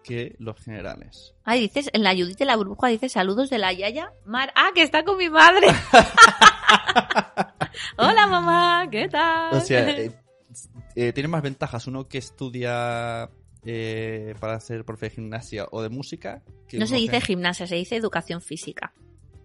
que 0.03 0.35
los 0.37 0.57
generales. 0.59 1.33
Ay, 1.43 1.61
dices, 1.61 1.89
en 1.93 2.03
la 2.03 2.13
Judith 2.13 2.37
de 2.37 2.45
la 2.45 2.55
burbuja 2.55 2.87
dice 2.87 3.09
saludos 3.09 3.49
de 3.49 3.57
la 3.57 3.73
Yaya. 3.73 4.13
Mar 4.25 4.53
ah, 4.55 4.69
que 4.75 4.83
está 4.83 5.03
con 5.03 5.17
mi 5.17 5.29
madre. 5.29 5.67
Hola 7.97 8.27
mamá, 8.27 8.87
¿qué 8.91 9.07
tal? 9.09 9.53
O 9.55 9.59
sea, 9.61 9.89
eh, 9.89 10.11
eh, 10.95 11.13
tienen 11.13 11.31
más 11.31 11.41
ventajas 11.41 11.87
uno 11.87 12.07
que 12.07 12.17
estudia 12.19 13.29
eh, 13.65 14.35
para 14.39 14.59
ser 14.59 14.85
profe 14.85 15.07
de 15.07 15.15
gimnasia 15.15 15.65
o 15.71 15.81
de 15.81 15.89
música. 15.89 16.41
Que 16.67 16.77
no 16.77 16.87
se 16.87 16.95
dice 16.95 17.19
que- 17.19 17.21
gimnasia, 17.27 17.67
se 17.67 17.75
dice 17.75 17.95
educación 17.95 18.41
física. 18.41 18.93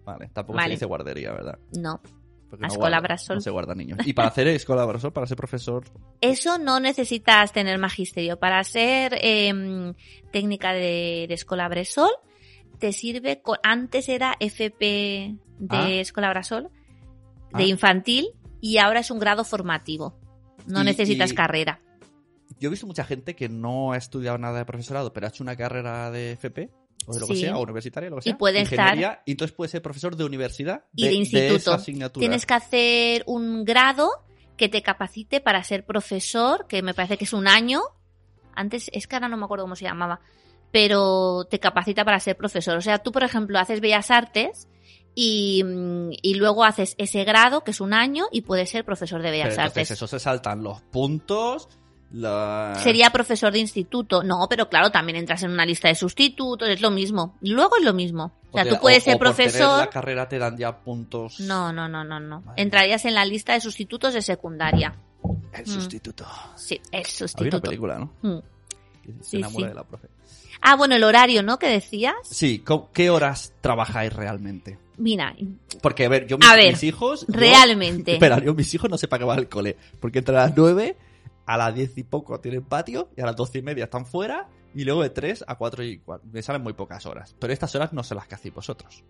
Vale, 0.05 0.29
tampoco 0.33 0.57
Vale. 0.57 0.69
se 0.69 0.71
dice 0.75 0.85
guardería, 0.85 1.31
¿verdad? 1.31 1.59
No. 1.77 2.01
Porque 2.49 2.65
A 2.65 2.67
no 2.67 2.73
escuela 2.73 2.97
guarda- 2.97 3.01
Brasol. 3.13 3.35
No 3.37 3.41
se 3.41 3.49
guarda 3.51 3.75
niños. 3.75 3.99
Y 4.05 4.13
para 4.13 4.29
hacer 4.29 4.47
escuela 4.47 4.83
Brasol, 4.85 5.13
para 5.13 5.27
ser 5.27 5.37
profesor, 5.37 5.83
Eso 6.19 6.57
no 6.57 6.79
necesitas 6.79 7.51
tener 7.53 7.77
magisterio. 7.77 8.39
Para 8.39 8.63
ser 8.63 9.13
em, 9.21 9.93
técnica 10.31 10.73
de, 10.73 11.25
de 11.27 11.33
Escola 11.35 11.67
Bresol, 11.67 12.09
te 12.79 12.91
sirve. 12.91 13.41
con- 13.43 13.59
antes 13.61 14.09
era 14.09 14.35
FP 14.39 15.35
de 15.59 15.77
Ah. 15.77 15.89
Escola 15.91 16.29
Brasol, 16.29 16.69
de 17.53 17.63
Ah. 17.63 17.67
infantil, 17.67 18.29
y 18.61 18.77
ahora 18.77 18.99
es 18.99 19.11
un 19.11 19.19
grado 19.19 19.43
formativo. 19.43 20.19
No 20.67 20.81
Y- 20.81 20.85
necesitas 20.85 21.31
y- 21.31 21.35
carrera. 21.35 21.81
Yo 22.59 22.67
he 22.67 22.71
visto 22.71 22.85
mucha 22.87 23.03
gente 23.05 23.35
que 23.35 23.47
no 23.47 23.93
ha 23.93 23.97
estudiado 23.97 24.37
nada 24.37 24.57
de 24.59 24.65
profesorado, 24.65 25.13
pero 25.13 25.27
ha 25.27 25.29
hecho 25.29 25.43
una 25.43 25.55
carrera 25.55 26.11
de 26.11 26.31
FP, 26.33 26.69
o 27.05 27.13
de 27.13 27.19
lo 27.21 27.27
que 27.27 27.35
sea, 27.35 27.57
o 27.57 27.61
universitaria, 27.63 28.09
lo 28.09 28.17
que 28.17 28.29
Y 28.29 28.31
sea. 28.31 28.37
puede 28.37 28.59
ingeniería, 28.59 29.21
Y 29.25 29.31
entonces 29.31 29.55
puede 29.55 29.69
ser 29.69 29.81
profesor 29.81 30.15
de 30.15 30.25
universidad 30.25 30.83
Y 30.95 31.05
de 31.05 31.13
instituto. 31.13 31.55
esa 31.55 31.75
asignatura. 31.75 32.21
Tienes 32.21 32.45
que 32.45 32.53
hacer 32.53 33.23
un 33.27 33.63
grado 33.63 34.09
que 34.57 34.67
te 34.67 34.81
capacite 34.81 35.39
para 35.39 35.63
ser 35.63 35.85
profesor, 35.85 36.67
que 36.67 36.81
me 36.81 36.93
parece 36.93 37.17
que 37.17 37.23
es 37.23 37.33
un 37.33 37.47
año. 37.47 37.79
Antes, 38.53 38.89
es 38.93 39.07
que 39.07 39.15
ahora 39.15 39.29
no 39.29 39.37
me 39.37 39.45
acuerdo 39.45 39.63
cómo 39.63 39.77
se 39.77 39.85
llamaba, 39.85 40.19
pero 40.71 41.45
te 41.49 41.59
capacita 41.59 42.03
para 42.03 42.19
ser 42.19 42.35
profesor. 42.35 42.75
O 42.77 42.81
sea, 42.81 42.99
tú, 42.99 43.11
por 43.13 43.23
ejemplo, 43.23 43.57
haces 43.57 43.79
Bellas 43.79 44.11
Artes 44.11 44.67
y, 45.15 45.63
mm, 45.63 46.09
y 46.21 46.33
luego 46.35 46.63
haces 46.63 46.95
ese 46.97 47.23
grado, 47.23 47.63
que 47.63 47.71
es 47.71 47.81
un 47.81 47.93
año, 47.93 48.25
y 48.31 48.41
puedes 48.41 48.69
ser 48.69 48.85
profesor 48.85 49.21
de 49.21 49.31
Bellas 49.31 49.57
Artes. 49.57 49.91
eso 49.91 50.07
se 50.07 50.19
saltan 50.19 50.63
los 50.63 50.81
puntos, 50.81 51.67
la... 52.11 52.73
Sería 52.81 53.11
profesor 53.11 53.51
de 53.53 53.59
instituto. 53.59 54.23
No, 54.23 54.47
pero 54.49 54.67
claro, 54.69 54.91
también 54.91 55.15
entras 55.17 55.43
en 55.43 55.51
una 55.51 55.65
lista 55.65 55.89
de 55.89 55.95
sustitutos, 55.95 56.67
es 56.67 56.81
lo 56.81 56.89
mismo. 56.89 57.37
Luego 57.41 57.77
es 57.77 57.83
lo 57.83 57.93
mismo. 57.93 58.31
O 58.51 58.57
sea, 58.57 58.67
tú 58.67 58.77
puedes 58.81 59.03
ser 59.03 59.15
o 59.15 59.19
por 59.19 59.35
tener 59.35 59.51
profesor. 59.51 59.79
la 59.79 59.89
carrera 59.91 60.27
te 60.27 60.39
dan 60.39 60.57
ya 60.57 60.75
puntos. 60.79 61.39
No, 61.41 61.71
no, 61.71 61.87
no, 61.87 62.03
no, 62.03 62.19
no. 62.19 62.43
Entrarías 62.55 63.05
en 63.05 63.13
la 63.13 63.25
lista 63.25 63.53
de 63.53 63.61
sustitutos 63.61 64.13
de 64.15 64.23
secundaria. 64.23 64.95
El 65.53 65.63
Mm. 65.63 65.67
sustituto. 65.67 66.25
Sí, 66.55 66.75
el 66.75 66.81
Había 66.87 66.99
una 67.01 67.09
sustituto. 67.09 67.61
película, 67.61 67.99
¿no? 67.99 68.13
Mm. 68.23 68.39
Se 69.21 69.23
Sí, 69.23 69.37
enamora 69.37 69.65
sí. 69.65 69.69
de 69.69 69.73
la 69.75 69.83
profe. 69.83 70.07
Ah, 70.61 70.75
bueno, 70.75 70.95
el 70.95 71.03
horario, 71.03 71.41
¿no? 71.43 71.57
Que 71.59 71.67
decías. 71.67 72.15
Sí, 72.23 72.59
¿co- 72.59 72.89
¿qué 72.93 73.09
horas 73.09 73.53
trabajáis 73.61 74.11
realmente? 74.13 74.77
Mira, 74.97 75.33
Porque, 75.81 76.05
a 76.05 76.09
ver, 76.09 76.27
yo 76.27 76.37
mis, 76.37 76.47
A 76.49 76.55
ver, 76.55 76.73
mis 76.73 76.83
hijos... 76.83 77.25
yo- 77.27 77.39
realmente. 77.39 78.13
Espera, 78.15 78.39
yo 78.39 78.53
mis 78.53 78.73
hijos 78.73 78.89
no 78.89 78.97
sé 78.97 79.07
para 79.07 79.19
qué 79.19 79.25
van 79.25 79.39
al 79.39 79.47
cole. 79.49 79.77
Porque 80.01 80.19
entre 80.19 80.35
las 80.35 80.55
9, 80.57 80.97
a 81.45 81.57
las 81.57 81.73
10 81.73 81.97
y 81.97 82.03
poco 82.03 82.39
tienen 82.41 82.63
patio, 82.63 83.09
y 83.15 83.21
a 83.21 83.25
las 83.25 83.35
12 83.35 83.59
y 83.59 83.61
media 83.61 83.85
están 83.85 84.05
fuera, 84.05 84.47
y 84.75 84.83
luego 84.83 85.01
de 85.01 85.09
3 85.09 85.45
a 85.47 85.55
4 85.55 85.83
y 85.83 85.99
4. 85.99 86.27
Me 86.31 86.41
salen 86.41 86.61
muy 86.61 86.73
pocas 86.73 87.05
horas. 87.05 87.33
Pero 87.39 87.53
estas 87.53 87.73
horas 87.75 87.93
no 87.93 88.03
son 88.03 88.17
las 88.17 88.27
que 88.27 88.35
hacéis 88.35 88.53
vosotros. 88.53 89.03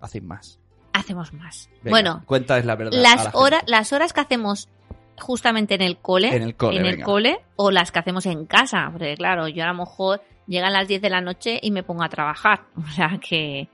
Hacéis 0.00 0.24
más. 0.24 0.58
hacemos 0.94 1.32
más. 1.34 1.68
Venga, 1.82 1.90
bueno, 1.90 2.22
Cuéntales 2.26 2.64
la 2.64 2.74
verdad. 2.76 2.98
las 2.98 3.34
la 3.34 3.62
las 3.66 3.92
horas 3.92 4.12
que 4.14 4.20
hacemos 4.20 4.70
justamente 5.18 5.74
en 5.74 5.82
el 5.82 5.98
cole, 5.98 6.34
En 6.34 6.42
el 6.42 6.56
cole, 6.56 6.78
en 6.80 6.86
el 6.86 7.02
cole, 7.02 7.38
o 7.56 7.70
las 7.70 7.92
que 7.92 7.98
hacemos 7.98 8.24
en 8.26 8.46
casa, 8.46 8.88
porque 8.90 9.14
claro, 9.16 9.46
yo 9.48 9.62
a 9.64 9.68
lo 9.68 9.74
mejor 9.74 10.22
llegan 10.46 10.72
las 10.72 10.88
10 10.88 11.00
de 11.02 11.10
la 11.10 11.20
noche 11.20 11.58
y 11.62 11.70
me 11.70 11.82
pongo 11.82 12.02
a 12.02 12.08
trabajar, 12.08 12.64
o 12.76 12.86
sea 12.90 13.18
que 13.20 13.68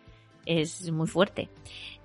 es 0.46 0.90
muy 0.90 1.06
fuerte. 1.06 1.48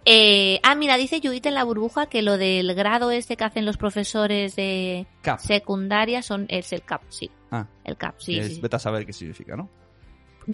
Eh, 0.09 0.59
ah, 0.63 0.76
mira, 0.76 0.95
dice 0.95 1.20
Judith 1.22 1.45
en 1.47 1.53
la 1.55 1.65
burbuja 1.65 2.05
que 2.07 2.22
lo 2.22 2.38
del 2.38 2.74
grado 2.76 3.11
este 3.11 3.36
que 3.36 3.43
hacen 3.43 3.65
los 3.65 3.76
profesores 3.76 4.55
de 4.55 5.05
Cap. 5.22 5.39
secundaria 5.39 6.22
son 6.22 6.45
es 6.47 6.72
el 6.72 6.82
CAP, 6.84 7.01
sí. 7.09 7.30
Ah, 7.51 7.65
El 7.84 7.97
CAP, 7.97 8.15
sí. 8.20 8.38
es- 8.39 8.55
sí. 8.55 8.61
Vete 8.61 8.78
a 8.78 8.80
saber 8.80 9.05
qué 9.05 9.11
significa, 9.11 9.57
¿no? 9.57 9.70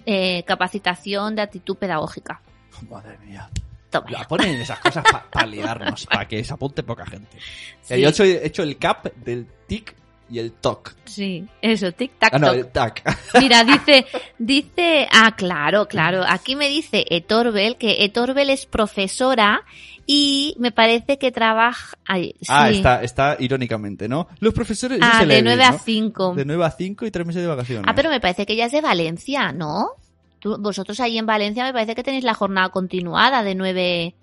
Eh, 0.08 0.44
capacitación 0.48 1.36
de 1.36 1.44
actitud 1.44 1.78
pedagógica. 1.78 2.42
Madre 2.90 3.16
mía. 3.20 3.48
Toma. 3.92 4.10
La 4.10 4.24
ponen 4.28 4.60
esas 4.60 4.80
cosas 4.80 5.04
para 5.32 5.46
liarnos, 5.46 6.08
para 6.08 6.28
que 6.28 6.44
se 6.44 6.52
apunte 6.52 6.82
poca 6.82 7.06
gente. 7.06 7.38
Sí, 7.82 8.02
Yo 8.02 8.08
he 8.08 8.10
hecho, 8.10 8.24
he 8.24 8.48
hecho 8.48 8.64
el 8.64 8.78
cap 8.80 9.06
del 9.18 9.46
tic 9.68 9.96
y 10.34 10.40
el 10.40 10.52
toc. 10.52 10.94
sí, 11.06 11.46
eso, 11.62 11.92
tic 11.92 12.12
tac 12.18 12.34
Ah, 12.34 12.40
no, 12.40 12.48
toc. 12.48 12.56
el 12.56 12.68
tac. 12.68 13.18
Mira, 13.40 13.64
dice, 13.64 14.06
dice, 14.40 15.08
ah, 15.12 15.36
claro, 15.36 15.88
claro. 15.88 16.24
Aquí 16.28 16.56
me 16.56 16.68
dice 16.70 17.06
Etorbel 17.10 17.78
que 17.78 18.04
Etorbel 18.04 18.50
es 18.50 18.66
profesora 18.66 19.64
y 20.06 20.56
me 20.60 20.72
parece 20.72 21.18
que 21.18 21.32
trabaja. 21.32 21.96
ay, 22.06 22.34
sí. 22.42 22.48
Ah, 22.50 22.70
está, 22.70 23.04
está 23.04 23.38
irónicamente, 23.40 24.10
¿no? 24.10 24.28
Los 24.40 24.54
profesores. 24.54 24.98
eso 25.00 25.08
Ah, 25.10 25.20
de 25.22 25.26
bien, 25.28 25.46
9 25.46 25.64
a 25.64 25.72
¿no? 25.72 25.80
5. 25.80 26.34
De 26.36 26.46
9 26.46 26.66
a 26.66 26.72
5 26.72 27.06
y 27.06 27.12
3 27.12 27.26
meses 27.28 27.42
de 27.42 27.48
vacaciones. 27.48 27.86
Ah, 27.88 27.94
pero 27.96 28.10
me 28.10 28.20
parece 28.20 28.46
que 28.46 28.54
ella 28.54 28.66
es 28.66 28.72
de 28.74 28.82
Valencia, 28.82 29.52
¿no? 29.54 29.92
Tú- 30.40 30.58
vosotros 30.60 31.00
ahí 31.00 31.18
en 31.18 31.26
Valencia 31.26 31.64
me 31.64 31.72
parece 31.72 31.96
que 31.96 32.04
tenéis 32.04 32.26
la 32.26 32.34
jornada 32.34 32.68
continuada 32.70 33.44
de 33.44 33.56
9, 33.56 34.16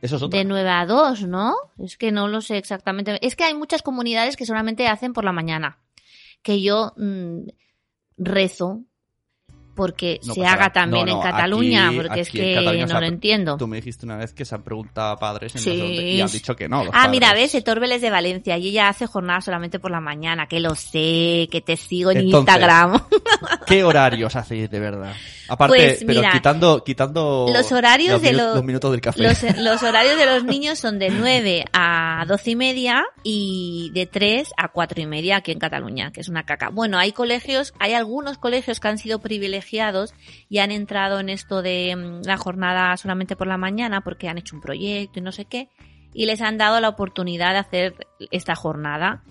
Es 0.00 0.12
de 0.30 0.44
9 0.44 0.68
a 0.70 0.86
2, 0.86 1.26
¿no? 1.26 1.54
Es 1.78 1.96
que 1.96 2.10
no 2.10 2.28
lo 2.28 2.40
sé 2.40 2.56
exactamente. 2.56 3.18
Es 3.26 3.36
que 3.36 3.44
hay 3.44 3.54
muchas 3.54 3.82
comunidades 3.82 4.36
que 4.36 4.46
solamente 4.46 4.88
hacen 4.88 5.12
por 5.12 5.24
la 5.24 5.32
mañana. 5.32 5.78
Que 6.42 6.62
yo 6.62 6.94
mm, 6.96 7.48
rezo 8.16 8.84
porque 9.80 10.20
No 10.24 10.34
se 10.34 10.42
haga 10.44 10.56
nada. 10.56 10.72
también 10.72 11.06
No, 11.06 11.12
en 11.12 11.16
no, 11.18 11.22
Cataluña, 11.22 11.88
aquí- 11.88 11.96
porque 11.96 12.20
es 12.20 12.28
aquí 12.28 12.40
en 12.40 12.62
que 12.86 12.86
no 12.86 13.00
lo 13.00 13.06
entiendo. 13.06 13.56
Tú 13.56 13.66
me 13.66 13.76
dijiste 13.76 14.04
una 14.04 14.16
vez 14.16 14.32
que 14.34 14.44
se 14.44 14.54
han 14.54 14.62
preguntado 14.62 15.12
a 15.12 15.16
padres 15.18 15.54
en 15.56 15.62
Sí. 15.62 15.70
y 15.70 16.20
han 16.20 16.30
dicho 16.30 16.54
que 16.54 16.68
no. 16.68 16.84
Ah, 16.92 17.08
mira, 17.08 17.28
padres. 17.28 17.52
ves, 17.52 17.54
Etorbel 17.56 17.92
es 17.92 18.02
de 18.02 18.10
Valencia 18.10 18.58
y 18.58 18.68
ella 18.68 18.88
hace 18.88 19.06
jornada 19.06 19.40
solamente 19.40 19.78
por 19.78 19.90
la 19.90 20.00
mañana, 20.00 20.46
que 20.46 20.60
lo 20.60 20.74
sé, 20.74 21.48
que 21.50 21.62
te 21.64 21.76
sigo 21.76 22.10
en 22.10 22.18
Entonces, 22.18 22.54
Instagram. 22.54 23.02
¿Qué 23.66 23.84
horarios 23.84 24.36
hacéis 24.36 24.70
de 24.70 24.80
verdad? 24.80 25.14
Aparte, 25.48 25.76
Pues, 25.76 26.04
pero 26.06 26.20
mira, 26.20 26.32
quitando, 26.32 26.84
quitando 26.84 27.46
los 27.52 27.72
horarios 27.72 28.12
los 28.12 28.22
de 28.22 28.32
los- 28.34 28.54
los 28.54 28.64
minutos 28.64 28.90
del 28.92 29.00
café. 29.00 29.20
Los, 29.22 29.42
los 29.58 29.82
horarios 29.82 30.16
de 30.16 30.26
los 30.26 30.44
niños 30.44 30.78
son 30.78 30.98
de 30.98 31.10
9 31.10 31.64
a 31.72 32.24
12 32.28 32.50
y 32.52 32.56
media 32.56 33.04
y 33.24 33.90
de 33.92 34.06
3 34.06 34.50
a 34.56 34.68
4 34.68 35.00
y 35.02 35.06
media 35.06 35.36
aquí 35.38 35.50
en 35.52 35.58
Cataluña, 35.58 36.12
que 36.12 36.20
es 36.20 36.28
una 36.28 36.44
caca. 36.44 36.68
Bueno, 36.68 36.98
hay 36.98 37.10
colegios, 37.12 37.74
hay 37.80 37.94
algunos 37.94 38.38
colegios 38.38 38.78
que 38.78 38.88
han 38.88 38.98
sido 38.98 39.18
privilegiados 39.20 39.69
y 40.48 40.58
han 40.58 40.70
entrado 40.70 41.20
en 41.20 41.28
esto 41.28 41.62
de 41.62 41.94
mm, 41.96 42.26
la 42.26 42.36
jornada 42.36 42.96
solamente 42.96 43.36
por 43.36 43.46
la 43.46 43.56
mañana 43.56 44.02
porque 44.02 44.28
han 44.28 44.38
hecho 44.38 44.56
un 44.56 44.62
proyecto 44.62 45.18
y 45.18 45.22
no 45.22 45.32
sé 45.32 45.44
qué, 45.44 45.68
y 46.12 46.26
les 46.26 46.40
han 46.40 46.58
dado 46.58 46.80
la 46.80 46.88
oportunidad 46.88 47.52
de 47.52 47.58
hacer 47.58 48.06
esta 48.30 48.54
jornada. 48.54 49.22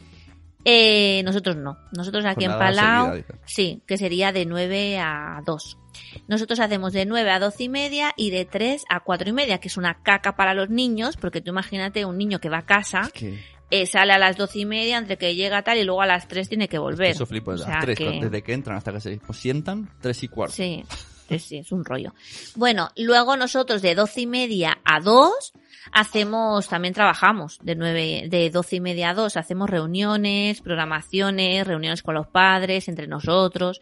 Eh, 0.65 1.21
nosotros 1.23 1.55
no. 1.55 1.77
Nosotros 1.95 2.25
aquí 2.25 2.45
en 2.45 2.51
Palau, 2.51 3.23
sí, 3.45 3.81
que 3.87 3.97
sería 3.97 4.31
de 4.31 4.45
9 4.45 4.99
a 4.99 5.41
2. 5.45 5.77
Nosotros 6.27 6.59
hacemos 6.59 6.93
de 6.93 7.05
9 7.05 7.31
a 7.31 7.39
12 7.39 7.63
y 7.63 7.69
media 7.69 8.13
y 8.17 8.31
de 8.31 8.45
3 8.45 8.83
a 8.89 8.99
4 8.99 9.29
y 9.29 9.33
media, 9.33 9.59
que 9.59 9.69
es 9.69 9.77
una 9.77 10.01
caca 10.03 10.35
para 10.35 10.53
los 10.53 10.69
niños, 10.69 11.17
porque 11.17 11.41
tú 11.41 11.51
imagínate 11.51 12.05
un 12.05 12.17
niño 12.17 12.39
que 12.39 12.49
va 12.49 12.59
a 12.59 12.65
casa, 12.65 13.01
Es 13.01 13.13
que, 13.13 13.39
eh, 13.71 13.85
sale 13.85 14.13
a 14.13 14.17
las 14.19 14.37
12 14.37 14.59
y 14.59 14.65
media, 14.65 14.97
entre 14.97 15.17
que 15.17 15.35
llega 15.35 15.61
tal 15.63 15.77
y 15.77 15.83
luego 15.83 16.01
a 16.01 16.05
las 16.07 16.27
3 16.27 16.49
tiene 16.49 16.67
que 16.67 16.79
volver. 16.79 17.11
eso 17.11 17.25
flipo 17.25 17.51
O 17.51 17.57
sea 17.57 17.67
las 17.75 17.85
tres, 17.85 17.97
que- 17.97 18.19
desde 18.21 18.41
que 18.41 18.53
entran 18.53 18.77
hasta 18.77 18.91
que 18.93 18.99
se 19.01 19.19
sientan, 19.33 19.89
tres 20.01 20.23
y 20.23 20.27
cuarto. 20.27 20.55
Sí, 20.55 20.83
sí, 21.37 21.57
es 21.57 21.71
un 21.71 21.85
rollo. 21.85 22.13
Bueno, 22.55 22.89
luego 22.97 23.37
nosotros 23.37 23.81
de 23.81 23.93
12 23.95 24.21
y 24.21 24.27
media 24.27 24.79
a 24.83 24.99
2 24.99 25.53
hacemos, 25.91 26.67
también 26.67 26.93
trabajamos 26.93 27.59
de 27.61 27.75
9, 27.75 28.27
de 28.29 28.49
12 28.49 28.75
y 28.77 28.79
media 28.79 29.09
a 29.09 29.13
2, 29.13 29.37
hacemos 29.37 29.69
reuniones, 29.69 30.61
programaciones, 30.61 31.65
reuniones 31.65 32.03
con 32.03 32.15
los 32.15 32.27
padres, 32.27 32.87
entre 32.87 33.07
nosotros. 33.07 33.81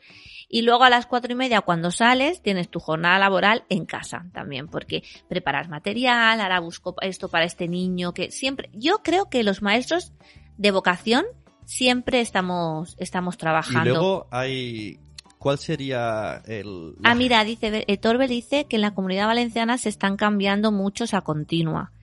Y 0.50 0.62
luego 0.62 0.86
a 0.86 0.90
las 0.90 1.06
cuatro 1.06 1.32
y 1.32 1.36
media, 1.36 1.62
cuando 1.62 1.92
sales, 1.92 2.42
tienes 2.42 2.70
tu 2.70 2.80
jornada 2.80 3.20
laboral 3.20 3.66
en 3.70 3.86
casa 3.86 4.26
también, 4.34 4.68
porque 4.68 5.04
preparas 5.28 5.68
material, 5.68 6.40
ahora 6.40 6.60
busco 6.60 6.96
esto 7.02 7.28
para 7.28 7.46
este 7.46 7.68
niño, 7.68 8.14
que 8.14 8.32
siempre, 8.32 8.70
yo 8.74 9.00
creo 9.04 9.30
que 9.30 9.44
los 9.44 9.62
maestros 9.62 10.14
de 10.58 10.72
vocación 10.72 11.26
siempre 11.66 12.22
estamos, 12.22 12.96
estamos 12.98 13.36
Y 13.36 13.38
trabajando. 13.38 13.90
luego 13.90 14.28
hay 14.32 15.00
cuál 15.48 15.60
sería 15.60 16.42
el... 16.46 16.96
Ah, 17.06 17.16
mira, 17.16 17.42
dice, 17.46 17.86
eh, 17.88 17.98
Torbel 17.98 18.28
dice 18.28 18.66
que 18.66 18.76
en 18.76 18.82
la 18.82 18.94
comunidad 18.94 19.28
valenciana 19.28 19.78
se 19.78 19.88
están 19.88 20.18
cambiando 20.18 20.74
muchos 20.74 21.14
a 21.14 21.22
continua. 21.22 21.94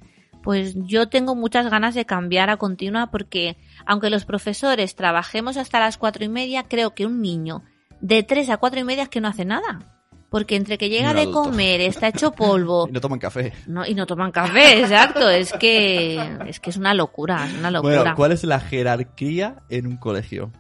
Pues 0.43 0.75
yo 0.77 1.11
tengo 1.11 1.35
muchas 1.35 1.71
ganas 1.71 1.95
de 1.95 2.07
cambiar 2.07 2.49
a 2.49 2.57
continua 2.57 3.11
porque 3.11 3.59
aunque 3.85 4.09
los 4.09 4.25
profesores 4.25 4.97
trabajemos 4.97 5.59
hasta 5.59 5.79
las 5.79 5.99
cuatro 5.99 6.25
y 6.25 6.31
media, 6.31 6.63
creo 6.63 6.95
que 6.95 7.05
un 7.05 7.21
niño 7.21 7.65
de 8.01 8.23
tres 8.23 8.49
a 8.49 8.57
cuatro 8.57 8.81
y 8.81 8.85
media 8.85 9.03
es 9.03 9.09
que 9.11 9.21
no 9.21 9.29
hace 9.29 9.45
nada. 9.45 9.93
Porque 10.31 10.57
entre 10.57 10.79
que 10.79 10.89
llega 10.89 11.13
de 11.13 11.31
comer, 11.31 11.83
está 11.83 12.09
hecho 12.09 12.33
polvo 12.37 12.89
Y 12.89 12.93
no 12.93 13.01
toman 13.03 13.19
café. 13.19 13.53
no, 13.67 13.85
y 13.85 13.95
no 13.95 14.07
toman 14.07 14.33
café, 14.33 14.81
exacto. 14.81 15.29
Es 15.29 15.53
que 15.53 16.17
es 16.47 16.61
que 16.61 16.71
es 16.71 16.79
una 16.79 16.95
locura, 16.95 17.45
es 17.45 17.53
una 17.59 17.71
locura. 17.71 17.97
Bueno, 17.97 18.17
¿cuál 18.17 18.33
es 18.33 18.43
la 18.43 18.59
jerarquía 18.59 19.57
en 19.69 19.87
un 19.87 19.99
colegio? 19.99 20.51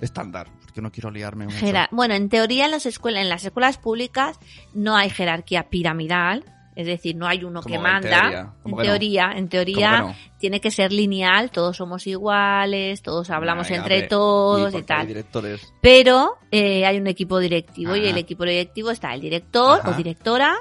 Estándar, 0.00 0.48
porque 0.72 0.80
no 0.82 0.90
quiero 0.90 1.10
liarme 1.10 1.44
mucho. 1.44 1.58
Jerar- 1.58 1.88
bueno, 1.92 2.14
en 2.14 2.30
teoría 2.30 2.64
en 2.64 2.70
las 2.70 2.86
escuelas, 2.86 3.22
en 3.22 3.28
las 3.28 3.44
escuelas 3.44 3.76
públicas 3.76 4.38
no 4.72 4.96
hay 4.96 5.10
jerarquía 5.10 5.68
piramidal, 5.68 6.44
es 6.74 6.86
decir, 6.86 7.14
no 7.14 7.26
hay 7.28 7.44
uno 7.44 7.60
Como 7.60 7.70
que 7.70 7.76
en 7.76 7.82
manda. 7.82 8.08
teoría, 8.22 8.40
En 8.64 8.70
no. 8.70 8.76
teoría, 8.82 9.24
en 9.26 9.32
¿Cómo 9.36 9.48
teoría 9.50 9.90
que 9.90 9.98
no? 9.98 10.16
tiene 10.38 10.60
que 10.62 10.70
ser 10.70 10.90
lineal, 10.90 11.50
todos 11.50 11.76
somos 11.76 12.06
iguales, 12.06 13.02
todos 13.02 13.28
hablamos 13.28 13.70
entre 13.70 14.04
todos 14.08 14.74
y, 14.74 14.82
tal. 14.82 15.06
directores. 15.06 15.74
Pero 15.82 16.38
eh, 16.50 16.86
hay 16.86 16.96
un 16.96 17.06
equipo 17.06 17.38
directivo 17.38 17.94
y 17.94 18.06
el 18.06 18.16
equipo 18.16 18.44
directivo 18.44 18.90
está 18.90 19.12
el 19.12 19.20
director 19.20 19.80
Ajá. 19.80 19.90
o 19.90 19.92
directora, 19.94 20.56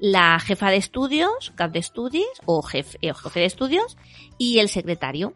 la 0.00 0.40
jefa 0.40 0.70
de 0.70 0.78
estudios, 0.78 1.52
cap 1.54 1.70
de 1.70 1.78
estudios 1.78 2.26
o 2.44 2.60
jefe, 2.62 2.98
eh, 3.00 3.14
jefe 3.14 3.38
de 3.38 3.46
estudios 3.46 3.96
y 4.38 4.58
el 4.58 4.68
secretario, 4.68 5.34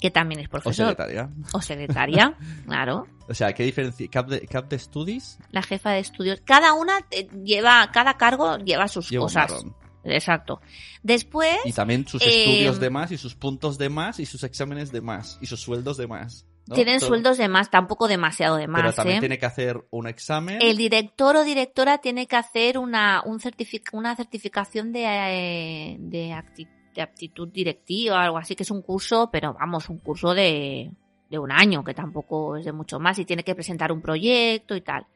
que 0.00 0.10
también 0.10 0.40
es 0.40 0.46
O 0.48 0.50
profesor. 0.50 0.88
secretaria. 0.88 1.30
O 1.52 1.60
secretaria, 1.60 2.36
claro. 2.66 3.06
O 3.28 3.34
sea, 3.34 3.52
¿qué 3.52 3.64
diferencia? 3.64 4.06
¿Cap 4.10 4.28
de, 4.28 4.40
cap 4.46 4.68
de 4.68 4.78
studies? 4.78 5.38
La 5.50 5.62
jefa 5.62 5.90
de 5.90 6.00
estudios. 6.00 6.40
Cada 6.44 6.72
una 6.74 6.98
eh, 7.10 7.28
lleva, 7.44 7.90
cada 7.92 8.14
cargo 8.16 8.58
lleva 8.58 8.86
sus 8.88 9.08
Lleva 9.10 9.24
cosas. 9.24 9.64
Exacto. 10.04 10.60
Después, 11.02 11.56
Y 11.64 11.72
también 11.72 12.06
sus 12.06 12.22
Eh, 12.22 12.26
estudios 12.44 12.78
de 12.80 12.90
más, 12.90 13.10
y 13.10 13.18
sus 13.18 13.34
puntos 13.34 13.76
de 13.78 13.88
más, 13.88 14.20
y 14.20 14.26
sus 14.26 14.44
exámenes 14.44 14.92
de 14.92 15.00
más, 15.00 15.38
y 15.40 15.46
sus 15.46 15.60
sueldos 15.60 15.96
de 15.96 16.06
más. 16.06 16.46
¿no? 16.68 16.74
tienen 16.74 16.98
Todo. 16.98 17.08
sueldos 17.10 17.38
de 17.38 17.46
más, 17.48 17.70
tampoco 17.70 18.08
demasiado 18.08 18.56
de 18.56 18.66
Pero 18.66 18.72
más, 18.88 18.96
también 18.96 19.18
¿eh? 19.18 19.20
tiene 19.20 19.38
que 19.38 19.46
hacer 19.46 19.84
un 19.90 20.08
examen. 20.08 20.58
El 20.60 20.76
director 20.76 21.36
o 21.36 21.44
directora 21.44 21.98
tiene 21.98 22.26
que 22.26 22.34
hacer 22.36 22.76
una, 22.78 23.22
un 23.24 23.38
certific- 23.38 23.90
una 23.92 24.16
certificación 24.16 24.92
de, 24.92 25.04
eh, 25.06 25.96
de, 26.00 26.30
acti- 26.30 26.68
de 26.96 27.02
aptitud 27.02 27.46
directiva, 27.48 28.24
algo 28.24 28.38
así, 28.38 28.56
que 28.56 28.64
es 28.64 28.70
un 28.72 28.82
curso, 28.82 29.28
pero 29.30 29.54
vamos, 29.54 29.88
un 29.88 29.98
curso 29.98 30.34
de, 30.34 30.90
de 31.30 31.38
un 31.38 31.52
año, 31.52 31.84
que 31.84 31.94
tampoco 31.94 32.56
es 32.56 32.64
de 32.64 32.72
mucho 32.72 32.98
más, 32.98 33.18
y 33.20 33.24
tiene 33.24 33.44
que 33.44 33.54
presentar 33.54 33.92
un 33.92 34.02
proyecto 34.02 34.74
y 34.74 34.80
tal. 34.80 35.06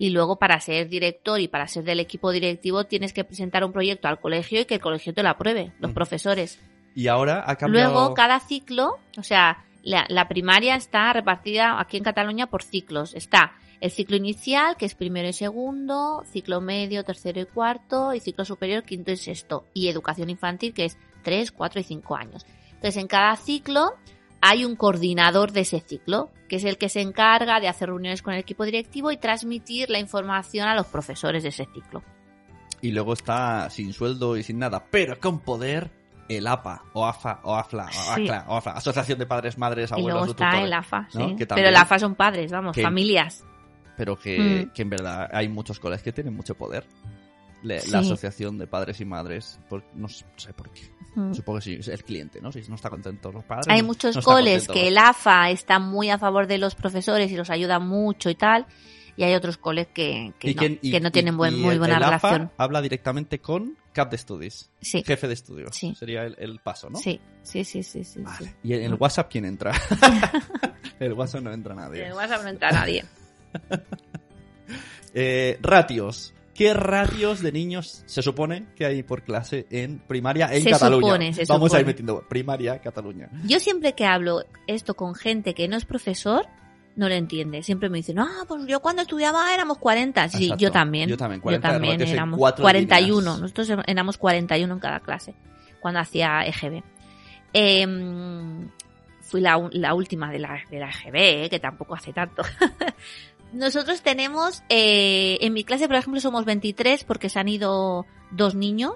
Y 0.00 0.10
luego 0.10 0.36
para 0.38 0.58
ser 0.60 0.88
director 0.88 1.40
y 1.40 1.48
para 1.48 1.66
ser 1.68 1.84
del 1.84 2.00
equipo 2.00 2.30
directivo 2.32 2.84
tienes 2.84 3.12
que 3.12 3.24
presentar 3.24 3.64
un 3.64 3.72
proyecto 3.72 4.08
al 4.08 4.20
colegio 4.20 4.60
y 4.60 4.64
que 4.64 4.74
el 4.74 4.80
colegio 4.80 5.12
te 5.12 5.22
lo 5.22 5.28
apruebe, 5.28 5.72
los 5.80 5.90
Mm. 5.90 5.94
profesores. 5.94 6.60
Y 6.94 7.08
ahora 7.08 7.44
ha 7.46 7.56
cambiado. 7.56 7.92
Luego, 7.92 8.14
cada 8.14 8.40
ciclo, 8.40 8.98
o 9.16 9.22
sea, 9.22 9.64
la, 9.82 10.06
la 10.08 10.26
primaria 10.28 10.74
está 10.76 11.12
repartida 11.12 11.80
aquí 11.80 11.96
en 11.96 12.04
Cataluña 12.04 12.46
por 12.48 12.62
ciclos. 12.62 13.14
Está 13.14 13.52
el 13.80 13.90
ciclo 13.90 14.16
inicial, 14.16 14.76
que 14.76 14.86
es 14.86 14.94
primero 14.94 15.28
y 15.28 15.32
segundo, 15.32 16.22
ciclo 16.26 16.60
medio, 16.60 17.04
tercero 17.04 17.40
y 17.40 17.46
cuarto, 17.46 18.12
y 18.14 18.20
ciclo 18.20 18.44
superior, 18.44 18.82
quinto 18.82 19.12
y 19.12 19.16
sexto. 19.16 19.64
Y 19.74 19.88
educación 19.88 20.30
infantil, 20.30 20.74
que 20.74 20.86
es 20.86 20.98
tres, 21.22 21.52
cuatro 21.52 21.80
y 21.80 21.84
cinco 21.84 22.16
años. 22.16 22.44
Entonces, 22.68 22.96
en 22.96 23.06
cada 23.08 23.34
ciclo 23.36 23.92
hay 24.40 24.64
un 24.64 24.76
coordinador 24.76 25.52
de 25.52 25.62
ese 25.62 25.80
ciclo, 25.80 26.30
que 26.48 26.56
es 26.56 26.64
el 26.64 26.78
que 26.78 26.88
se 26.88 27.00
encarga 27.00 27.58
de 27.60 27.68
hacer 27.68 27.88
reuniones 27.88 28.22
con 28.22 28.34
el 28.34 28.40
equipo 28.40 28.64
directivo 28.64 29.10
y 29.10 29.16
transmitir 29.16 29.90
la 29.90 29.98
información 29.98 30.68
a 30.68 30.74
los 30.74 30.86
profesores 30.86 31.42
de 31.42 31.48
ese 31.50 31.66
ciclo. 31.74 32.02
Y 32.80 32.92
luego 32.92 33.12
está 33.14 33.68
sin 33.70 33.92
sueldo 33.92 34.36
y 34.36 34.42
sin 34.44 34.58
nada, 34.60 34.84
pero 34.90 35.18
con 35.18 35.40
poder, 35.40 35.90
el 36.28 36.46
APA, 36.46 36.84
o 36.92 37.04
AFA, 37.06 37.40
o 37.42 37.56
AFLA, 37.56 37.86
o 37.86 37.90
Sí. 37.90 38.22
ACLA, 38.28 38.44
o 38.48 38.56
AFLA, 38.56 38.72
Asociación 38.74 39.18
de 39.18 39.26
Padres, 39.26 39.58
Madres, 39.58 39.90
y 39.90 39.94
Abuelos, 39.94 40.12
luego 40.20 40.32
está 40.32 40.44
Tutores. 40.50 40.66
el 40.66 40.72
AFA, 40.72 41.08
¿no? 41.14 41.28
sí. 41.30 41.36
Que 41.36 41.46
Pero 41.46 41.68
el 41.68 41.76
AFA 41.76 41.98
son 41.98 42.14
padres, 42.14 42.52
vamos, 42.52 42.74
que- 42.74 42.82
familias. 42.82 43.42
Pero 43.96 44.16
que, 44.16 44.66
Mm. 44.68 44.72
que 44.72 44.82
en 44.82 44.90
verdad 44.90 45.28
hay 45.32 45.48
muchos 45.48 45.80
colegios 45.80 46.04
que 46.04 46.12
tienen 46.12 46.34
mucho 46.36 46.54
poder. 46.54 46.86
Sí. 47.62 47.90
La 47.90 47.98
Asociación 47.98 48.56
de 48.58 48.68
Padres 48.68 49.00
y 49.00 49.04
Madres, 49.04 49.58
por- 49.68 49.82
no 49.94 50.06
sé 50.08 50.24
por 50.54 50.70
qué. 50.70 50.82
Mm. 51.18 51.34
Supongo 51.34 51.58
que 51.58 51.82
sí, 51.82 51.90
el 51.90 52.04
cliente, 52.04 52.40
¿no? 52.40 52.52
Si 52.52 52.60
no 52.68 52.76
está 52.76 52.90
contento 52.90 53.32
los 53.32 53.44
padres. 53.44 53.66
Hay 53.68 53.82
muchos 53.82 54.14
no 54.16 54.22
coles 54.22 54.66
contento 54.66 54.72
que 54.74 54.88
el 54.88 54.98
AFA 54.98 55.50
está 55.50 55.78
muy 55.78 56.10
a 56.10 56.18
favor 56.18 56.46
de 56.46 56.58
los 56.58 56.74
profesores 56.74 57.30
y 57.32 57.36
los 57.36 57.50
ayuda 57.50 57.78
mucho 57.80 58.30
y 58.30 58.34
tal, 58.36 58.66
y 59.16 59.24
hay 59.24 59.34
otros 59.34 59.56
coles 59.58 59.88
que, 59.88 60.32
que, 60.38 60.50
¿Y 60.50 60.54
no, 60.54 60.60
quién- 60.60 60.78
y- 60.80 60.90
que 60.92 61.00
no 61.00 61.08
y- 61.08 61.10
tienen 61.10 61.36
buen- 61.36 61.54
y 61.56 61.58
muy 61.60 61.72
el- 61.74 61.78
buena 61.80 61.96
el 61.96 62.02
AFA 62.04 62.28
relación. 62.28 62.52
habla 62.56 62.80
directamente 62.80 63.40
con 63.40 63.76
Cap 63.92 64.10
de 64.12 64.18
Studies, 64.18 64.70
Sí, 64.80 65.02
jefe 65.04 65.26
de 65.26 65.34
estudios. 65.34 65.74
Sí. 65.76 65.92
Sería 65.98 66.22
el, 66.22 66.36
el 66.38 66.60
paso, 66.60 66.88
¿no? 66.88 66.98
sí, 67.00 67.20
sí, 67.42 67.64
sí, 67.64 67.82
sí, 67.82 68.04
sí. 68.04 68.20
Vale. 68.20 68.54
¿Y 68.62 68.74
en 68.74 68.82
el 68.84 68.94
WhatsApp 68.94 69.28
quién 69.28 69.44
entra? 69.44 69.72
el 71.00 71.14
WhatsApp 71.14 71.42
no 71.42 71.52
entra 71.52 71.74
nadie. 71.74 72.06
En 72.06 72.12
WhatsApp 72.12 72.42
no 72.44 72.48
entra 72.50 72.70
nadie. 72.70 73.04
Eh, 75.14 75.58
ratios. 75.62 76.34
¿Qué 76.58 76.74
ratios 76.74 77.40
de 77.40 77.52
niños 77.52 78.02
se 78.06 78.20
supone 78.20 78.66
que 78.74 78.84
hay 78.84 79.04
por 79.04 79.22
clase 79.22 79.68
en 79.70 80.00
primaria 80.00 80.52
en 80.52 80.64
Se 80.64 80.70
Cataluña? 80.70 81.06
supone, 81.06 81.32
se 81.32 81.44
Vamos 81.44 81.72
a 81.72 81.78
ir 81.78 81.86
metiendo 81.86 82.26
primaria 82.28 82.80
Cataluña. 82.80 83.30
Yo 83.44 83.60
siempre 83.60 83.92
que 83.92 84.04
hablo 84.04 84.42
esto 84.66 84.94
con 84.94 85.14
gente 85.14 85.54
que 85.54 85.68
no 85.68 85.76
es 85.76 85.84
profesor, 85.84 86.48
no 86.96 87.08
lo 87.08 87.14
entiende. 87.14 87.62
Siempre 87.62 87.88
me 87.88 87.98
dicen, 87.98 88.18
ah, 88.18 88.44
pues 88.48 88.66
yo 88.66 88.80
cuando 88.80 89.02
estudiaba 89.02 89.54
éramos 89.54 89.78
40. 89.78 90.28
Sí, 90.30 90.46
Exacto. 90.46 90.60
yo 90.60 90.72
también. 90.72 91.08
Yo 91.08 91.16
también, 91.16 91.40
40 91.40 91.68
también 91.68 91.92
ratios 91.92 92.08
en 92.08 92.14
éramos 92.16 92.38
cuatro 92.40 92.62
41. 92.64 93.20
líneas. 93.20 93.40
Nosotros 93.40 93.84
éramos 93.86 94.18
41 94.18 94.74
en 94.74 94.80
cada 94.80 94.98
clase 94.98 95.36
cuando 95.78 96.00
hacía 96.00 96.44
EGB. 96.44 96.82
Em, 97.52 98.68
fui 99.20 99.40
la 99.40 99.94
última 99.94 100.32
de 100.32 100.40
la, 100.40 100.58
de 100.68 100.80
la 100.80 100.90
EGB, 100.90 101.44
eh, 101.44 101.48
que 101.48 101.60
tampoco 101.60 101.94
hace 101.94 102.12
tanto. 102.12 102.42
Nosotros 103.52 104.02
tenemos, 104.02 104.62
eh, 104.68 105.38
en 105.40 105.52
mi 105.52 105.64
clase, 105.64 105.86
por 105.86 105.96
ejemplo, 105.96 106.20
somos 106.20 106.44
23 106.44 107.04
porque 107.04 107.28
se 107.28 107.38
han 107.38 107.48
ido 107.48 108.06
dos 108.30 108.54
niños 108.54 108.94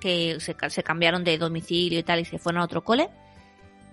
que 0.00 0.38
se, 0.40 0.56
se 0.68 0.82
cambiaron 0.82 1.24
de 1.24 1.38
domicilio 1.38 1.98
y 1.98 2.02
tal 2.02 2.20
y 2.20 2.24
se 2.24 2.38
fueron 2.38 2.62
a 2.62 2.64
otro 2.64 2.82
cole. 2.84 3.10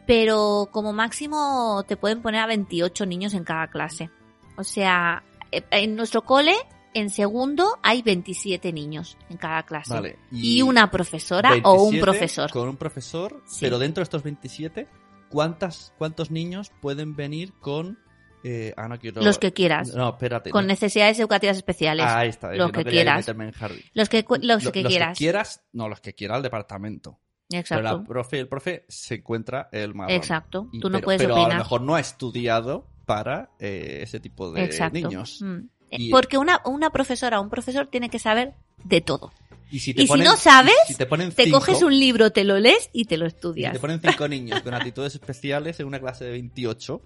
Pero 0.06 0.70
como 0.72 0.94
máximo 0.94 1.84
te 1.88 1.98
pueden 1.98 2.22
poner 2.22 2.42
a 2.42 2.48
28 2.48 3.06
niños 3.06 3.34
en 3.34 3.44
cada 3.44 3.68
clase. 3.68 4.10
O 4.56 4.64
sea, 4.64 5.24
eh, 5.52 5.64
en 5.72 5.96
nuestro 5.96 6.24
cole, 6.24 6.56
en 6.94 7.10
segundo, 7.10 7.78
hay 7.84 8.02
27 8.02 8.72
niños 8.72 9.18
en 9.30 9.38
cada 9.38 9.64
clase. 9.64 9.94
Vale. 9.94 10.18
Y, 10.32 10.62
una 10.62 10.90
profesora 10.90 11.52
o 11.64 11.74
un 11.74 11.92
27 11.92 12.02
profesor. 12.02 12.52
Con 12.52 12.70
un 12.70 12.78
profesor, 12.78 13.44
Sí. 13.46 13.60
pero 13.62 13.80
dentro 13.80 14.02
de 14.02 14.04
estos 14.04 14.24
27, 14.24 14.88
¿cuántas, 15.30 15.94
¿cuántos 15.98 16.32
niños 16.32 16.72
pueden 16.82 17.16
venir 17.16 17.54
con... 17.60 18.00
Eh, 18.50 18.74
ah, 18.78 18.88
no 18.88 18.98
quiero... 18.98 19.22
Los 19.22 19.38
que 19.40 19.52
quieras. 19.52 19.94
No, 19.94 20.10
espérate. 20.10 20.50
Con 20.52 20.64
no- 20.64 20.68
necesidades 20.70 21.20
educativas 21.20 21.58
especiales. 21.58 22.06
Ah, 22.08 22.20
ahí 22.20 22.30
está. 22.30 22.52
es 22.54 22.58
lo 22.58 22.68
no 22.68 22.72
que 22.72 22.86
quieras. 22.86 23.28
en. 23.28 23.54
Los 23.94 24.08
que, 24.10 24.24
los 24.42 24.64
los 24.64 24.72
quieras. 24.72 25.18
que 25.18 25.24
quieras, 25.24 25.64
no, 25.74 25.90
los 25.90 26.00
que 26.00 26.14
quiera 26.14 26.38
el 26.38 26.44
departamento. 26.44 27.20
Pero 27.50 27.56
la 27.56 27.60
Exacto. 27.60 28.04
profe, 28.04 28.40
el 28.40 28.48
profe 28.48 28.86
se 28.88 29.16
encuentra 29.16 29.70
el 29.72 29.94
marrón. 29.96 30.16
Exacto. 30.16 30.70
Y- 30.72 30.80
Tú 30.80 30.90
no 30.90 30.98
pero, 30.98 31.06
puedes 31.06 31.22
pero 31.22 31.36
a 31.36 31.48
lo 31.50 31.56
mejor 31.56 31.82
no 31.82 31.96
ha 31.96 32.00
estudiado 32.00 32.88
para 33.06 33.52
eh, 33.60 34.00
ese 34.04 34.20
tipo 34.20 34.52
de 34.52 34.64
Exacto. 34.64 34.94
niños. 35.00 35.42
Mm. 35.42 35.58
Eh, 35.92 35.98
Y- 36.00 36.10
Porque 36.12 36.38
una, 36.38 36.62
una 36.66 36.90
profesora 36.90 37.40
o 37.40 37.44
un 37.44 37.50
profesor 37.50 37.88
tiene 37.88 38.10
que 38.10 38.20
saber 38.20 38.54
de 38.84 39.02
todo. 39.02 39.32
Y 39.70 39.80
si, 39.80 39.92
Y 39.98 40.08
si 40.08 40.20
no 40.20 40.38
sabes, 40.38 40.74
si 40.88 40.96
te, 40.96 41.06
ponen 41.06 41.32
Te 41.34 41.52
coges 41.52 41.82
un 41.84 41.98
libro, 41.98 42.32
te 42.32 42.46
lo 42.46 42.58
lees 42.58 42.90
y 42.94 43.04
te 43.06 43.18
lo 43.18 43.26
y 43.26 43.30
si 43.30 43.36
estudias. 43.36 43.74
te 43.74 43.80
ponen 43.80 44.00
cinco 44.02 44.26
niños 44.30 44.62
con 44.62 44.74
actitudes 44.74 45.14
especiales 45.16 45.80
en 45.82 45.88
una 45.88 46.00
clase 46.00 46.24
de 46.26 46.32
28, 46.32 47.02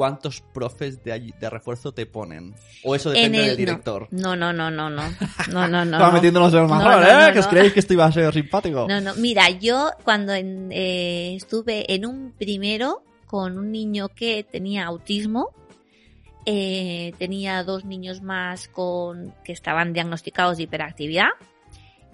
¿cuántos 0.00 0.40
profes 0.40 1.04
de, 1.04 1.34
de 1.38 1.50
refuerzo 1.50 1.92
te 1.92 2.06
ponen? 2.06 2.54
O 2.84 2.94
eso 2.94 3.10
En 3.10 3.16
depende 3.16 3.38
el- 3.40 3.46
del 3.48 3.56
director. 3.58 4.08
No, 4.10 4.34
no, 4.34 4.50
no, 4.50 4.70
no, 4.70 4.88
no. 4.88 5.02
No, 5.52 5.68
no, 5.68 5.84
no. 5.84 5.92
Estaba 5.92 6.06
no. 6.06 6.12
metiéndonos 6.14 6.54
en 6.54 6.60
el 6.60 6.68
marrón, 6.68 7.02
no, 7.02 7.06
¿eh? 7.06 7.26
no, 7.26 7.32
que 7.34 7.38
os 7.40 7.46
creéis 7.48 7.72
que 7.74 7.80
esto 7.80 7.92
iba 7.92 8.06
a 8.06 8.12
ser 8.12 8.32
simpático. 8.32 8.86
No, 8.88 8.98
no. 9.02 9.14
Mira, 9.16 9.50
yo 9.50 9.90
cuando 10.02 10.32
en- 10.32 10.70
eh, 10.72 11.34
estuve 11.36 11.92
en 11.94 12.06
un 12.06 12.32
primero 12.32 13.02
con 13.26 13.58
un 13.58 13.70
niño 13.70 14.08
que 14.08 14.42
tenía 14.42 14.86
autismo, 14.86 15.50
eh, 16.46 17.12
tenía 17.18 17.62
dos 17.62 17.84
niños 17.84 18.22
más 18.22 18.68
con 18.68 19.34
que 19.44 19.52
estaban 19.52 19.92
diagnosticados 19.92 20.56
de 20.56 20.62
hiperactividad 20.62 21.28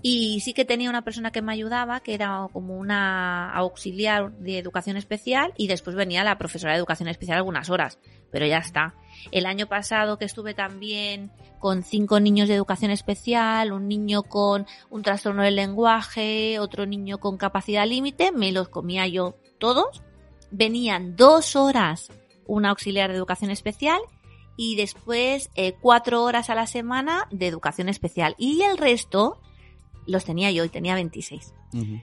y 0.08 0.38
sí 0.38 0.54
que 0.54 0.64
tenía 0.64 0.88
una 0.88 1.02
persona 1.02 1.32
que 1.32 1.42
me 1.42 1.52
ayudaba 1.52 1.98
que 1.98 2.14
era 2.14 2.46
como 2.52 2.76
una 2.76 3.50
auxiliar 3.52 4.30
de 4.38 4.56
educación 4.56 4.96
especial 4.96 5.52
y 5.56 5.66
después 5.66 5.96
venía 5.96 6.22
la 6.22 6.38
profesora 6.38 6.74
de 6.74 6.78
educación 6.78 7.08
especial 7.08 7.38
algunas 7.38 7.70
horas, 7.70 7.98
pero 8.30 8.46
ya 8.46 8.58
está. 8.58 8.94
El 9.32 9.46
año 9.46 9.66
pasado 9.66 10.16
que 10.16 10.24
estuve 10.24 10.54
también 10.54 11.32
con 11.58 11.82
cinco 11.82 12.20
niños 12.20 12.46
de 12.46 12.54
educación 12.54 12.92
especial, 12.92 13.72
un 13.72 13.88
niño 13.88 14.22
con 14.22 14.68
un 14.90 15.02
trastorno 15.02 15.42
del 15.42 15.56
lenguaje, 15.56 16.60
otro 16.60 16.86
niño 16.86 17.18
con 17.18 17.36
capacidad 17.36 17.84
límite, 17.84 18.30
me 18.30 18.52
los 18.52 18.68
comía 18.68 19.08
yo 19.08 19.34
todos. 19.58 20.04
Venían 20.52 21.16
dos 21.16 21.56
horas 21.56 22.12
una 22.46 22.68
auxiliar 22.70 23.10
de 23.10 23.16
educación 23.16 23.50
especial 23.50 23.98
y 24.56 24.76
después 24.76 25.50
eh, 25.56 25.74
cuatro 25.80 26.22
horas 26.22 26.48
a 26.48 26.54
la 26.54 26.68
semana 26.68 27.26
de 27.32 27.48
educación 27.48 27.88
especial. 27.88 28.36
Y 28.38 28.62
el 28.62 28.78
resto 28.78 29.40
los 30.06 30.24
tenía 30.24 30.50
yo 30.50 30.64
y 30.64 30.68
tenía 30.68 30.94
26. 30.94 31.52
Ujú. 31.72 32.00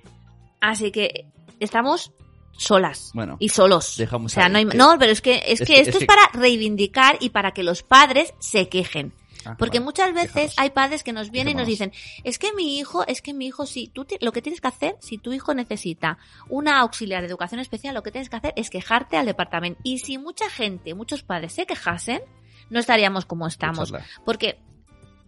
Así 0.62 0.92
que 0.92 1.28
estamos 1.60 2.12
solas 2.58 3.12
Bueno, 3.14 3.38
y 3.40 3.50
solos. 3.50 3.96
dejamos 3.98 4.32
o 4.32 4.36
sea, 4.36 4.48
no, 4.50 4.58
hay- 4.60 4.66
no, 4.66 4.96
pero 5.00 5.12
es 5.12 5.22
que, 5.22 5.38
es 5.48 5.60
es 5.62 5.68
que 5.68 5.74
que- 5.76 5.80
esto 5.82 5.98
es 5.98 6.06
para 6.06 6.22
reivindicar 6.34 7.18
y 7.20 7.30
para 7.30 7.52
que 7.52 7.64
los 7.64 7.84
padres 7.84 8.34
se 8.40 8.70
quejen. 8.70 9.14
Ah, 9.46 9.58
Porque 9.60 9.80
vale, 9.80 9.86
muchas 9.86 10.14
veces 10.14 10.54
hay 10.58 10.70
padres 10.70 11.04
que 11.04 11.12
nos 11.12 11.30
vienen 11.30 11.54
y 11.56 11.58
nos 11.58 11.68
dicen, 11.68 11.92
es 12.24 12.40
que 12.40 12.54
mi 12.54 12.78
hijo, 12.80 13.06
es 13.08 13.22
que 13.22 13.34
mi 13.34 13.48
hijo, 13.48 13.66
si 13.66 13.88
tú 13.90 14.06
lo 14.22 14.32
que 14.32 14.42
tienes 14.42 14.62
que 14.62 14.68
hacer, 14.70 14.96
si 15.02 15.18
tu 15.18 15.34
hijo 15.34 15.54
necesita 15.54 16.18
una 16.48 16.80
auxiliar 16.80 17.22
de 17.24 17.28
educación 17.28 17.60
especial, 17.60 17.94
lo 17.94 18.04
que 18.04 18.12
tienes 18.12 18.30
que 18.30 18.38
hacer 18.38 18.54
es 18.56 18.70
quejarte 18.70 19.18
al 19.18 19.26
departamento. 19.26 19.82
Y 19.84 20.00
si 20.00 20.18
mucha 20.18 20.50
gente, 20.50 20.94
muchos 20.94 21.24
padres 21.24 21.52
se 21.52 21.66
quejasen, 21.66 22.22
no 22.70 22.80
estaríamos 22.80 23.26
como 23.26 23.46
estamos. 23.48 23.92
Porque, 24.24 24.62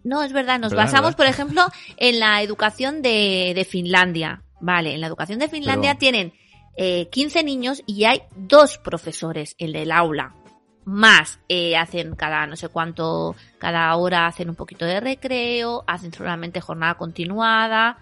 no, 0.06 0.22
es 0.22 0.32
verdad, 0.32 0.58
nos 0.58 0.70
Verdad, 0.72 0.84
basamos, 0.86 1.10
verdad. 1.10 1.16
por 1.16 1.26
ejemplo, 1.26 1.62
en 1.96 2.20
la 2.20 2.42
educación 2.42 3.02
de, 3.02 3.52
de 3.54 3.64
Finlandia. 3.64 4.42
Vale, 4.60 4.94
en 4.94 5.00
la 5.00 5.06
educación 5.08 5.38
de 5.38 5.48
Finlandia 5.48 5.90
Pero- 5.92 5.98
tienen 5.98 6.32
eh, 6.78 7.08
15 7.10 7.42
niños 7.44 7.82
y 7.86 8.04
hay 8.04 8.22
dos 8.36 8.78
profesores, 8.78 9.54
el 9.58 9.72
del 9.72 9.90
aula. 9.92 10.34
Más, 10.84 11.40
eh, 11.48 11.76
hacen 11.76 12.14
cada 12.14 12.46
no 12.46 12.54
sé 12.54 12.68
cuánto, 12.68 13.34
cada 13.58 13.94
hora 13.96 14.26
hacen 14.28 14.48
un 14.48 14.54
poquito 14.54 14.84
de 14.84 15.00
recreo, 15.00 15.82
hacen 15.86 16.12
solamente 16.12 16.60
jornada 16.60 16.94
continuada, 16.94 17.98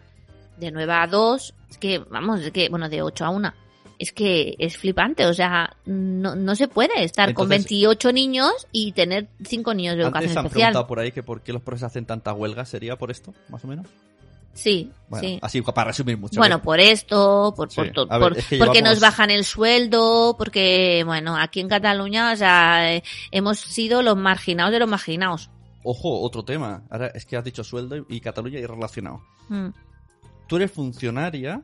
de 0.59 0.70
9 0.70 0.92
a 0.92 1.07
2. 1.07 1.55
Es 1.70 1.78
que, 1.78 1.98
vamos, 1.98 2.40
es 2.40 2.50
que, 2.52 2.68
bueno, 2.68 2.88
de 2.88 3.00
8 3.02 3.24
a 3.24 3.30
1. 3.30 3.52
Es 3.99 4.12
que 4.12 4.55
es 4.59 4.76
flipante, 4.76 5.24
o 5.26 5.34
sea, 5.34 5.76
no, 5.86 6.34
no 6.34 6.55
se 6.57 6.68
puede 6.68 7.05
estar 7.05 7.32
con 7.34 7.45
Entonces- 7.45 7.68
28 7.70 8.12
niños 8.12 8.53
y 8.72 8.92
tener 8.92 9.28
5 9.45 9.72
niños 9.74 9.97
de 9.97 10.03
educación 10.03 10.28
Antes 10.30 10.36
han 10.36 10.47
especial. 10.47 10.66
preguntado 10.72 10.86
por 10.86 10.99
ahí 10.99 11.12
que 11.12 11.22
por 11.22 11.42
qué 11.42 11.53
los 11.53 11.62
profes 11.62 11.84
hacen 11.84 12.05
tanta 12.07 12.32
huelga, 12.32 12.64
¿sería 12.64 12.97
por 12.97 13.11
esto, 13.11 13.32
más 13.49 13.64
o 13.64 13.68
menos? 13.68 13.86
Sí, 14.53 14.90
Bueno, 15.09 15.26
sí. 15.28 15.38
así 15.42 15.62
para 15.62 15.84
resumir 15.88 16.16
mucho. 16.16 16.38
Bueno, 16.38 16.62
por 16.62 16.78
esto, 16.78 17.53
por, 17.57 17.70
Sí. 17.70 17.76
por, 17.76 17.90
to- 17.90 18.07
A 18.09 18.18
ver, 18.18 18.28
por- 18.30 18.38
es 18.38 18.47
que 18.47 18.59
porque 18.59 18.78
llevamos- 18.78 18.95
nos 18.97 19.01
bajan 19.01 19.30
el 19.30 19.45
sueldo, 19.45 20.36
porque, 20.38 21.03
bueno, 21.05 21.36
aquí 21.36 21.59
en 21.61 21.68
Cataluña, 21.68 22.32
o 22.32 22.36
sea, 22.36 22.95
eh, 22.95 23.03
hemos 23.32 23.59
sido 23.59 24.01
los 24.03 24.16
marginados 24.16 24.72
de 24.72 24.78
los 24.78 24.88
marginados. 24.88 25.51
Ojo, 25.82 26.20
otro 26.20 26.45
tema. 26.45 26.84
Ahora 26.88 27.09
es 27.09 27.26
que 27.26 27.36
has 27.36 27.45
dicho 27.45 27.62
sueldo 27.64 28.07
y 28.09 28.20
Cataluña 28.20 28.59
y 28.61 28.66
relacionado. 28.66 29.22
Mm, 29.49 29.68
Tú 30.47 30.57
eres 30.57 30.70
funcionaria 30.70 31.62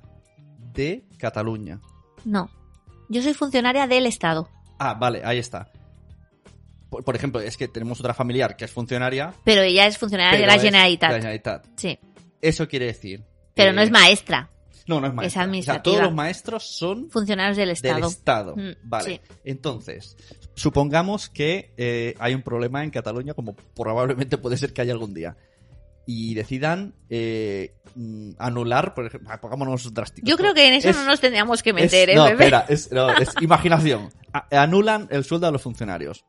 de 0.75 1.05
Cataluña. 1.19 1.81
No. 2.25 2.51
Yo 3.09 3.23
soy 3.23 3.35
funcionaria 3.35 3.87
del 3.87 4.07
Estado, 4.07 4.49
Ah, 4.79 4.95
vale, 4.95 5.21
ahí 5.25 5.39
está. 5.39 5.71
Por, 6.89 7.05
por 7.05 7.15
ejemplo, 7.15 7.41
es 7.41 7.57
que 7.57 7.69
tenemos 7.69 8.01
otra 8.01 8.15
familiar 8.15 8.57
que 8.57 8.65
es 8.65 8.71
funcionaria. 8.73 9.35
pero 9.45 9.63
ella 9.63 9.87
es 9.87 9.99
funcionaria 9.99 10.39
de 10.41 10.47
la 10.47 10.55
es 10.55 10.63
Generalitat. 10.63 11.11
de 11.11 11.15
la 11.17 11.19
Generalitat. 11.21 11.67
Sí. 11.77 11.99
Eso 12.41 12.67
quiere 12.67 12.87
decir. 12.87 13.23
Pero 13.55 13.73
no 13.73 13.83
es 13.83 13.91
maestra, 13.91 14.49
No, 14.87 15.01
no 15.01 15.07
es 15.09 15.13
maestra. 15.15 15.27
O 15.27 15.31
sea, 15.31 15.43
administrativa. 15.43 15.83
todos 15.83 16.03
los 16.03 16.15
maestros 16.15 16.65
son 16.79 17.11
funcionarios 17.11 17.57
del 17.59 17.71
Estado. 17.71 17.95
del 17.97 18.05
Estado. 18.05 18.57
Mm, 18.57 18.71
vale. 18.85 19.05
sí. 19.05 19.21
Entonces, 19.45 20.17
supongamos 20.55 21.29
que 21.29 21.75
eh, 21.77 22.15
hay 22.19 22.35
un 22.35 22.43
problema 22.43 22.83
en 22.83 22.91
Cataluña, 22.91 23.35
como 23.35 23.55
probablemente 23.55 24.39
puede 24.39 24.57
ser 24.57 24.73
que 24.73 24.81
haya 24.81 24.93
algún 24.93 25.13
día. 25.13 25.37
Y 26.13 26.35
decidan 26.35 26.95
eh, 27.09 27.75
mm, 27.95 28.31
anular, 28.39 28.95
por 28.95 29.07
ejemplo, 29.07 29.29
ah, 29.33 29.41
pongámonos 29.41 29.95
drásticos. 29.95 30.29
Yo 30.29 30.37
creo 30.37 30.55
que 30.55 30.67
en 30.67 30.75
eso 30.75 30.89
Es- 30.91 30.97
no 30.97 31.05
nos 31.05 31.21
tendríamos 31.21 31.63
que 31.63 31.71
es- 31.71 31.77
meter, 31.77 32.11
¿eh, 32.11 32.15
no, 32.17 32.25
bebé? 32.25 32.45
espera, 32.47 32.65
es, 32.69 32.91
no, 32.91 33.11
es 33.17 33.31
imaginación. 33.41 34.09
A- 34.33 34.47
anulan 34.63 35.07
el 35.11 35.23
sueldo 35.25 35.47
a 35.47 35.51
los 35.53 35.63
funcionarios, 35.63 36.25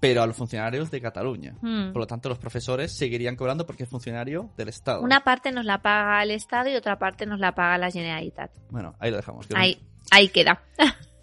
pero 0.00 0.22
a 0.22 0.26
los 0.28 0.36
funcionarios 0.36 0.90
de 0.92 1.00
Cataluña. 1.00 1.56
Mm. 1.60 1.92
Por 1.92 2.02
lo 2.02 2.06
tanto, 2.06 2.28
los 2.28 2.38
profesores 2.38 2.92
seguirían 2.96 3.34
cobrando 3.36 3.66
porque 3.66 3.82
es 3.82 3.88
funcionario 3.88 4.50
del 4.56 4.68
Estado. 4.68 5.02
Una 5.02 5.24
parte 5.24 5.50
nos 5.50 5.64
la 5.64 5.82
paga 5.82 6.22
el 6.22 6.30
Estado 6.30 6.68
y 6.70 6.76
otra 6.76 6.98
parte 6.98 7.26
nos 7.26 7.40
la 7.40 7.52
paga 7.54 7.76
la 7.78 7.90
Generalitat. 7.90 8.52
Bueno, 8.70 8.94
ahí 9.00 9.10
lo 9.10 9.16
dejamos. 9.16 9.46
que 9.48 9.54
no- 9.54 9.60
Ahí, 9.60 9.80
ahí 10.12 10.28
queda. 10.28 10.62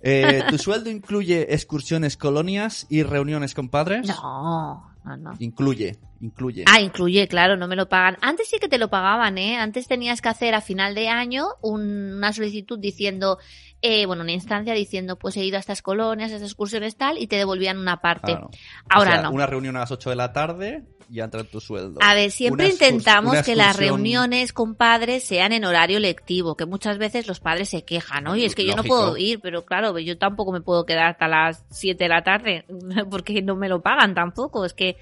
Eh, 0.01 0.43
¿Tu 0.49 0.57
sueldo 0.57 0.89
incluye 0.89 1.53
excursiones, 1.53 2.17
colonias 2.17 2.85
y 2.89 3.03
reuniones 3.03 3.53
con 3.55 3.69
padres? 3.69 4.07
No, 4.07 4.91
no, 5.07 5.15
no. 5.17 5.33
Incluye, 5.39 5.95
incluye. 6.21 6.65
Ah, 6.67 6.81
incluye, 6.81 7.27
claro, 7.27 7.55
no 7.55 7.67
me 7.67 7.75
lo 7.75 7.87
pagan. 7.87 8.17
Antes 8.21 8.49
sí 8.49 8.57
que 8.59 8.67
te 8.67 8.77
lo 8.77 8.89
pagaban, 8.89 9.37
¿eh? 9.37 9.57
Antes 9.57 9.87
tenías 9.87 10.21
que 10.21 10.29
hacer 10.29 10.53
a 10.55 10.61
final 10.61 10.95
de 10.95 11.07
año 11.07 11.45
un- 11.61 12.15
una 12.17 12.33
solicitud 12.33 12.77
diciendo, 12.79 13.37
eh, 13.81 14.05
bueno, 14.05 14.23
una 14.23 14.31
instancia 14.31 14.73
diciendo, 14.73 15.17
pues 15.17 15.37
he 15.37 15.45
ido 15.45 15.57
a 15.57 15.59
estas 15.59 15.81
colonias, 15.81 16.31
a 16.31 16.35
estas 16.35 16.49
excursiones 16.49 16.95
tal, 16.95 17.17
y 17.17 17.27
te 17.27 17.35
devolvían 17.35 17.77
una 17.77 17.97
parte. 17.97 18.33
Ah, 18.33 18.39
no. 18.39 18.49
Ahora 18.89 19.09
O 19.09 19.13
sea, 19.13 19.21
no. 19.23 19.31
Una 19.31 19.45
reunión 19.45 19.75
a 19.75 19.81
las 19.81 19.91
8 19.91 20.09
de 20.09 20.15
la 20.15 20.33
tarde 20.33 20.83
y 21.09 21.21
entra 21.21 21.41
en 21.41 21.47
tu 21.47 21.59
sueldo. 21.59 21.99
A 22.01 22.13
ver, 22.13 22.31
siempre 22.31 22.67
intentamos 22.67 23.41
que 23.43 23.55
las 23.55 23.77
reuniones 23.77 24.51
con 24.51 24.75
padres 24.75 25.23
sean 25.23 25.53
en 25.53 25.63
horario 25.65 25.99
lectivo, 25.99 26.55
que 26.55 26.65
muchas 26.65 26.97
veces 26.97 27.27
los 27.27 27.39
padres 27.39 27.69
se 27.69 27.83
quejan, 27.83 28.27
oye, 28.27 28.45
es 28.45 28.55
que 28.55 28.65
yo 28.65 28.75
no 28.75 28.83
puedo 28.83 29.17
ir, 29.17 29.39
pero 29.39 29.65
claro, 29.65 29.97
yo 29.99 30.17
tampoco 30.17 30.51
me 30.51 30.61
puedo 30.61 30.85
quedar 30.85 31.07
hasta 31.07 31.27
las 31.27 31.63
7 31.69 32.03
de 32.03 32.09
la 32.09 32.23
tarde, 32.23 32.65
porque 33.09 33.41
no 33.41 33.55
me 33.55 33.69
lo 33.69 33.81
pagan 33.81 34.13
tampoco, 34.13 34.65
es 34.65 34.73
que 34.73 34.97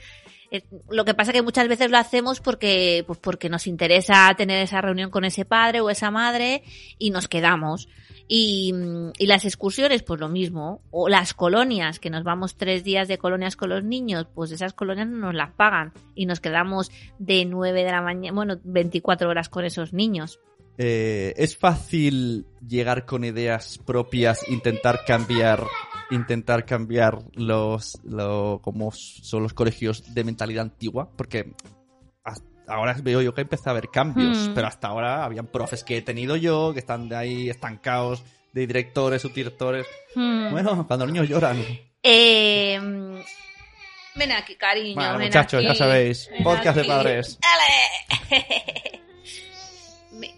eh, 0.51 0.63
lo 0.89 1.05
que 1.05 1.13
pasa 1.13 1.33
que 1.33 1.41
muchas 1.41 1.67
veces 1.67 1.89
lo 1.89 1.97
hacemos 1.97 2.39
porque, 2.39 3.03
pues 3.07 3.19
porque 3.19 3.49
nos 3.49 3.67
interesa 3.67 4.31
tener 4.37 4.61
esa 4.61 4.81
reunión 4.81 5.09
con 5.09 5.25
ese 5.25 5.43
padre 5.43 5.81
o 5.81 5.89
esa 5.89 6.11
madre 6.11 6.63
y 6.99 7.09
nos 7.09 7.27
quedamos. 7.27 7.87
Y, 8.27 8.73
mm, 8.73 9.11
y 9.17 9.27
las 9.27 9.45
excursiones, 9.45 10.03
pues 10.03 10.19
lo 10.19 10.29
mismo. 10.29 10.81
O 10.91 11.09
las 11.09 11.33
colonias, 11.33 11.99
que 11.99 12.09
nos 12.09 12.23
vamos 12.23 12.55
tres 12.55 12.83
días 12.83 13.07
de 13.07 13.17
colonias 13.17 13.55
con 13.55 13.69
los 13.69 13.83
niños, 13.83 14.27
pues 14.33 14.51
esas 14.51 14.73
colonias 14.73 15.07
no 15.07 15.17
nos 15.17 15.35
las 15.35 15.51
pagan. 15.51 15.93
Y 16.15 16.25
nos 16.25 16.39
quedamos 16.39 16.91
de 17.19 17.45
9 17.45 17.83
de 17.83 17.91
la 17.91 18.01
mañana, 18.01 18.35
bueno, 18.35 18.59
24 18.63 19.29
horas 19.29 19.49
con 19.49 19.65
esos 19.65 19.93
niños. 19.93 20.39
Eh, 20.77 21.33
¿Es 21.37 21.55
fácil 21.55 22.45
llegar 22.67 23.05
con 23.05 23.23
ideas 23.23 23.79
propias, 23.85 24.47
intentar 24.49 25.05
cambiar, 25.05 25.63
intentar 26.11 26.65
cambiar 26.65 27.19
los, 27.33 27.97
lo, 28.03 28.59
como 28.61 28.91
son 28.91 29.43
los 29.43 29.53
colegios 29.53 30.13
de 30.13 30.23
mentalidad 30.25 30.63
antigua? 30.63 31.09
Porque 31.15 31.53
ahora 32.67 32.95
veo 33.01 33.21
yo 33.21 33.33
que 33.33 33.41
empieza 33.41 33.69
a 33.69 33.71
haber 33.71 33.89
cambios, 33.89 34.49
Hmm. 34.49 34.53
pero 34.53 34.67
hasta 34.67 34.87
ahora 34.87 35.23
habían 35.23 35.47
profes 35.47 35.83
que 35.83 35.97
he 35.97 36.01
tenido 36.01 36.35
yo, 36.35 36.71
que 36.73 36.79
están 36.79 37.09
de 37.09 37.15
ahí 37.15 37.49
estancados, 37.49 38.23
de 38.53 38.67
directores, 38.67 39.21
subdirectores. 39.21 39.85
Hmm. 40.15 40.51
Bueno, 40.51 40.85
cuando 40.87 41.05
los 41.05 41.13
niños 41.13 41.29
lloran. 41.29 41.63
Eh, 42.03 42.79
ven 44.15 44.31
aquí, 44.31 44.55
cariño. 44.55 44.95
Bueno, 44.95 45.17
ven 45.17 45.27
muchachos, 45.27 45.59
aquí. 45.59 45.67
ya 45.67 45.75
sabéis, 45.75 46.29
Ven 46.31 46.43
podcast 46.43 46.75
de 46.75 46.81
aquí. 46.81 46.89
padres. 46.89 47.39
¡Ale! 47.41 49.01
Mi- 50.11 50.33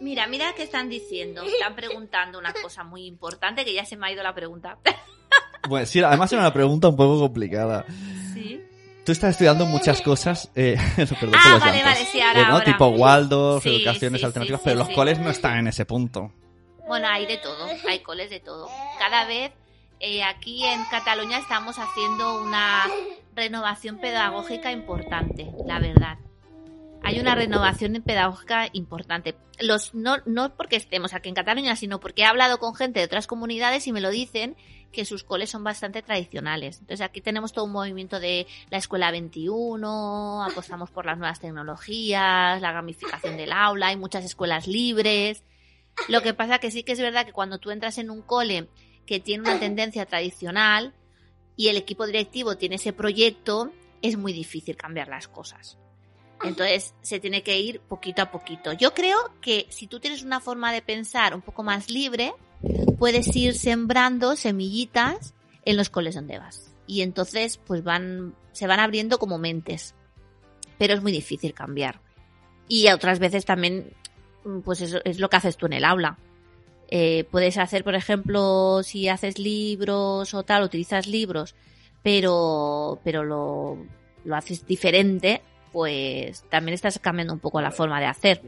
Mira, 0.00 0.26
mira 0.26 0.52
qué 0.56 0.64
están 0.64 0.88
diciendo. 0.88 1.42
Están 1.44 1.76
preguntando 1.76 2.38
una 2.38 2.52
cosa 2.52 2.82
muy 2.82 3.06
importante 3.06 3.64
que 3.64 3.74
ya 3.74 3.84
se 3.84 3.96
me 3.96 4.06
ha 4.06 4.12
ido 4.12 4.22
la 4.22 4.34
pregunta. 4.34 4.78
Bueno, 5.68 5.86
sí, 5.86 6.02
además 6.02 6.30
era 6.32 6.42
una 6.42 6.52
pregunta 6.52 6.88
un 6.88 6.96
poco 6.96 7.20
complicada. 7.20 7.86
¿Sí? 8.34 8.60
Tú 9.04 9.10
estás 9.12 9.30
estudiando 9.32 9.66
muchas 9.66 10.00
cosas, 10.00 10.50
eh, 10.54 10.76
perdón 10.96 11.34
Ah, 11.34 11.42
por 11.42 11.52
los 11.52 11.60
vale, 11.60 11.78
llantos. 11.78 11.84
vale, 11.94 12.06
sí, 12.12 12.20
ahora, 12.20 12.40
Eh, 12.40 12.44
¿no? 12.46 12.52
ahora. 12.52 12.64
Tipo 12.64 12.86
Waldorf, 12.88 13.62
Sí, 13.64 13.76
educaciones 13.76 14.20
sí, 14.20 14.26
alternativas, 14.26 14.60
pero 14.62 14.76
los 14.78 14.88
coles 14.90 15.18
no 15.18 15.30
están 15.30 15.58
en 15.58 15.66
ese 15.66 15.84
punto. 15.84 16.32
Bueno, 16.86 17.08
hay 17.08 17.26
de 17.26 17.38
todo, 17.38 17.66
hay 17.88 18.00
coles 18.00 18.30
de 18.30 18.38
todo. 18.40 18.68
Cada 18.98 19.24
vez 19.24 19.50
eh, 20.00 20.22
aquí 20.22 20.64
en 20.64 20.84
Cataluña 20.90 21.38
estamos 21.38 21.76
haciendo 21.78 22.42
una 22.42 22.84
renovación 23.34 23.98
pedagógica 23.98 24.70
importante, 24.72 25.50
la 25.66 25.78
verdad. 25.80 26.18
Hay 27.04 27.18
una 27.18 27.34
renovación 27.34 28.00
pedagógica 28.06 28.68
importante. 28.72 29.34
Los, 29.58 29.94
no, 29.94 30.18
no 30.26 30.54
porque 30.54 30.76
estemos 30.76 31.14
aquí 31.14 31.28
en 31.28 31.34
Cataluña, 31.34 31.74
sino 31.74 31.98
porque 31.98 32.22
he 32.22 32.26
hablado 32.26 32.58
con 32.58 32.74
gente 32.76 33.00
de 33.00 33.06
otras 33.06 33.26
comunidades 33.26 33.86
y 33.88 33.92
me 33.92 34.00
lo 34.00 34.10
dicen 34.10 34.54
que 34.92 35.04
sus 35.04 35.24
coles 35.24 35.50
son 35.50 35.64
bastante 35.64 36.02
tradicionales. 36.02 36.78
Entonces 36.78 37.00
aquí 37.00 37.20
tenemos 37.20 37.52
todo 37.52 37.64
un 37.64 37.72
movimiento 37.72 38.20
de 38.20 38.46
la 38.70 38.78
escuela 38.78 39.10
21, 39.10 40.44
apostamos 40.44 40.90
por 40.90 41.06
las 41.06 41.18
nuevas 41.18 41.40
tecnologías, 41.40 42.60
la 42.60 42.72
gamificación 42.72 43.36
del 43.36 43.52
aula, 43.52 43.88
hay 43.88 43.96
muchas 43.96 44.24
escuelas 44.24 44.66
libres. 44.66 45.44
Lo 46.08 46.22
que 46.22 46.34
pasa 46.34 46.58
que 46.58 46.70
sí 46.70 46.84
que 46.84 46.92
es 46.92 47.00
verdad 47.00 47.26
que 47.26 47.32
cuando 47.32 47.58
tú 47.58 47.70
entras 47.70 47.98
en 47.98 48.10
un 48.10 48.22
cole 48.22 48.68
que 49.06 49.20
tiene 49.20 49.42
una 49.42 49.58
tendencia 49.58 50.06
tradicional 50.06 50.94
y 51.56 51.68
el 51.68 51.76
equipo 51.76 52.06
directivo 52.06 52.56
tiene 52.56 52.76
ese 52.76 52.92
proyecto, 52.92 53.72
es 54.00 54.16
muy 54.16 54.32
difícil 54.32 54.76
cambiar 54.76 55.08
las 55.08 55.28
cosas. 55.28 55.78
Entonces 56.42 56.94
se 57.02 57.20
tiene 57.20 57.42
que 57.42 57.60
ir 57.60 57.80
poquito 57.80 58.22
a 58.22 58.30
poquito. 58.30 58.72
Yo 58.72 58.94
creo 58.94 59.16
que 59.40 59.66
si 59.70 59.86
tú 59.86 60.00
tienes 60.00 60.22
una 60.22 60.40
forma 60.40 60.72
de 60.72 60.82
pensar 60.82 61.34
un 61.34 61.42
poco 61.42 61.62
más 61.62 61.88
libre, 61.90 62.32
puedes 62.98 63.34
ir 63.36 63.54
sembrando 63.54 64.36
semillitas 64.36 65.34
en 65.64 65.76
los 65.76 65.90
coles 65.90 66.14
donde 66.14 66.38
vas. 66.38 66.72
Y 66.86 67.02
entonces 67.02 67.58
pues 67.58 67.82
van, 67.82 68.34
se 68.52 68.66
van 68.66 68.80
abriendo 68.80 69.18
como 69.18 69.38
mentes. 69.38 69.94
Pero 70.78 70.94
es 70.94 71.02
muy 71.02 71.12
difícil 71.12 71.54
cambiar. 71.54 72.00
Y 72.68 72.88
otras 72.88 73.18
veces 73.18 73.44
también 73.44 73.92
pues 74.64 74.80
eso 74.80 75.00
es 75.04 75.18
lo 75.18 75.30
que 75.30 75.36
haces 75.36 75.56
tú 75.56 75.66
en 75.66 75.74
el 75.74 75.84
aula. 75.84 76.18
Eh, 76.90 77.24
puedes 77.30 77.56
hacer, 77.56 77.84
por 77.84 77.94
ejemplo, 77.94 78.82
si 78.82 79.08
haces 79.08 79.38
libros 79.38 80.34
o 80.34 80.42
tal, 80.42 80.62
utilizas 80.62 81.06
libros, 81.06 81.54
pero, 82.02 83.00
pero 83.02 83.24
lo, 83.24 83.78
lo 84.24 84.36
haces 84.36 84.66
diferente, 84.66 85.40
pues 85.72 86.44
también 86.50 86.74
estás 86.74 86.98
cambiando 86.98 87.32
un 87.32 87.40
poco 87.40 87.62
la 87.62 87.70
forma 87.70 87.98
de 87.98 88.06
hacer. 88.06 88.42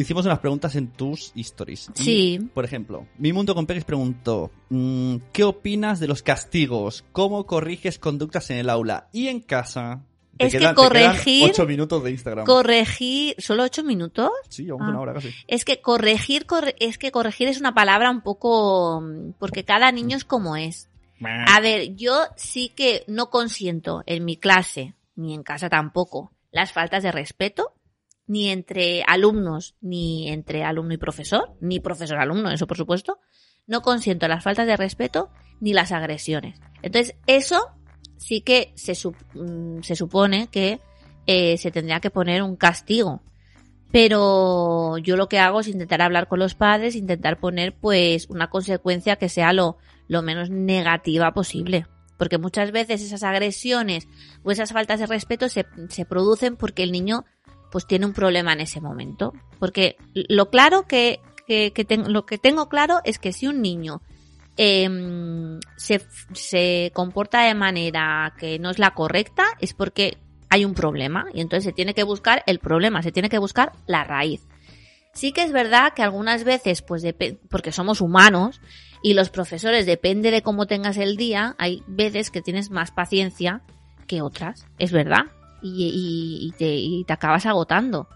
Hicimos 0.00 0.24
unas 0.24 0.38
preguntas 0.38 0.74
en 0.76 0.88
tus 0.88 1.32
stories. 1.34 1.90
Y, 1.96 2.02
Sí. 2.02 2.50
Por 2.54 2.64
ejemplo, 2.64 3.06
Mi 3.18 3.32
Mundo 3.32 3.54
con 3.54 3.66
Peques 3.66 3.84
preguntó, 3.84 4.50
mm, 4.70 5.16
¿qué 5.32 5.44
opinas 5.44 6.00
de 6.00 6.08
los 6.08 6.22
castigos? 6.22 7.04
¿Cómo 7.12 7.44
corriges 7.46 7.98
conductas 7.98 8.48
en 8.50 8.56
el 8.56 8.70
aula 8.70 9.08
y 9.12 9.28
en 9.28 9.40
casa? 9.40 10.02
Te 10.38 10.46
Es 10.46 10.52
que 10.54 10.58
quedan- 10.60 10.74
corregir- 10.74 11.50
ocho 11.50 11.66
minutos 11.66 12.02
de 12.02 12.12
Instagram. 12.12 12.46
Corregir, 12.46 13.34
¿solo 13.38 13.64
ocho 13.64 13.84
minutos? 13.84 14.30
sí, 14.48 14.64
llevamos 14.64 14.86
Ah. 14.86 14.90
una 14.92 15.00
hora 15.00 15.12
casi. 15.12 15.28
Es 15.46 15.66
que 15.66 15.82
corregir, 15.82 16.46
corre- 16.46 16.76
es 16.80 16.96
que 16.96 17.10
corregir 17.12 17.48
es 17.48 17.60
una 17.60 17.74
palabra 17.74 18.10
un 18.10 18.22
poco, 18.22 19.02
mm, 19.02 19.32
porque 19.38 19.64
cada 19.66 19.92
niño 19.92 20.16
es 20.16 20.24
como 20.24 20.56
es. 20.56 20.88
A 21.22 21.60
ver, 21.60 21.94
yo 21.96 22.22
sí 22.36 22.70
que 22.74 23.04
no 23.06 23.28
consiento 23.28 24.02
en 24.06 24.24
mi 24.24 24.38
clase, 24.38 24.94
ni 25.16 25.34
en 25.34 25.42
casa 25.42 25.68
tampoco, 25.68 26.32
las 26.50 26.72
faltas 26.72 27.02
de 27.02 27.12
respeto, 27.12 27.74
ni 28.30 28.48
entre 28.48 29.02
alumnos, 29.08 29.74
ni 29.80 30.28
entre 30.28 30.62
alumno 30.62 30.94
y 30.94 30.98
profesor, 30.98 31.56
ni 31.60 31.80
profesor-alumno, 31.80 32.52
eso 32.52 32.68
por 32.68 32.76
supuesto. 32.76 33.18
No 33.66 33.82
consiento 33.82 34.28
las 34.28 34.44
faltas 34.44 34.68
de 34.68 34.76
respeto 34.76 35.30
ni 35.58 35.72
las 35.72 35.90
agresiones. 35.90 36.60
Entonces, 36.80 37.16
eso 37.26 37.60
sí 38.18 38.42
que 38.42 38.72
se, 38.76 38.92
mm, 39.34 39.82
se 39.82 39.96
supone 39.96 40.46
que 40.46 40.80
eh, 41.26 41.58
se 41.58 41.72
tendría 41.72 41.98
que 41.98 42.10
poner 42.10 42.44
un 42.44 42.54
castigo. 42.54 43.20
Pero 43.90 44.96
yo 44.98 45.16
lo 45.16 45.28
que 45.28 45.40
hago 45.40 45.58
es 45.58 45.66
intentar 45.66 46.00
hablar 46.00 46.28
con 46.28 46.38
los 46.38 46.54
padres, 46.54 46.94
intentar 46.94 47.40
poner 47.40 47.74
pues 47.74 48.28
una 48.30 48.48
consecuencia 48.48 49.16
que 49.16 49.28
sea 49.28 49.52
lo, 49.52 49.78
lo 50.06 50.22
menos 50.22 50.50
negativa 50.50 51.34
posible. 51.34 51.88
Porque 52.16 52.38
muchas 52.38 52.70
veces 52.70 53.02
esas 53.02 53.24
agresiones 53.24 54.06
o 54.44 54.52
esas 54.52 54.72
faltas 54.72 55.00
de 55.00 55.06
respeto 55.06 55.48
se, 55.48 55.66
se 55.88 56.04
producen 56.04 56.54
porque 56.54 56.84
el 56.84 56.92
niño 56.92 57.24
pues 57.70 57.86
tiene 57.86 58.06
un 58.06 58.12
problema 58.12 58.52
en 58.52 58.60
ese 58.60 58.80
momento. 58.80 59.32
Porque 59.58 59.96
lo 60.14 60.50
claro 60.50 60.86
que, 60.86 61.20
que, 61.46 61.72
lo 62.06 62.26
que 62.26 62.38
tengo 62.38 62.68
claro 62.68 63.00
es 63.04 63.18
que 63.18 63.32
si 63.32 63.46
un 63.46 63.62
niño 63.62 64.02
em, 64.56 65.60
se, 65.76 66.02
se 66.32 66.90
comporta 66.94 67.42
de 67.42 67.54
manera 67.54 68.34
que 68.38 68.58
no 68.58 68.70
es 68.70 68.78
la 68.78 68.94
correcta, 68.94 69.44
es 69.60 69.74
porque 69.74 70.18
hay 70.48 70.64
un 70.64 70.74
problema. 70.74 71.26
Y 71.32 71.40
entonces 71.40 71.64
se 71.64 71.72
tiene 71.72 71.94
que 71.94 72.02
buscar 72.02 72.42
el 72.46 72.58
problema, 72.58 73.02
se 73.02 73.12
tiene 73.12 73.28
que 73.28 73.38
buscar 73.38 73.72
la 73.86 74.04
raíz. 74.04 74.46
Sí 75.12 75.32
que 75.32 75.42
es 75.42 75.52
verdad 75.52 75.92
que 75.94 76.02
algunas 76.02 76.44
veces, 76.44 76.82
pues 76.82 77.04
porque 77.48 77.72
somos 77.72 78.00
humanos 78.00 78.60
y 79.02 79.14
los 79.14 79.30
profesores, 79.30 79.86
depende 79.86 80.30
de 80.30 80.42
cómo 80.42 80.66
tengas 80.66 80.98
el 80.98 81.16
día, 81.16 81.56
hay 81.58 81.82
veces 81.86 82.30
que 82.30 82.42
tienes 82.42 82.70
más 82.70 82.90
paciencia 82.90 83.62
que 84.06 84.22
otras, 84.22 84.66
es 84.78 84.92
verdad, 84.92 85.26
y, 85.62 86.52
te, 86.58 86.76
y 86.76 87.04
te 87.04 87.12
acabas 87.12 87.46
agotando. 87.46 88.08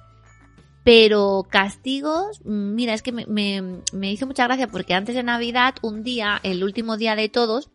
Pero 0.84 1.46
castigos, 1.48 2.40
mm, 2.44 2.74
mira, 2.74 2.92
es 2.92 3.02
que 3.02 3.12
me, 3.12 3.26
me, 3.26 3.80
me 3.92 4.12
hizo 4.12 4.26
mucha 4.26 4.44
gracia 4.44 4.68
porque 4.68 4.94
antes 4.94 5.14
de 5.14 5.22
Navidad, 5.22 5.74
un 5.82 6.02
día, 6.02 6.40
el 6.42 6.62
último 6.62 6.96
día 6.98 7.16
de 7.16 7.30
todos, 7.30 7.70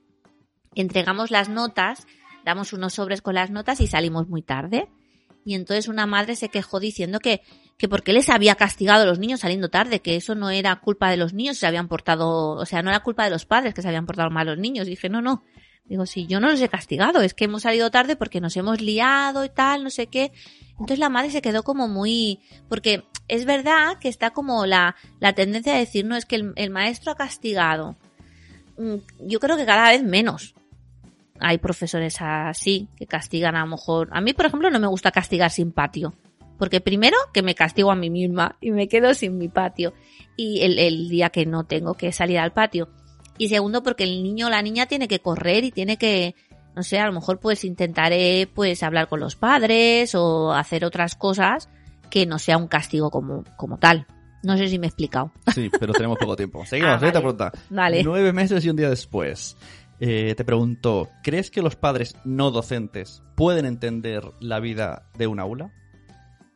entregamos 0.76 1.32
las 1.32 1.50
notas, 1.50 2.06
damos 2.46 2.72
unos 2.72 2.94
sobres 2.94 3.22
con 3.22 3.36
las 3.36 3.50
notas 3.50 3.82
y 3.82 3.88
salimos 3.88 4.28
muy 4.28 4.44
tarde. 4.44 4.90
Y 5.44 5.56
entonces 5.56 5.88
una 5.88 6.06
madre 6.06 6.36
se 6.36 6.50
quejó 6.50 6.80
diciendo 6.80 7.20
que, 7.20 7.42
que 7.78 7.90
porque 7.90 8.14
les 8.14 8.30
había 8.30 8.56
castigado 8.56 9.04
a 9.04 9.06
los 9.08 9.20
niños 9.20 9.40
saliendo 9.40 9.70
tarde, 9.70 10.02
que 10.02 10.16
eso 10.16 10.36
no 10.36 10.52
era 10.52 10.76
culpa 10.76 11.10
de 11.10 11.18
los 11.18 11.34
niños, 11.34 11.58
se 11.58 11.66
habían 11.66 11.88
portado, 11.88 12.52
o 12.52 12.66
sea, 12.66 12.84
no 12.84 12.90
era 12.92 13.00
culpa 13.00 13.24
de 13.24 13.32
los 13.32 13.46
padres 13.46 13.74
que 13.74 13.82
se 13.82 13.88
habían 13.88 14.06
portado 14.06 14.30
mal 14.30 14.46
los 14.46 14.60
niños. 14.60 14.86
Y 14.86 14.92
dije, 14.92 15.10
no, 15.10 15.22
no. 15.22 15.44
Digo, 15.90 16.06
si 16.06 16.28
yo 16.28 16.40
no 16.40 16.50
los 16.50 16.62
he 16.62 16.70
castigado, 16.70 17.22
es 17.22 17.34
que 17.34 17.46
hemos 17.46 17.64
salido 17.64 17.90
tarde 17.90 18.16
porque 18.16 18.40
nos 18.40 18.56
hemos 18.56 18.80
liado 18.80 19.44
y 19.44 19.50
tal, 19.50 19.84
no 19.84 19.90
sé 19.90 20.06
qué. 20.08 20.32
Entonces 20.74 21.00
la 21.00 21.10
madre 21.10 21.32
se 21.32 21.42
quedó 21.42 21.64
como 21.64 21.88
muy, 21.88 22.40
porque 22.70 23.04
es 23.28 23.46
verdad 23.46 23.98
que 24.00 24.08
está 24.08 24.30
como 24.30 24.66
la, 24.68 24.96
la 25.20 25.34
tendencia 25.34 25.74
a 25.74 25.80
decir, 25.80 26.06
no, 26.06 26.16
es 26.16 26.26
que 26.26 26.36
el, 26.36 26.54
el 26.56 26.70
maestro 26.70 27.12
ha 27.12 27.16
castigado. 27.16 27.98
Mm, 28.78 28.96
Yo 29.28 29.40
creo 29.40 29.58
que 29.58 29.66
cada 29.66 29.90
vez 29.90 30.04
menos 30.04 30.54
hay 31.40 31.58
profesores 31.58 32.18
así 32.20 32.88
que 32.96 33.08
castigan 33.08 33.56
a 33.56 33.62
lo 33.62 33.68
mejor. 33.68 34.10
A 34.12 34.22
mí, 34.22 34.34
por 34.34 34.46
ejemplo, 34.46 34.70
no 34.70 34.80
me 34.80 34.88
gusta 34.88 35.12
castigar 35.12 35.50
sin 35.52 35.72
patio. 35.72 36.14
Porque 36.58 36.82
primero 36.82 37.18
que 37.34 37.42
me 37.42 37.56
castigo 37.56 37.90
a 37.90 37.96
mí 37.96 38.10
misma 38.10 38.58
y 38.60 38.72
me 38.72 38.90
quedo 38.90 39.14
sin 39.14 39.38
mi 39.38 39.48
patio. 39.48 39.94
Y 40.36 40.62
el, 40.62 40.78
el 40.78 41.10
día 41.10 41.30
que 41.30 41.46
no 41.46 41.64
tengo 41.64 41.94
que 41.94 42.12
salir 42.12 42.38
al 42.38 42.52
patio. 42.52 42.90
Y 43.40 43.50
segundo 43.50 43.82
porque 43.82 44.04
el 44.04 44.22
niño 44.22 44.46
o 44.48 44.50
la 44.52 44.62
niña 44.62 44.86
tiene 44.86 45.08
que 45.08 45.20
correr 45.20 45.64
y 45.64 45.72
tiene 45.72 45.98
que, 45.98 46.36
no 46.76 46.84
sé, 46.84 47.00
a 47.00 47.08
lo 47.08 47.14
mejor 47.14 47.40
pues 47.40 47.64
intentaré 47.64 48.48
pues 48.54 48.84
hablar 48.84 49.08
con 49.08 49.20
los 49.20 49.36
padres 49.36 50.14
o 50.14 50.54
hacer 50.54 50.86
otras 50.86 51.16
cosas 51.16 51.70
que 52.12 52.26
no 52.28 52.38
sea 52.38 52.58
un 52.58 52.68
castigo 52.68 53.10
como, 53.10 53.44
como 53.58 53.80
tal. 53.80 54.06
No 54.44 54.58
sé 54.58 54.68
si 54.68 54.78
me 54.78 54.86
he 54.88 54.90
explicado. 54.90 55.32
Sí, 55.54 55.70
pero 55.80 55.94
tenemos 55.94 56.18
poco 56.20 56.36
tiempo. 56.36 56.66
Seguimos, 56.68 56.92
Ah, 56.94 56.98
vale. 57.00 57.12
pregunta. 57.12 57.52
Vale. 57.70 58.04
Nueve 58.04 58.32
meses 58.34 58.64
y 58.64 58.70
un 58.70 58.76
día 58.76 58.90
después. 58.90 59.58
Eh, 60.02 60.34
te 60.36 60.46
pregunto, 60.46 61.10
¿crees 61.24 61.52
que 61.52 61.62
los 61.62 61.76
padres 61.76 62.16
no 62.24 62.52
docentes 62.52 63.22
pueden 63.36 63.66
entender 63.66 64.24
la 64.40 64.60
vida 64.62 65.04
de 65.18 65.28
un 65.28 65.40
aula? 65.42 65.72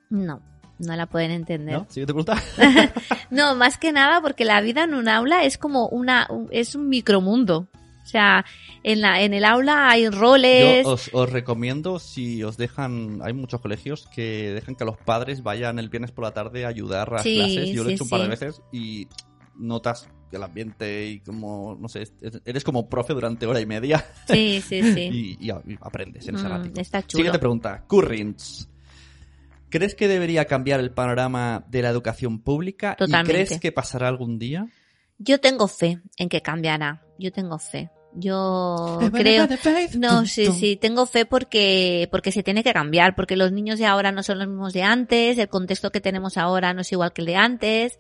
No, 0.09 0.41
no 0.80 0.95
la 0.95 1.05
pueden 1.05 1.32
entender. 1.32 1.76
¿No? 1.76 1.86
Siguiente 1.89 2.13
pregunta. 2.13 2.41
No, 3.30 3.55
más 3.55 3.78
que 3.80 3.91
nada 3.91 4.21
porque 4.21 4.45
la 4.45 4.61
vida 4.61 4.84
en 4.84 4.93
un 4.93 5.09
aula 5.09 5.43
es 5.43 5.57
como 5.57 5.88
una, 5.88 6.28
un- 6.30 6.49
es 6.51 6.76
un 6.76 6.88
micromundo. 6.89 7.67
O 8.03 8.05
sea, 8.05 8.45
en 8.84 9.01
la, 9.01 9.21
en 9.24 9.34
el 9.34 9.43
aula 9.45 9.89
hay 9.89 10.07
roles. 10.09 10.84
Yo 10.84 10.91
os, 10.91 11.09
os 11.13 11.32
recomiendo, 11.32 11.97
si 11.97 12.43
os 12.43 12.57
dejan, 12.57 13.21
hay 13.24 13.34
muchos 13.34 13.59
colegios 13.61 14.07
que 14.13 14.51
dejan 14.53 14.76
que 14.76 14.86
los 14.86 14.97
padres 14.97 15.41
vayan 15.41 15.80
el 15.80 15.89
viernes 15.89 16.11
por 16.11 16.26
la 16.26 16.32
tarde 16.32 16.65
a 16.65 16.67
ayudar 16.67 17.09
a 17.09 17.13
las 17.13 17.24
Sí, 17.24 17.36
clases. 17.36 17.69
Yo 17.71 17.84
lo 17.84 17.89
he 17.89 17.93
hecho 17.93 18.03
un 18.03 18.09
par 18.11 18.19
de 18.19 18.26
sí. 18.26 18.30
veces 18.45 18.61
y 18.71 19.07
notas 19.55 20.09
el 20.32 20.43
ambiente 20.43 21.07
y 21.07 21.19
como, 21.21 21.76
no 21.80 21.88
sé, 21.88 22.03
es- 22.03 22.13
eres 22.45 22.63
como 22.63 22.88
profe 22.89 23.13
durante 23.13 23.45
hora 23.47 23.61
y 23.61 23.65
media 23.65 24.03
Sí, 24.28 24.61
sí, 24.67 24.82
sí. 24.93 25.38
y, 25.39 25.49
aprendes 25.82 26.28
en 26.28 26.36
ese 26.36 26.45
Mm, 26.45 26.49
ratito. 26.51 26.82
está 26.82 27.01
chulo. 27.01 27.17
Siguiente 27.19 27.39
pregunta. 27.39 27.84
Currents. 27.88 28.69
¿Crees 29.74 29.95
que 29.95 30.07
debería 30.07 30.45
cambiar 30.45 30.80
el 30.80 30.91
panorama 30.91 31.65
de 31.67 31.82
la 31.82 31.89
educación 31.89 32.39
pública? 32.43 32.95
Totalmente. 32.95 33.32
¿Y 33.32 33.45
crees 33.45 33.59
que 33.59 33.71
pasará 33.71 34.07
algún 34.07 34.38
día? 34.38 34.67
Yo 35.17 35.39
tengo 35.39 35.67
fe 35.67 35.99
en 36.17 36.30
que 36.30 36.41
cambiará. 36.41 37.01
Yo 37.17 37.32
tengo 37.32 37.57
fe. 37.57 37.89
Yo 38.15 38.99
creo. 39.11 39.47
No, 39.97 40.26
sí, 40.28 40.45
sí, 40.53 40.76
tengo 40.76 41.07
fe 41.07 41.26
porque, 41.26 42.07
porque 42.11 42.32
se 42.32 42.43
tiene 42.43 42.63
que 42.63 42.71
cambiar, 42.71 43.15
porque 43.15 43.36
los 43.36 43.51
niños 43.51 43.80
de 43.80 43.88
ahora 43.88 44.11
no 44.11 44.21
son 44.21 44.38
los 44.38 44.47
mismos 44.47 44.74
de 44.74 44.84
antes, 44.84 45.39
el 45.39 45.47
contexto 45.49 45.91
que 45.91 46.01
tenemos 46.01 46.38
ahora 46.38 46.76
no 46.76 46.82
es 46.82 46.91
igual 46.91 47.11
que 47.11 47.21
el 47.21 47.26
de 47.26 47.36
antes, 47.38 47.99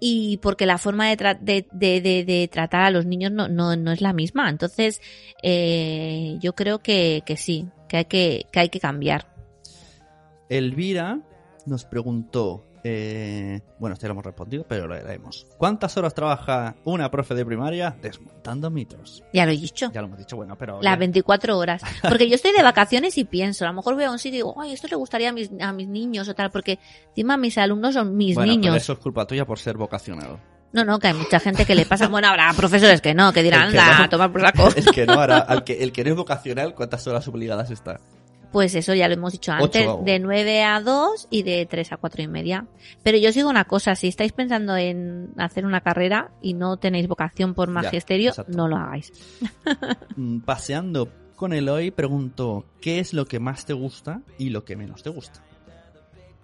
y 0.00 0.38
porque 0.38 0.66
la 0.66 0.78
forma 0.78 1.08
de, 1.08 1.16
tra- 1.16 1.38
de, 1.38 1.68
de, 1.70 2.00
de- 2.00 2.24
de 2.24 2.48
tratar 2.48 2.82
a 2.82 2.90
los 2.90 3.06
niños 3.06 3.30
no, 3.30 3.46
no, 3.46 3.76
no 3.76 3.92
es 3.92 4.00
la 4.00 4.12
misma. 4.12 4.50
Entonces, 4.50 5.00
eh, 5.44 6.36
yo 6.40 6.54
creo 6.56 6.80
que, 6.80 7.22
que 7.24 7.36
sí, 7.36 7.66
que 7.88 7.98
hay 7.98 8.04
que, 8.06 8.46
que 8.50 8.58
hay 8.58 8.68
que 8.70 8.80
cambiar. 8.80 9.32
Elvira 10.48 11.20
nos 11.66 11.84
preguntó, 11.84 12.64
eh, 12.86 13.62
bueno, 13.78 13.94
esto 13.94 14.04
ya 14.04 14.08
lo 14.08 14.12
hemos 14.12 14.26
respondido, 14.26 14.66
pero 14.68 14.86
lo 14.86 14.94
leemos. 14.94 15.46
¿Cuántas 15.56 15.96
horas 15.96 16.14
trabaja 16.14 16.76
una 16.84 17.10
profe 17.10 17.34
de 17.34 17.46
primaria 17.46 17.96
desmontando 18.02 18.70
mitos? 18.70 19.22
Ya 19.32 19.46
lo 19.46 19.52
he 19.52 19.56
dicho. 19.56 19.90
Ya 19.92 20.02
lo 20.02 20.08
hemos 20.08 20.18
dicho, 20.18 20.36
bueno, 20.36 20.56
pero... 20.58 20.82
Las 20.82 20.98
24 20.98 21.56
horas. 21.56 21.82
Porque 22.02 22.28
yo 22.28 22.34
estoy 22.34 22.52
de 22.52 22.62
vacaciones 22.62 23.16
y 23.16 23.24
pienso, 23.24 23.64
a 23.64 23.68
lo 23.68 23.74
mejor 23.74 23.94
voy 23.94 24.04
a 24.04 24.10
un 24.10 24.18
sitio 24.18 24.34
y 24.34 24.38
digo, 24.38 24.60
ay, 24.60 24.72
esto 24.72 24.86
le 24.88 24.96
gustaría 24.96 25.30
a 25.30 25.32
mis, 25.32 25.50
a 25.60 25.72
mis 25.72 25.88
niños 25.88 26.28
o 26.28 26.34
tal, 26.34 26.50
porque 26.50 26.78
encima 27.08 27.38
mis 27.38 27.56
alumnos 27.56 27.94
son 27.94 28.14
mis 28.16 28.34
bueno, 28.34 28.52
niños. 28.52 28.72
pero 28.72 28.76
eso 28.76 28.92
es 28.92 28.98
culpa 28.98 29.26
tuya 29.26 29.46
por 29.46 29.58
ser 29.58 29.78
vocacional. 29.78 30.38
No, 30.74 30.84
no, 30.84 30.98
que 30.98 31.06
hay 31.06 31.14
mucha 31.14 31.38
gente 31.38 31.64
que 31.64 31.76
le 31.76 31.86
pasa. 31.86 32.08
Bueno, 32.08 32.26
habrá 32.26 32.52
profesores 32.52 33.00
que 33.00 33.14
no, 33.14 33.32
que 33.32 33.44
dirán, 33.44 33.68
El 33.70 33.78
anda, 33.78 33.98
no. 33.98 34.04
a 34.04 34.08
tomar 34.08 34.32
por 34.32 34.40
saco. 34.40 34.68
El 34.76 34.86
que 34.86 35.06
no 35.06 35.20
hará, 35.20 35.38
al 35.38 35.62
que, 35.62 35.84
el 35.84 35.92
que 35.92 36.02
no 36.02 36.10
es 36.10 36.16
vocacional, 36.16 36.74
¿cuántas 36.74 37.06
horas 37.06 37.28
obligadas 37.28 37.70
está? 37.70 38.00
Pues 38.54 38.76
eso 38.76 38.94
ya 38.94 39.08
lo 39.08 39.14
hemos 39.14 39.32
dicho 39.32 39.50
antes, 39.50 39.84
Ocho. 39.84 40.02
de 40.04 40.20
9 40.20 40.62
a 40.62 40.80
2 40.80 41.26
y 41.28 41.42
de 41.42 41.66
3 41.66 41.90
a 41.90 41.96
4 41.96 42.22
y 42.22 42.28
media. 42.28 42.68
Pero 43.02 43.18
yo 43.18 43.30
os 43.30 43.34
digo 43.34 43.50
una 43.50 43.64
cosa, 43.64 43.96
si 43.96 44.06
estáis 44.06 44.30
pensando 44.30 44.76
en 44.76 45.32
hacer 45.38 45.66
una 45.66 45.80
carrera 45.80 46.30
y 46.40 46.54
no 46.54 46.76
tenéis 46.76 47.08
vocación 47.08 47.54
por 47.54 47.68
magisterio, 47.68 48.32
no 48.46 48.68
lo 48.68 48.76
hagáis. 48.76 49.12
Mm, 50.16 50.40
Paseando 50.42 51.08
con 51.34 51.52
Eloy, 51.52 51.90
pregunto, 51.90 52.64
¿qué 52.80 53.00
es 53.00 53.12
lo 53.12 53.24
que 53.24 53.40
más 53.40 53.66
te 53.66 53.72
gusta 53.72 54.20
y 54.38 54.50
lo 54.50 54.64
que 54.64 54.76
menos 54.76 55.02
te 55.02 55.10
gusta? 55.10 55.42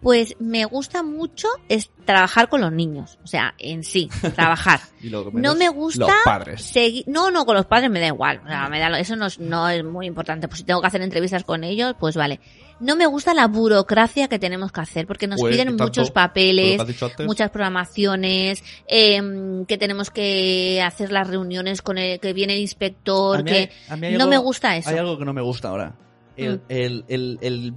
Pues 0.00 0.34
me 0.40 0.64
gusta 0.64 1.02
mucho 1.02 1.48
es 1.68 1.90
trabajar 2.06 2.48
con 2.48 2.62
los 2.62 2.72
niños, 2.72 3.18
o 3.22 3.26
sea, 3.26 3.54
en 3.58 3.84
sí, 3.84 4.08
trabajar. 4.34 4.80
Y 5.02 5.10
lo 5.10 5.30
No 5.32 5.54
me 5.54 5.68
gusta 5.68 6.06
Los 6.06 6.10
padres. 6.24 6.62
seguir. 6.62 7.04
No, 7.06 7.30
no, 7.30 7.44
con 7.44 7.54
los 7.54 7.66
padres 7.66 7.90
me 7.90 8.00
da 8.00 8.06
igual. 8.06 8.40
O 8.44 8.48
sea, 8.48 8.68
me 8.70 8.78
da 8.80 8.88
lo- 8.88 8.96
eso 8.96 9.14
no 9.16 9.26
es, 9.26 9.38
no 9.38 9.68
es 9.68 9.84
muy 9.84 10.06
importante. 10.06 10.48
Pues 10.48 10.58
si 10.60 10.64
tengo 10.64 10.80
que 10.80 10.86
hacer 10.86 11.02
entrevistas 11.02 11.44
con 11.44 11.64
ellos, 11.64 11.94
pues 12.00 12.16
vale. 12.16 12.40
No 12.80 12.96
me 12.96 13.04
gusta 13.06 13.34
la 13.34 13.46
burocracia 13.46 14.26
que 14.28 14.38
tenemos 14.38 14.72
que 14.72 14.80
hacer, 14.80 15.06
porque 15.06 15.26
nos 15.26 15.38
Pues, 15.38 15.54
piden 15.54 15.76
muchos 15.76 16.10
papeles, 16.10 16.80
muchas 17.26 17.50
programaciones, 17.50 18.64
em, 18.86 19.66
que 19.66 19.76
tenemos 19.76 20.10
que 20.10 20.82
hacer 20.82 21.12
las 21.12 21.28
reuniones 21.28 21.82
con 21.82 21.98
el 21.98 22.18
que 22.20 22.32
viene 22.32 22.54
el 22.54 22.60
A 22.60 22.62
inspector, 22.62 23.38
hay- 23.38 23.44
que 23.44 23.70
a 23.90 23.96
mí 23.96 24.06
hay 24.06 24.12
no 24.14 24.20
algo- 24.24 24.30
me 24.30 24.38
gusta 24.38 24.76
eso. 24.76 24.88
Hay 24.88 24.96
algo 24.96 25.18
que 25.18 25.24
no 25.26 25.34
me 25.34 25.42
gusta 25.42 25.68
ahora. 25.68 25.94
El, 26.38 26.56
Mm. 26.56 26.60
el, 26.70 27.04
el, 27.08 27.38
el 27.42 27.74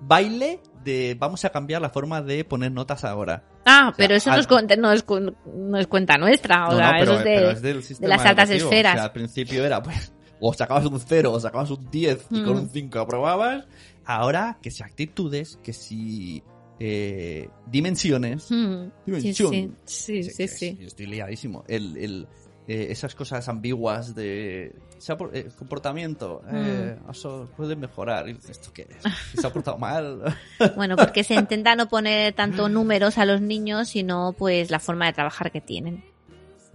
baile 0.00 0.60
de 0.84 1.16
vamos 1.18 1.44
a 1.44 1.50
cambiar 1.50 1.80
la 1.82 1.90
forma 1.90 2.22
de 2.22 2.44
poner 2.44 2.70
notas 2.72 3.04
ahora. 3.04 3.42
Ah, 3.64 3.88
O 3.92 3.94
sea, 3.94 3.94
pero 3.96 4.14
eso 4.14 4.30
no 4.30 4.36
es, 4.38 4.46
cuenta, 4.46 4.76
no, 4.76 4.92
es, 4.92 5.04
no 5.08 5.78
es 5.78 5.86
cuenta 5.86 6.16
nuestra, 6.18 6.68
o 6.68 6.72
No, 6.72 6.76
sea, 6.78 6.92
pero, 6.98 7.12
eso 7.12 7.18
es 7.20 7.24
de... 7.24 7.50
es 7.52 7.62
del 7.62 7.82
sistema 7.82 8.08
las 8.16 8.24
altas 8.26 8.50
educativo. 8.50 8.70
esferas. 8.70 8.92
O 8.92 8.96
sea, 8.96 9.04
al 9.04 9.12
principio 9.12 9.64
era, 9.64 9.82
pues, 9.82 10.12
o 10.40 10.52
sacabas 10.52 10.84
un 10.86 11.00
0 11.00 11.32
o 11.32 11.40
sacabas 11.40 11.70
un 11.70 11.90
10 11.90 12.26
y 12.30 12.42
con 12.44 12.54
Mm. 12.56 12.60
un 12.60 12.68
5 12.70 12.98
aprobabas. 12.98 13.64
Ahora, 14.04 14.58
que 14.60 14.70
si 14.70 14.82
actitudes, 14.82 15.58
que 15.62 15.72
si 15.72 16.42
eh, 16.80 17.48
dimensiones. 17.66 18.50
Mm, 18.50 18.84
sí, 18.84 18.90
Dimensión. 19.06 19.52
sí, 19.84 20.22
sí, 20.24 20.30
Sí, 20.30 20.48
sí. 20.48 20.76
Yo 20.80 20.86
estoy 20.88 21.06
liadísimo. 21.06 21.64
El, 21.68 21.96
el, 21.96 22.26
eh, 22.66 22.86
esas 22.90 23.14
cosas 23.14 23.48
ambiguas 23.48 24.14
de 24.14 24.74
se 24.98 25.12
ha 25.12 25.16
por- 25.18 25.36
eh, 25.36 25.48
comportamiento, 25.58 26.42
eh, 26.50 26.96
Mm. 27.06 27.10
eso 27.10 27.48
puede 27.56 27.76
mejorar. 27.76 28.28
¿Esto 28.28 28.72
qué 28.72 28.88
es? 28.88 29.40
Se 29.40 29.46
ha 29.46 29.52
portado 29.52 29.76
mal. 29.78 30.22
Bueno, 30.76 30.96
porque 30.96 31.24
se 31.24 31.34
intenta 31.34 31.74
no 31.76 31.88
poner 31.88 32.32
tanto 32.32 32.68
números 32.68 33.18
a 33.18 33.26
los 33.26 33.40
niños, 33.40 33.88
sino 33.90 34.32
pues 34.38 34.70
la 34.70 34.78
forma 34.80 35.06
de 35.06 35.12
trabajar 35.12 35.50
que 35.52 35.60
tienen. 35.60 36.04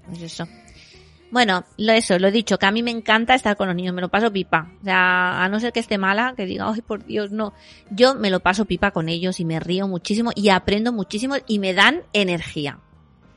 Pues 0.07 0.21
eso. 0.21 0.47
Bueno, 1.31 1.63
lo 1.77 1.93
eso, 1.93 2.17
lo 2.17 2.27
he 2.27 2.31
dicho, 2.31 2.57
que 2.57 2.65
a 2.65 2.71
mí 2.71 2.81
me 2.81 2.89
encanta 2.89 3.35
estar 3.35 3.55
con 3.55 3.67
los 3.67 3.75
niños, 3.75 3.93
me 3.93 4.01
lo 4.01 4.09
paso 4.09 4.31
pipa. 4.33 4.71
O 4.81 4.83
sea, 4.83 5.43
a 5.43 5.47
no 5.49 5.59
ser 5.59 5.71
que 5.71 5.79
esté 5.79 5.99
mala, 5.99 6.33
que 6.35 6.45
diga, 6.47 6.67
ay, 6.71 6.81
por 6.81 7.05
Dios, 7.05 7.29
no. 7.31 7.53
Yo 7.91 8.15
me 8.15 8.31
lo 8.31 8.39
paso 8.39 8.65
pipa 8.65 8.89
con 8.89 9.09
ellos 9.09 9.39
y 9.39 9.45
me 9.45 9.59
río 9.59 9.87
muchísimo 9.87 10.31
y 10.35 10.49
aprendo 10.49 10.91
muchísimo 10.91 11.35
y 11.45 11.59
me 11.59 11.75
dan 11.75 12.01
energía. 12.13 12.79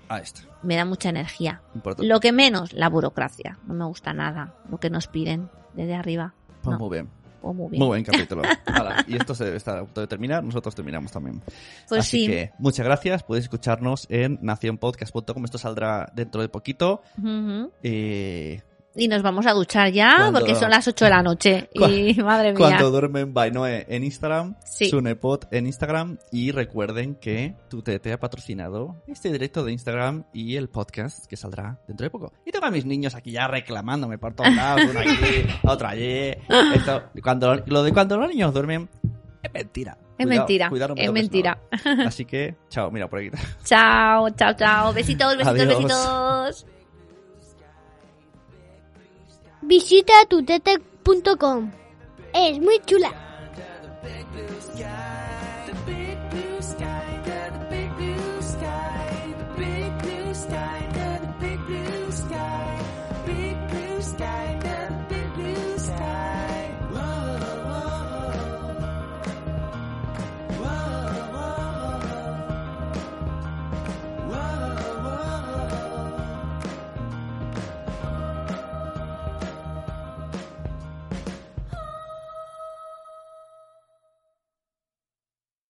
Ahí 0.08 0.22
está. 0.22 0.40
Me 0.62 0.76
dan 0.76 0.88
mucha 0.88 1.08
energía. 1.08 1.62
Importante. 1.74 2.06
Lo 2.08 2.20
que 2.20 2.32
menos, 2.32 2.72
la 2.72 2.88
burocracia. 2.88 3.58
No 3.66 3.74
me 3.74 3.84
gusta 3.84 4.12
nada 4.12 4.54
lo 4.70 4.78
que 4.78 4.90
nos 4.90 5.06
piden 5.06 5.50
desde 5.74 5.94
arriba. 5.94 6.34
Pues 6.62 6.78
no. 6.78 6.78
muy 6.78 6.96
bien. 6.96 7.08
Oh, 7.42 7.52
muy 7.52 7.70
bien. 7.70 7.80
Muy 7.80 7.88
buen 7.88 8.04
capítulo. 8.04 8.42
Hala, 8.66 9.04
y 9.08 9.16
esto 9.16 9.34
se 9.34 9.56
está 9.56 9.78
a 9.80 9.84
punto 9.84 10.00
de 10.00 10.06
terminar, 10.06 10.44
nosotros 10.44 10.74
terminamos 10.74 11.10
también. 11.10 11.42
Pues 11.88 12.02
Así 12.02 12.20
sí. 12.20 12.26
que 12.28 12.52
muchas 12.58 12.86
gracias, 12.86 13.24
podéis 13.24 13.46
escucharnos 13.46 14.06
en 14.10 14.38
nacionpodcast.com, 14.42 15.44
esto 15.44 15.58
saldrá 15.58 16.10
dentro 16.14 16.40
de 16.40 16.48
poquito. 16.48 17.02
Ujú. 17.18 17.72
Eh, 17.82 18.62
Y 18.94 19.08
nos 19.08 19.22
vamos 19.22 19.46
a 19.46 19.52
duchar 19.52 19.90
ya 19.90 20.28
porque 20.32 20.54
son 20.54 20.70
las 20.70 20.86
8 20.86 21.04
de 21.06 21.10
la 21.10 21.22
noche. 21.22 21.70
Y 21.74 22.14
madre 22.22 22.50
mía. 22.50 22.58
Cuando 22.58 22.90
duermen 22.90 23.32
by 23.32 23.50
Noe 23.50 23.86
en 23.88 24.04
Instagram, 24.04 24.54
Sí. 24.64 24.90
Sunepod 24.90 25.44
en 25.50 25.66
Instagram 25.66 26.18
y 26.30 26.50
recuerden 26.50 27.14
que 27.14 27.54
Tutete 27.68 28.12
ha 28.12 28.20
patrocinado 28.20 28.96
este 29.06 29.32
directo 29.32 29.64
de 29.64 29.72
Instagram 29.72 30.24
y 30.32 30.56
el 30.56 30.68
podcast 30.68 31.26
que 31.26 31.36
saldrá 31.36 31.78
dentro 31.88 32.04
de 32.04 32.10
poco. 32.10 32.32
Y 32.44 32.50
tengo 32.52 32.66
a 32.66 32.70
mis 32.70 32.84
niños 32.84 33.14
aquí 33.14 33.32
ya 33.32 33.48
reclamándome 33.48 34.18
por 34.18 34.34
todos 34.34 34.54
lados, 34.54 34.82
uno 34.90 35.00
aquí, 35.00 35.10
otro 35.62 35.88
allí. 35.88 36.34
Esto, 36.74 37.02
cuando, 37.22 37.62
lo 37.66 37.82
de 37.82 37.92
cuando 37.92 38.18
los 38.18 38.28
niños 38.28 38.52
duermen 38.52 38.88
es 39.42 39.52
mentira. 39.52 39.96
Es 40.18 40.26
Cuidado, 40.26 40.40
mentira. 40.46 40.68
cuidado, 40.68 40.94
es 40.96 41.12
mentira. 41.12 41.58
Así 42.06 42.24
que, 42.26 42.54
chao, 42.68 42.90
mira 42.90 43.08
por 43.08 43.18
aquí. 43.20 43.30
Chao, 43.64 44.28
chao, 44.30 44.52
chao. 44.54 44.92
Besitos, 44.92 45.36
besitos, 45.36 45.48
Adiós. 45.60 45.68
besitos. 45.68 46.66
Visita 49.62 50.12
tutete.com. 50.28 51.70
Es 52.34 52.58
muy 52.58 52.80
chula. 52.84 53.31